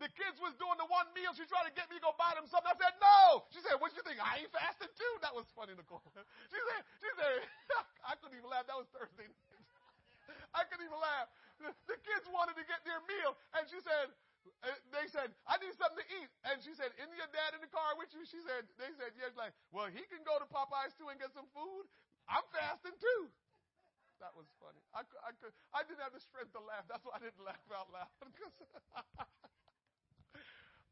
[0.00, 1.36] The kids was doing the one meal.
[1.36, 2.72] She tried to get me to go buy them something.
[2.72, 3.44] I said, no.
[3.52, 4.18] She said, what you think?
[4.18, 5.14] I ain't fasting too?
[5.20, 6.00] That was funny, Nicole.
[6.50, 7.44] She said, she said,
[8.10, 8.64] I couldn't even laugh.
[8.66, 9.28] That was Thursday.
[10.58, 11.28] I couldn't even laugh
[11.64, 14.10] the, kids wanted to get their meal, and she said,
[14.90, 16.30] they said, I need something to eat.
[16.46, 18.22] And she said, Isn't your dad in the car with you?
[18.26, 21.34] She said, they said, yes, like, well, he can go to Popeyes too and get
[21.34, 21.86] some food.
[22.30, 23.30] I'm fasting too.
[24.22, 24.78] That was funny.
[24.94, 26.86] I, I, could, I didn't have the strength to laugh.
[26.86, 28.10] That's why I didn't laugh out loud.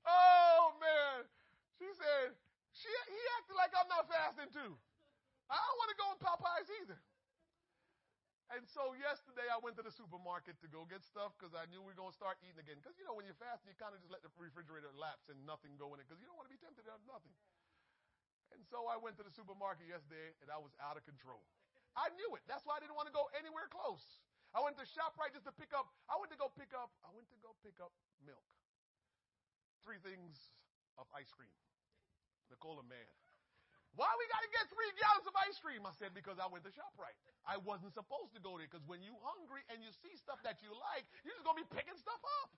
[0.07, 1.31] oh man.
[1.79, 2.35] She said,
[2.75, 4.75] she, he acted like I'm not fasting too.
[5.47, 6.99] I don't want to go in Popeyes either.
[8.51, 11.79] And so yesterday I went to the supermarket to go get stuff because I knew
[11.79, 12.83] we were going to start eating again.
[12.83, 15.39] Because, you know, when you're fasting, you kind of just let the refrigerator lapse and
[15.47, 17.31] nothing go in it because you don't want to be tempted out of nothing.
[18.51, 21.47] And so I went to the supermarket yesterday and I was out of control.
[21.95, 22.43] I knew it.
[22.51, 24.03] That's why I didn't want to go anywhere close.
[24.51, 27.15] I went to ShopRite just to pick up, I went to go pick up, I
[27.15, 27.95] went to go pick up
[28.27, 28.43] milk.
[29.87, 30.51] Three things
[30.99, 31.55] of ice cream.
[32.51, 33.15] Nicole, man.
[33.99, 35.83] Why we got to get three gallons of ice cream?
[35.83, 37.19] I said, because I went to ShopRite.
[37.43, 40.63] I wasn't supposed to go there because when you hungry and you see stuff that
[40.63, 42.51] you like, you're just going to be picking stuff up.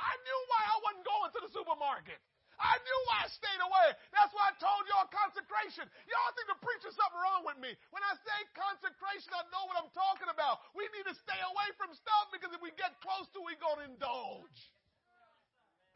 [0.00, 2.16] I knew why I wasn't going to the supermarket.
[2.60, 3.88] I knew why I stayed away.
[4.12, 5.88] That's why I told y'all consecration.
[6.08, 7.72] Y'all think the preacher's something wrong with me.
[7.88, 10.60] When I say consecration, I know what I'm talking about.
[10.76, 13.64] We need to stay away from stuff because if we get close to it, we're
[13.64, 14.60] going to indulge.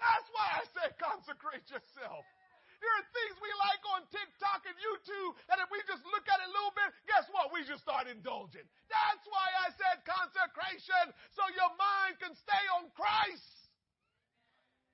[0.01, 2.25] That's why I say consecrate yourself.
[2.85, 6.37] There are things we like on TikTok and YouTube that if we just look at
[6.37, 7.49] it a little bit, guess what?
[7.49, 8.69] We just start indulging.
[8.93, 13.73] That's why I said consecration, so your mind can stay on Christ.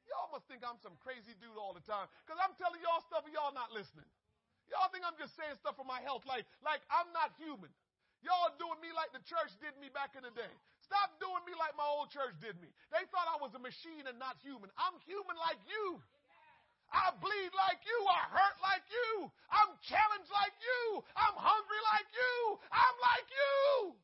[0.06, 3.26] Y'all must think I'm some crazy dude all the time because I'm telling y'all stuff
[3.26, 4.06] and y'all not listening.
[4.70, 7.74] Y'all think I'm just saying stuff for my health like, like I'm not human.
[8.22, 10.52] Y'all doing me like the church did me back in the day.
[10.78, 12.70] Stop doing me like my old church did me.
[12.94, 14.70] They thought I was a machine and not human.
[14.78, 15.98] I'm human like you.
[16.90, 17.98] I bleed like you.
[18.10, 19.30] I hurt like you.
[19.50, 21.02] I'm challenged like you.
[21.14, 22.34] I'm hungry like you.
[22.70, 23.94] I'm like you.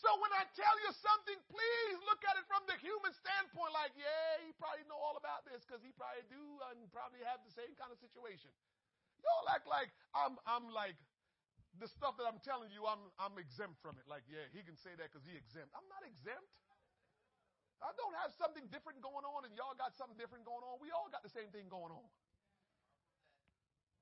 [0.00, 3.76] So when I tell you something, please look at it from the human standpoint.
[3.76, 6.40] Like, yeah, he probably know all about this because he probably do
[6.72, 8.48] and probably have the same kind of situation.
[9.20, 10.96] Y'all act like I'm, I'm like
[11.76, 14.08] the stuff that I'm telling you, I'm, I'm exempt from it.
[14.08, 15.68] Like, yeah, he can say that because he exempt.
[15.76, 16.48] I'm not exempt.
[17.80, 20.76] I don't have something different going on and y'all got something different going on.
[20.84, 22.08] We all got the same thing going on.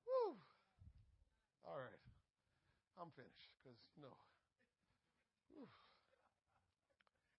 [0.03, 0.35] Whew.
[1.63, 2.03] All right.
[2.99, 4.17] I'm finished because, you know,
[5.55, 5.71] whew.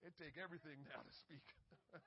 [0.01, 1.45] it take everything now to speak.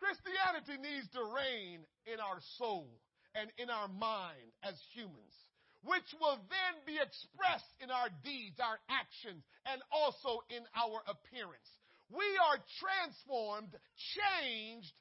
[0.00, 2.88] Christianity needs to reign in our soul
[3.36, 5.49] and in our mind as humans
[5.82, 11.68] which will then be expressed in our deeds, our actions, and also in our appearance.
[12.12, 13.72] We are transformed,
[14.18, 14.92] changed.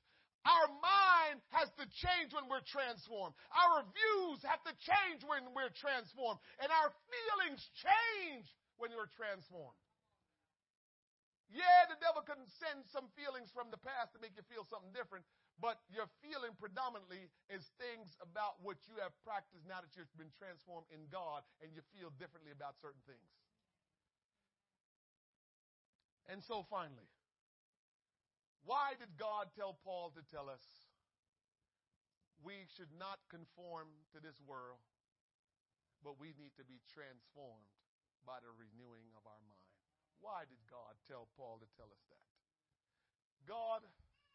[0.47, 3.35] Our mind has to change when we're transformed.
[3.51, 6.39] Our views have to change when we're transformed.
[6.63, 8.47] And our feelings change
[8.79, 9.75] when we're transformed.
[11.49, 14.93] Yeah, the devil can send some feelings from the past to make you feel something
[14.93, 15.25] different,
[15.59, 20.31] but your feeling predominantly is things about what you have practiced now that you've been
[20.39, 23.27] transformed in God and you feel differently about certain things.
[26.31, 27.11] And so finally,
[28.63, 30.63] why did God tell Paul to tell us
[32.39, 34.79] we should not conform to this world,
[35.99, 37.67] but we need to be transformed
[38.23, 39.75] by the renewing of our mind?
[40.23, 42.23] Why did God tell Paul to tell us that?
[43.47, 43.81] God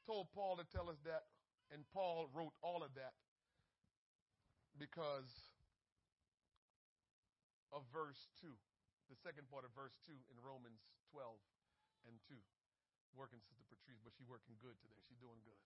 [0.04, 1.28] told Paul to tell us that,
[1.72, 3.16] and Paul wrote all of that
[4.76, 5.32] because
[7.72, 8.52] of verse 2,
[9.10, 11.34] the second part of verse 2 in Romans 12
[12.06, 12.36] and 2.
[13.14, 14.98] Working Sister Patrice, but she's working good today.
[15.06, 15.60] She's doing good.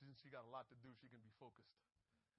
[0.00, 0.88] She, she got a lot to do.
[0.96, 1.76] She can be focused.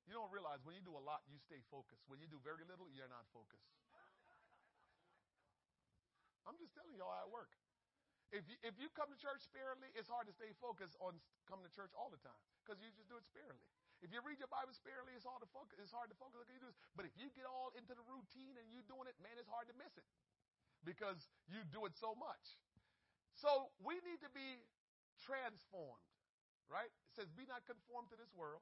[0.09, 2.05] You don't realize when you do a lot, you stay focused.
[2.09, 3.69] When you do very little, you're not focused.
[6.45, 7.64] I'm just telling y'all how it works.
[8.35, 11.15] If you, if you come to church sparingly, it's hard to stay focused on
[11.47, 13.63] coming to church all the time because you just do it sparingly.
[14.03, 15.79] If you read your Bible sparingly, it's hard to focus.
[15.79, 16.43] It's hard to focus.
[16.43, 16.75] Like you do.
[16.99, 19.71] But if you get all into the routine and you're doing it, man, it's hard
[19.71, 20.03] to miss it
[20.83, 22.59] because you do it so much.
[23.39, 24.59] So we need to be
[25.23, 26.11] transformed,
[26.67, 26.91] right?
[26.91, 28.61] It says, "Be not conformed to this world."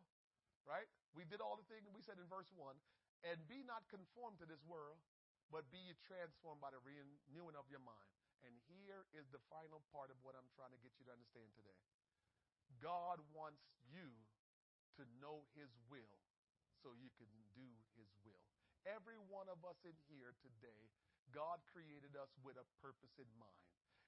[0.63, 0.87] Right?
[1.11, 2.79] We did all the things we said in verse one,
[3.27, 4.95] and be not conformed to this world,
[5.51, 8.22] but be transformed by the renewing of your mind.
[8.43, 11.51] And here is the final part of what I'm trying to get you to understand
[11.55, 11.79] today.
[12.83, 14.11] God wants you
[14.99, 16.19] to know His will
[16.83, 18.43] so you can do His will.
[18.83, 20.91] Every one of us in here today,
[21.31, 23.63] God created us with a purpose in mind.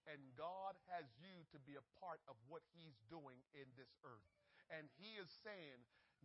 [0.05, 4.29] And God has you to be a part of what He's doing in this earth.
[4.69, 5.79] And He is saying,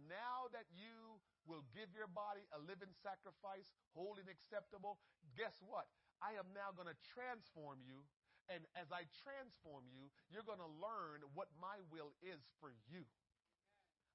[0.09, 5.01] now that you will give your body a living sacrifice, holy and acceptable,
[5.37, 5.89] guess what?
[6.21, 8.05] I am now going to transform you.
[8.51, 13.07] And as I transform you, you're going to learn what my will is for you.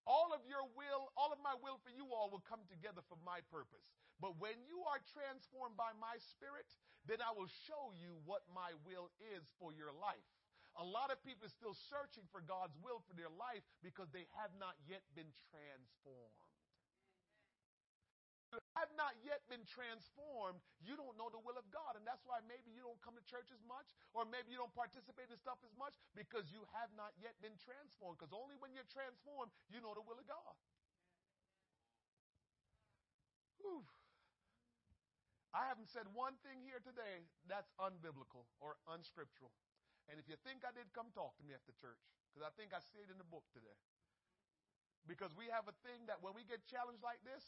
[0.06, 3.18] All of your will, all of my will for you all will come together for
[3.26, 3.90] my purpose.
[4.22, 6.70] But when you are transformed by my spirit,
[7.10, 10.30] then I will show you what my will is for your life.
[10.78, 14.28] A lot of people are still searching for God's will for their life because they
[14.36, 16.45] have not yet been transformed
[18.78, 21.96] have not yet been transformed, you don't know the will of God.
[22.00, 24.74] And that's why maybe you don't come to church as much, or maybe you don't
[24.76, 28.20] participate in stuff as much because you have not yet been transformed.
[28.20, 30.56] Because only when you're transformed, you know the will of God.
[33.64, 33.84] Whew.
[35.56, 39.56] I haven't said one thing here today that's unbiblical or unscriptural.
[40.12, 41.98] And if you think I did, come talk to me after church,
[42.30, 43.80] because I think I see it in the book today.
[45.08, 47.42] Because we have a thing that when we get challenged like this,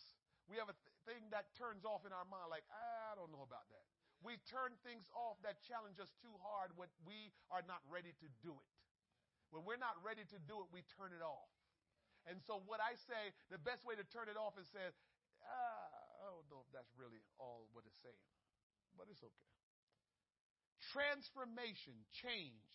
[0.47, 3.43] we have a th- thing that turns off in our mind, like, I don't know
[3.43, 3.85] about that.
[4.25, 8.27] We turn things off that challenge us too hard when we are not ready to
[8.41, 8.73] do it.
[9.53, 11.51] When we're not ready to do it, we turn it off.
[12.27, 14.83] And so, what I say, the best way to turn it off is say,
[15.47, 18.27] ah, I don't know if that's really all what it's saying,
[18.99, 19.53] but it's okay.
[20.91, 22.67] Transformation, change,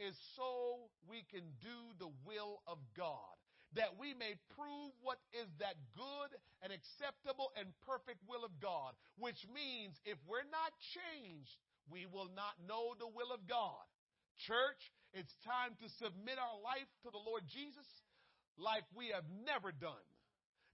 [0.00, 3.36] is so we can do the will of God
[3.74, 6.30] that we may prove what is that good
[6.62, 11.58] and acceptable and perfect will of God, which means if we're not changed,
[11.90, 13.84] we will not know the will of God.
[14.46, 14.80] Church,
[15.12, 17.86] it's time to submit our life to the Lord Jesus
[18.58, 20.06] like we have never done,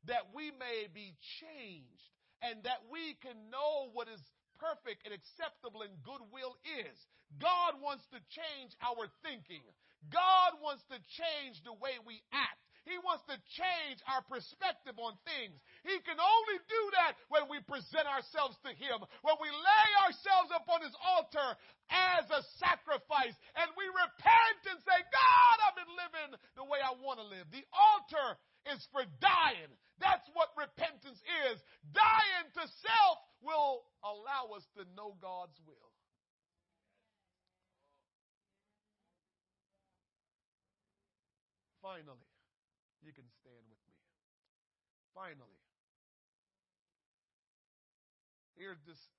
[0.05, 2.05] that we may be changed
[2.45, 4.21] and that we can know what is
[4.61, 6.97] perfect and acceptable and goodwill is.
[7.41, 9.65] God wants to change our thinking.
[10.09, 12.60] God wants to change the way we act.
[12.89, 15.59] He wants to change our perspective on things.
[15.85, 20.51] He can only do that when we present ourselves to Him, when we lay ourselves
[20.57, 21.49] upon His altar
[21.93, 26.97] as a sacrifice, and we repent and say, God, I've been living the way I
[26.97, 27.45] want to live.
[27.53, 28.41] The altar
[28.73, 29.73] is for dying.
[30.01, 31.21] That's what repentance
[31.53, 31.57] is.
[31.93, 35.91] Dying to self will allow us to know God's will.
[41.81, 42.30] Finally,
[43.21, 44.01] can stand with me.
[45.13, 45.61] Finally,
[48.57, 49.13] here's this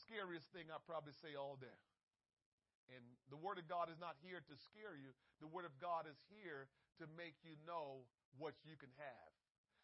[0.00, 1.76] scariest thing I probably say all day.
[2.88, 5.12] And the Word of God is not here to scare you.
[5.44, 8.08] The Word of God is here to make you know
[8.40, 9.30] what you can have.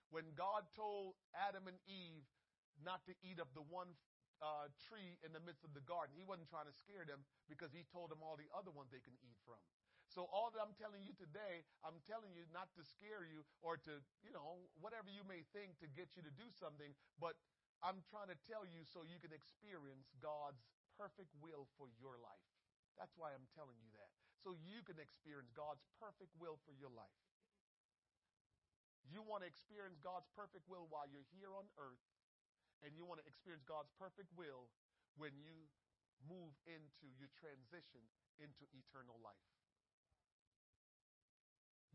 [0.08, 2.24] When God told Adam and Eve
[2.80, 3.92] not to eat of the one
[4.40, 7.76] uh, tree in the midst of the garden, He wasn't trying to scare them because
[7.76, 9.60] He told them all the other ones they can eat from.
[10.14, 13.74] So all that I'm telling you today, I'm telling you not to scare you or
[13.82, 17.34] to, you know, whatever you may think to get you to do something, but
[17.82, 20.62] I'm trying to tell you so you can experience God's
[20.94, 22.46] perfect will for your life.
[22.94, 24.14] That's why I'm telling you that.
[24.38, 27.18] So you can experience God's perfect will for your life.
[29.10, 32.06] You want to experience God's perfect will while you're here on earth,
[32.86, 34.70] and you want to experience God's perfect will
[35.18, 35.66] when you
[36.22, 38.06] move into, you transition
[38.38, 39.42] into eternal life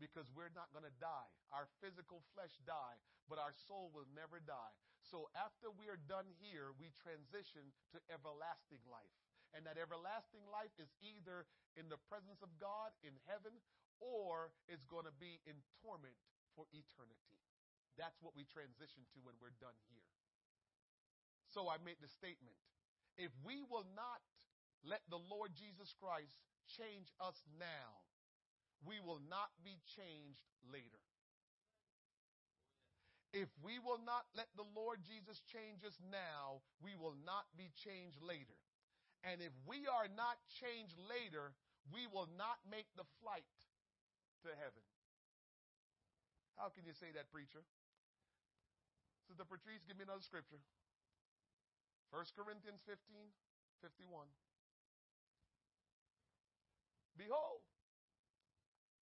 [0.00, 1.30] because we're not going to die.
[1.52, 2.98] Our physical flesh die,
[3.28, 4.74] but our soul will never die.
[5.04, 9.14] So after we are done here, we transition to everlasting life.
[9.52, 11.44] And that everlasting life is either
[11.74, 13.52] in the presence of God in heaven
[13.98, 16.16] or it's going to be in torment
[16.56, 17.38] for eternity.
[17.98, 20.06] That's what we transition to when we're done here.
[21.50, 22.56] So I made the statement.
[23.18, 24.22] If we will not
[24.86, 26.40] let the Lord Jesus Christ
[26.70, 28.06] change us now,
[28.86, 30.40] we will not be changed
[30.72, 31.00] later.
[33.30, 37.70] If we will not let the Lord Jesus change us now, we will not be
[37.78, 38.58] changed later.
[39.22, 41.54] And if we are not changed later,
[41.94, 43.46] we will not make the flight
[44.42, 44.82] to heaven.
[46.58, 47.62] How can you say that, preacher?
[49.30, 50.58] Sister Patrice, give me another scripture.
[52.10, 52.98] 1 Corinthians 15,
[53.78, 54.26] 51.
[57.14, 57.62] Behold,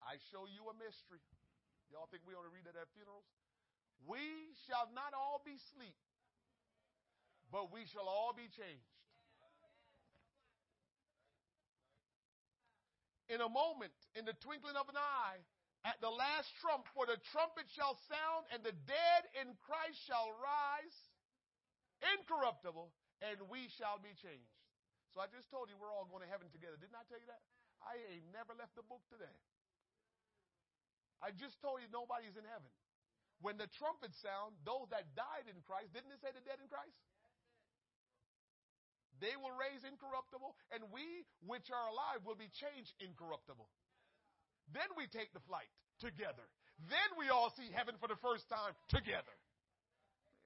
[0.03, 1.23] I show you a mystery.
[1.91, 3.27] Y'all think we to read that at funerals?
[4.05, 5.97] We shall not all be asleep,
[7.51, 8.93] but we shall all be changed.
[13.29, 15.41] In a moment, in the twinkling of an eye,
[15.85, 20.33] at the last trump, for the trumpet shall sound, and the dead in Christ shall
[20.41, 20.97] rise
[22.17, 22.89] incorruptible,
[23.21, 24.55] and we shall be changed.
[25.13, 26.81] So I just told you we're all going to heaven together.
[26.81, 27.43] Didn't I tell you that?
[27.85, 29.37] I ain't never left the book today.
[31.19, 32.71] I just told you nobody's in heaven.
[33.43, 36.67] When the trumpet sound, those that died in Christ, didn't it say the dead in
[36.67, 36.99] Christ?
[39.19, 43.67] They will raise incorruptible, and we which are alive will be changed incorruptible.
[44.71, 46.47] Then we take the flight together.
[46.87, 49.35] Then we all see heaven for the first time together.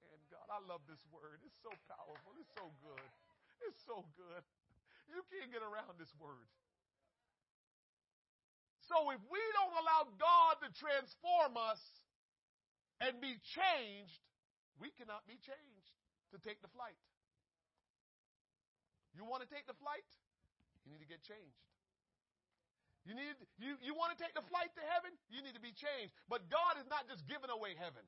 [0.01, 1.37] Man, God, I love this word.
[1.45, 2.33] It's so powerful.
[2.41, 3.09] It's so good.
[3.69, 4.41] It's so good.
[5.05, 6.49] You can't get around this word.
[8.91, 11.79] So if we don't allow God to transform us
[12.99, 14.19] and be changed,
[14.79, 15.89] we cannot be changed
[16.35, 16.97] to take the flight.
[19.13, 20.05] You want to take the flight?
[20.83, 21.63] You need to get changed.
[23.03, 25.11] You need you, you want to take the flight to heaven?
[25.27, 26.15] You need to be changed.
[26.31, 28.03] But God is not just giving away heaven.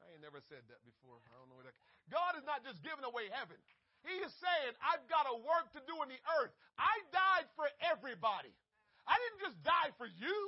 [0.00, 1.20] I ain't never said that before.
[1.28, 1.76] I don't know what that
[2.08, 3.56] God is not just giving away heaven.
[4.02, 6.50] He is saying, I've got a work to do in the earth.
[6.74, 8.50] I died for everybody.
[9.06, 10.38] I didn't just die for you.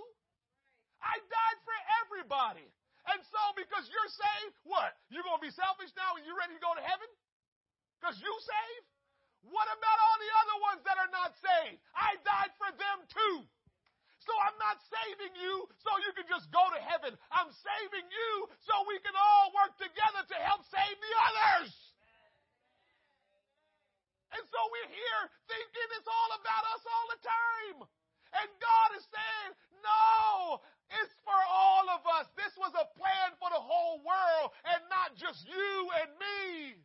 [1.02, 2.68] I died for everybody.
[3.12, 4.96] And so, because you're saved, what?
[5.12, 7.08] You're going to be selfish now and you're ready to go to heaven?
[8.00, 8.88] Because you saved?
[9.44, 11.76] What about all the other ones that are not saved?
[11.92, 13.44] I died for them too.
[14.24, 17.12] So I'm not saving you so you can just go to heaven.
[17.28, 18.30] I'm saving you
[18.64, 21.72] so we can all work together to help save the others.
[24.32, 27.78] And so we're here thinking it's all about us all the time.
[28.34, 29.50] And God is saying,
[29.82, 30.58] no,
[30.90, 32.26] it's for all of us.
[32.34, 35.70] This was a plan for the whole world and not just you
[36.02, 36.78] and me.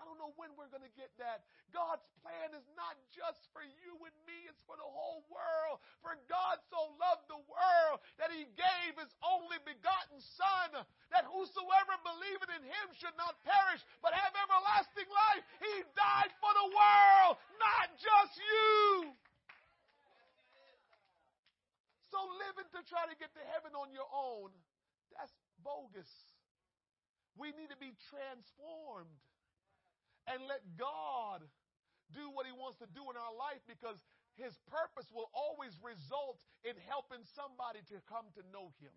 [0.00, 1.44] I don't know when we're going to get that.
[1.76, 5.76] God's plan is not just for you and me, it's for the whole world.
[6.00, 10.82] For God so loved the world that he gave his only begotten Son,
[11.12, 15.44] that whosoever believeth in him should not perish, but have everlasting life.
[15.60, 19.12] He died for the world, not just you.
[22.10, 24.50] So living to try to get to heaven on your own,
[25.14, 25.32] that's
[25.62, 26.10] bogus.
[27.38, 29.14] We need to be transformed
[30.26, 31.46] and let God
[32.10, 34.02] do what He wants to do in our life because
[34.34, 38.94] His purpose will always result in helping somebody to come to know Him.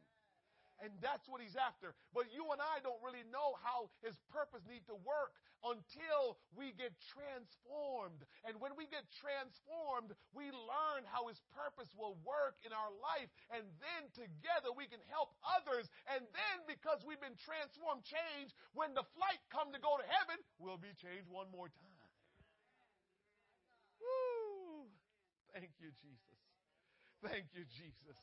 [0.82, 1.94] And that's what he's after.
[2.16, 6.76] But you and I don't really know how his purpose need to work until we
[6.76, 8.26] get transformed.
[8.44, 13.32] And when we get transformed, we learn how his purpose will work in our life.
[13.54, 15.88] And then together we can help others.
[16.12, 20.38] And then because we've been transformed, changed, when the flight come to go to heaven,
[20.60, 22.12] we'll be changed one more time.
[24.04, 24.92] Woo!
[25.56, 26.42] Thank you, Jesus.
[27.24, 28.20] Thank you, Jesus.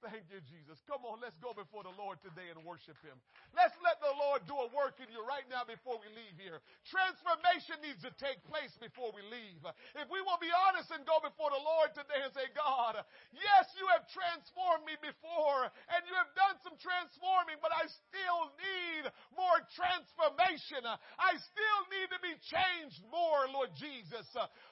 [0.00, 0.80] Thank you, Jesus.
[0.88, 3.20] Come on, let's go before the Lord today and worship Him.
[3.52, 6.64] Let's let the Lord do a work in you right now before we leave here.
[6.88, 9.60] Transformation needs to take place before we leave.
[10.00, 12.96] If we will be honest and go before the Lord today and say, God,
[13.36, 18.48] yes, you have transformed me before and you have done some transforming, but I still
[18.56, 19.04] need
[19.36, 20.80] more transformation.
[21.20, 24.24] I still need to be changed more, Lord Jesus.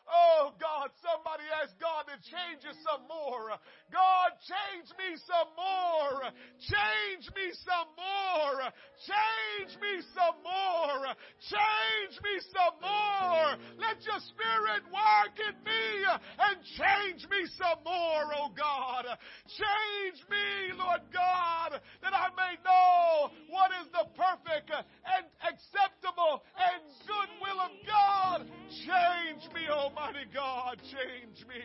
[0.09, 3.53] Oh, God, somebody ask God to change you some more.
[3.93, 6.33] God, change me some more.
[6.65, 8.73] Change me some more.
[9.05, 11.13] Change me some more.
[11.45, 13.49] Change me some more.
[13.77, 19.05] Let your spirit work in me and change me some more, oh God.
[19.49, 26.83] Change me, Lord God, that I may know what is the perfect and acceptable and
[27.07, 28.47] good will of God.
[28.85, 30.79] Change me, oh, Almighty God.
[30.83, 31.63] Change me.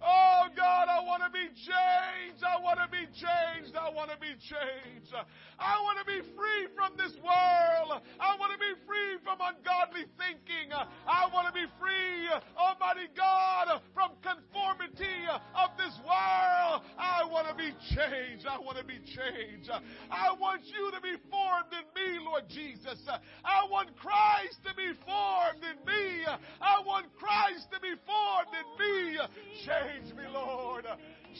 [0.00, 2.40] Oh God, I want to be changed.
[2.40, 3.76] I want to be changed.
[3.76, 5.12] I want to be changed.
[5.60, 8.00] I want to be free from this world.
[8.16, 10.72] I want to be free from ungodly thinking.
[10.72, 15.20] I want to be free, Almighty God, from conformity
[15.52, 16.80] of this world.
[16.96, 18.48] I want to be changed.
[18.48, 19.68] I want to be changed.
[20.08, 23.04] I want you to be formed in me, Lord Jesus.
[23.44, 26.24] I want Christ to be formed in me.
[26.56, 29.20] I want Christ to be formed in me.
[29.68, 30.86] Change me, Lord.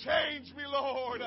[0.04, 1.20] Change me, Lord.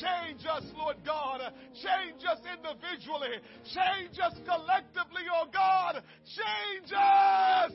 [0.00, 1.40] Change us, Lord God.
[1.74, 3.40] Change us individually.
[3.64, 6.02] Change us collectively, oh God.
[6.24, 7.72] Change us.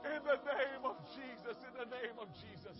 [0.00, 1.56] In the name of Jesus.
[1.66, 2.78] In the name of Jesus.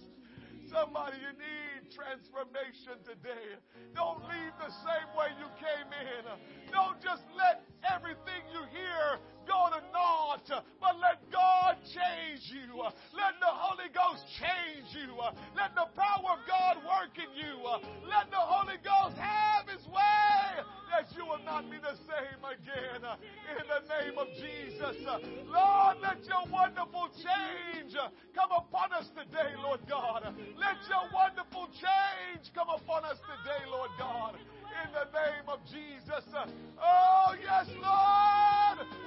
[0.71, 3.59] Somebody, you need transformation today.
[3.95, 6.25] Don't leave the same way you came in.
[6.71, 9.19] Don't just let everything you hear
[9.51, 10.47] go to naught,
[10.79, 12.79] but let God change you.
[13.13, 15.15] Let the Holy Ghost change you.
[15.57, 17.59] Let the power of God work in you.
[18.07, 23.03] Let the Holy Ghost have His way that you will not be the same again.
[23.03, 25.03] In the name of Jesus.
[25.47, 27.95] Lord, let your wonderful change
[28.35, 30.35] come upon us today, Lord God.
[30.59, 34.39] Let your wonderful change come upon us today, Lord God
[34.85, 36.25] in the name of Jesus.
[36.81, 38.60] Oh, yes, Lord.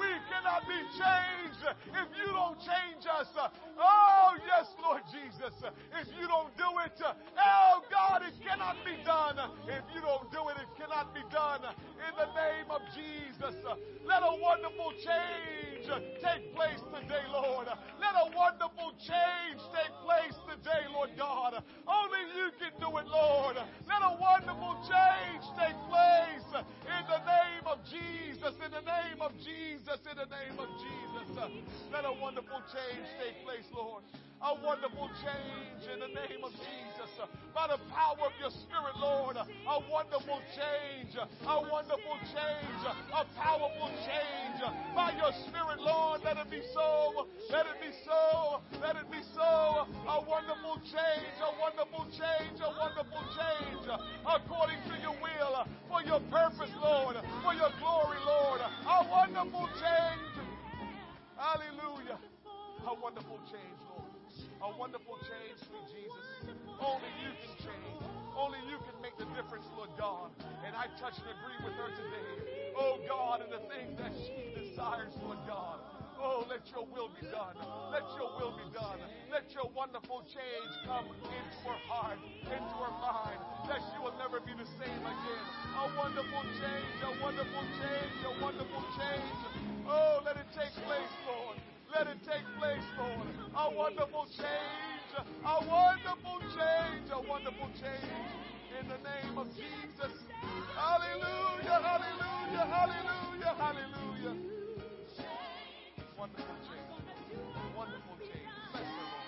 [0.03, 3.31] We cannot be changed if you don't change us.
[3.79, 5.55] Oh, yes, Lord Jesus.
[5.95, 9.39] If you don't do it, oh, God, it cannot be done.
[9.63, 11.63] If you don't do it, it cannot be done.
[12.03, 13.55] In the name of Jesus,
[14.03, 15.87] let a wonderful change
[16.19, 17.67] take place today, Lord.
[18.03, 21.63] Let a wonderful change take place today, Lord God.
[21.87, 23.55] Only you can do it, Lord.
[23.87, 26.43] Let a wonderful change take place
[26.83, 31.37] in the name of Jesus, in the name of Jesus, in the name of Jesus.
[31.91, 34.03] Let a wonderful change take place, Lord
[34.43, 37.11] a wonderful change in the name of Jesus.
[37.55, 43.87] By the power of your Spirit, Lord, a wonderful change, a wonderful change, a powerful
[44.03, 44.59] change.
[44.93, 47.27] By your Spirit, Lord, let Let it be so.
[47.51, 48.61] Let it be so.
[48.81, 49.85] Let it be so.
[50.09, 51.37] A wonderful change.
[51.45, 52.57] A wonderful change.
[52.57, 53.85] A wonderful change.
[54.25, 55.67] According to your will.
[55.87, 57.17] For your purpose, Lord.
[57.43, 58.61] For your glory, Lord.
[58.65, 59.82] A wonderful change.
[61.37, 62.19] Hallelujah.
[62.87, 64.11] A wonderful change, Lord.
[64.61, 66.25] A wonderful change, sweet Jesus.
[66.79, 68.03] Only you can change.
[68.37, 70.31] Only you can make the difference, Lord God.
[70.65, 72.73] And I touch and agree with her today.
[72.77, 75.79] Oh God, and the things that she desires, Lord God.
[76.23, 77.59] Oh, let your will be done.
[77.91, 78.95] Let your will be done.
[79.27, 82.15] Let your wonderful change come into her heart,
[82.47, 85.45] into her mind, that she will never be the same again.
[85.83, 89.35] A wonderful change, a wonderful change, a wonderful change.
[89.83, 91.59] Oh, let it take place, Lord.
[91.91, 93.27] Let it take place, Lord.
[93.59, 98.31] A wonderful change, a wonderful change, a wonderful change
[98.79, 100.15] in the name of Jesus.
[100.71, 104.62] Hallelujah, hallelujah, hallelujah, hallelujah.
[106.23, 106.87] Wonderful change.
[107.75, 108.47] Wonderful change.
[108.71, 109.27] Bless the Lord.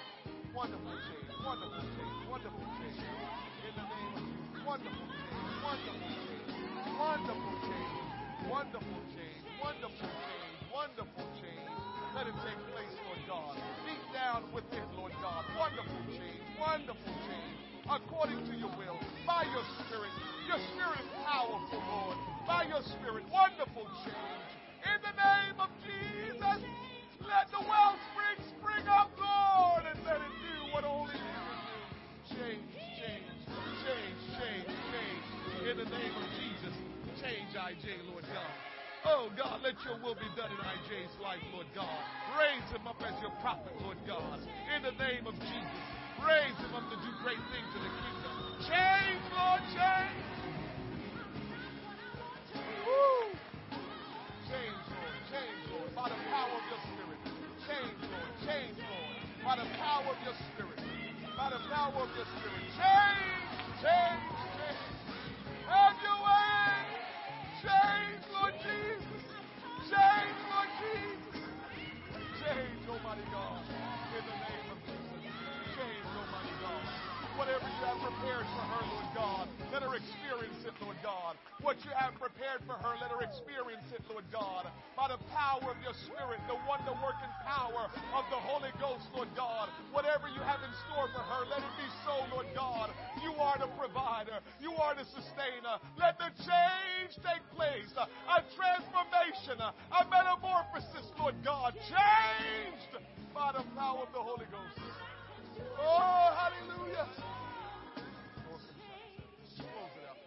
[0.56, 1.28] Wonderful change.
[1.44, 2.16] Wonderful change.
[2.32, 3.04] Wonderful change.
[3.68, 4.24] In the name of.
[4.64, 5.36] Wonderful change.
[5.60, 6.48] Wonderful change.
[6.96, 8.00] Wonderful change.
[8.48, 9.44] Wonderful change.
[9.60, 10.56] Wonderful change.
[10.72, 11.68] Wonderful change.
[12.16, 13.60] Let it take place, Lord God.
[13.84, 15.44] Deep down within, Lord God.
[15.60, 16.40] Wonderful change.
[16.56, 17.56] Wonderful change.
[17.92, 18.96] According to your will.
[19.28, 20.16] By your spirit.
[20.48, 22.16] Your spirit is powerful, Lord.
[22.48, 23.28] By your spirit.
[23.28, 24.65] Wonderful change.
[24.86, 26.60] In the name of Jesus.
[27.26, 31.82] Let the wellspring spring up, Lord, and let it do what only you can do.
[32.38, 32.70] Change,
[33.02, 33.30] change,
[33.82, 35.26] change, change, change.
[35.66, 36.76] In the name of Jesus,
[37.18, 38.54] change IJ, Lord God.
[39.06, 42.00] Oh God, let your will be done in IJ's life, Lord God.
[42.38, 44.40] Raise him up as your prophet, Lord God.
[44.76, 45.82] In the name of Jesus,
[46.22, 48.34] raise him up to do great things in the kingdom.
[48.70, 50.26] Change, Lord, change.
[52.86, 53.35] Woo.
[56.06, 57.20] By the power of your spirit.
[57.66, 58.34] Change, Lord.
[58.46, 59.18] Change, Lord.
[59.42, 60.78] By the power of your spirit.
[61.34, 62.62] By the power of your spirit.
[62.78, 63.50] Change,
[63.82, 64.22] change,
[64.54, 64.86] change.
[65.66, 66.78] Have your way.
[67.58, 69.26] Change, Lord Jesus.
[69.90, 71.42] Change, Lord Jesus.
[72.38, 73.75] Change, Almighty God.
[77.46, 81.38] Whatever you have prepared for her, Lord God, let her experience it, Lord God.
[81.62, 84.66] What you have prepared for her, let her experience it, Lord God.
[84.98, 87.86] By the power of your Spirit, the wonder working power
[88.18, 89.70] of the Holy Ghost, Lord God.
[89.94, 92.90] Whatever you have in store for her, let it be so, Lord God.
[93.22, 95.78] You are the provider, you are the sustainer.
[96.02, 101.78] Let the change take place, a transformation, a metamorphosis, Lord God.
[101.94, 102.98] Changed
[103.38, 104.82] by the power of the Holy Ghost.
[105.62, 107.08] Oh, hallelujah.
[108.46, 110.20] Close it out.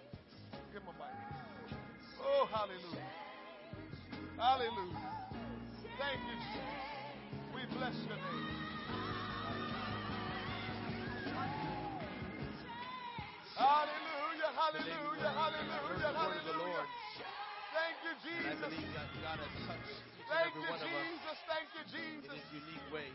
[0.72, 1.14] Give him a mic.
[2.22, 3.10] Oh, hallelujah.
[4.38, 5.12] Hallelujah.
[5.98, 6.78] Thank you, Jesus.
[7.54, 8.68] We bless your name.
[13.58, 16.86] Hallelujah, hallelujah, hallelujah, hallelujah.
[17.74, 18.70] Thank you, I Jesus.
[18.70, 19.98] believe that God has touched
[20.30, 21.38] Thank you, one of us Jesus.
[21.50, 22.38] Thank you, in Jesus.
[22.38, 23.10] His unique way.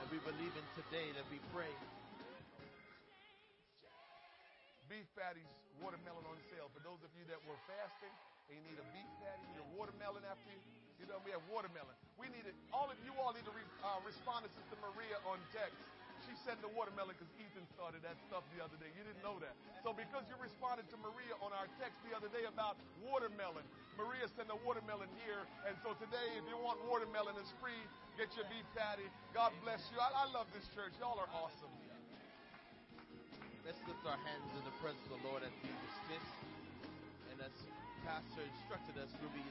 [0.00, 1.68] And we believe in today that we pray.
[4.88, 5.46] Beef patties,
[5.84, 6.72] watermelon on sale.
[6.72, 8.10] For those of you that were fasting
[8.48, 10.58] and you need a beef patty, you need a watermelon after you,
[10.98, 11.92] you know, we have watermelon.
[12.16, 12.56] We need it.
[12.72, 15.78] All of you all need to re- uh, respond to Sister Maria on text.
[16.30, 18.86] She sent the watermelon because Ethan started that stuff the other day.
[18.94, 19.50] You didn't know that.
[19.82, 23.66] So because you responded to Maria on our text the other day about watermelon,
[23.98, 25.42] Maria sent a watermelon here.
[25.66, 27.82] And so today, if you want watermelon, it's free.
[28.14, 29.10] Get your beef patty.
[29.34, 29.98] God bless you.
[29.98, 30.94] I, I love this church.
[31.02, 31.74] Y'all are awesome.
[33.66, 36.26] Let's lift our hands in the presence of the Lord as we dismiss.
[37.34, 37.54] And as
[38.06, 39.42] Pastor instructed us, we'll be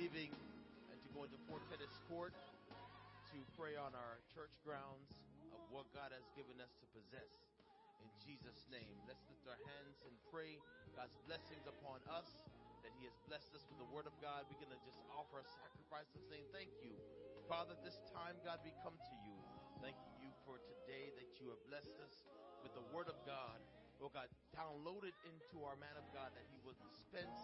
[0.00, 5.21] leaving and to go into Fort Tennis Court to pray on our church grounds
[5.72, 7.32] what God has given us to possess.
[8.04, 10.60] In Jesus' name, let's lift our hands and pray
[10.92, 12.44] God's blessings upon us,
[12.84, 14.44] that He has blessed us with the Word of God.
[14.52, 16.92] We're going to just offer a sacrifice of saying thank you.
[17.48, 19.36] Father, this time, God, we come to you.
[19.80, 22.28] Thanking you for today that you have blessed us
[22.60, 23.58] with the Word of God.
[24.02, 27.38] Oh God, download it into our man of God that he will dispense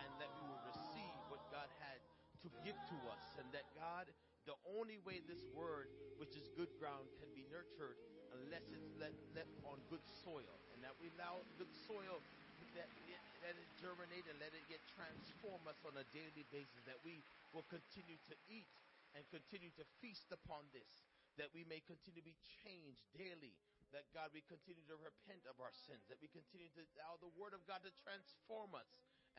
[0.00, 2.00] and that we will receive what God had
[2.40, 3.36] to give to us.
[3.36, 4.08] And that God,
[4.48, 8.00] the only way this word, which is good ground, can be nurtured
[8.40, 10.56] unless it's let, left on good soil.
[10.72, 12.24] And that we allow good soil
[12.72, 16.80] that it, let it germinate and let it get transform us on a daily basis.
[16.88, 17.20] That we
[17.52, 18.72] will continue to eat
[19.12, 21.04] and continue to feast upon this.
[21.36, 23.52] That we may continue to be changed daily
[23.96, 27.32] that God, we continue to repent of our sins, that we continue to allow the
[27.40, 28.88] Word of God to transform us,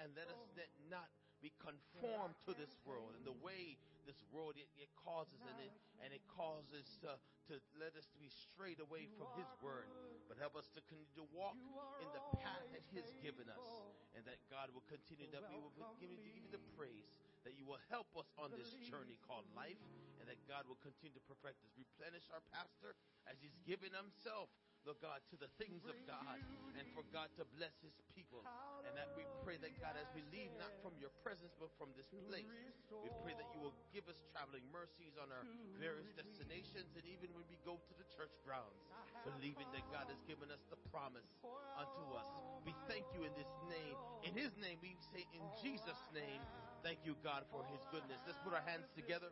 [0.01, 0.57] and let us oh.
[0.57, 1.05] that not
[1.39, 5.69] be conformed to this world and the way this world, it, it causes and it,
[6.01, 7.13] and it causes to,
[7.45, 9.85] to let us to be strayed away from His word.
[10.25, 11.57] But help us to continue to walk
[12.01, 13.69] in the path that He's given us,
[14.17, 17.13] and that God will continue that we will give you, give you the praise
[17.47, 19.79] that you will help us on this journey called life,
[20.19, 21.71] and that God will continue to perfect us.
[21.79, 22.97] Replenish our pastor
[23.31, 24.51] as he's given himself,
[24.89, 26.41] Lord God, to the things of God,
[26.73, 28.41] and for God to bless his people.
[28.81, 31.93] And that we pray that God, as we leave not from your presence, but from
[31.93, 32.49] this place,
[32.89, 35.45] we pray that you will give us traveling mercies on our
[35.77, 38.81] various destinations, and even when we go to the church grounds,
[39.29, 41.37] believing that God has given us the promise
[41.77, 42.25] unto us.
[42.65, 43.93] We thank you in this name.
[44.25, 46.41] In his name, we say in Jesus' name,
[46.81, 48.25] thank you, God, for his goodness.
[48.25, 49.29] Let's put our hands together.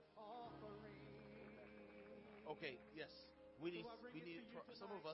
[2.45, 3.09] Okay, yes.
[3.57, 4.45] We need, we need,
[4.77, 5.05] some of us,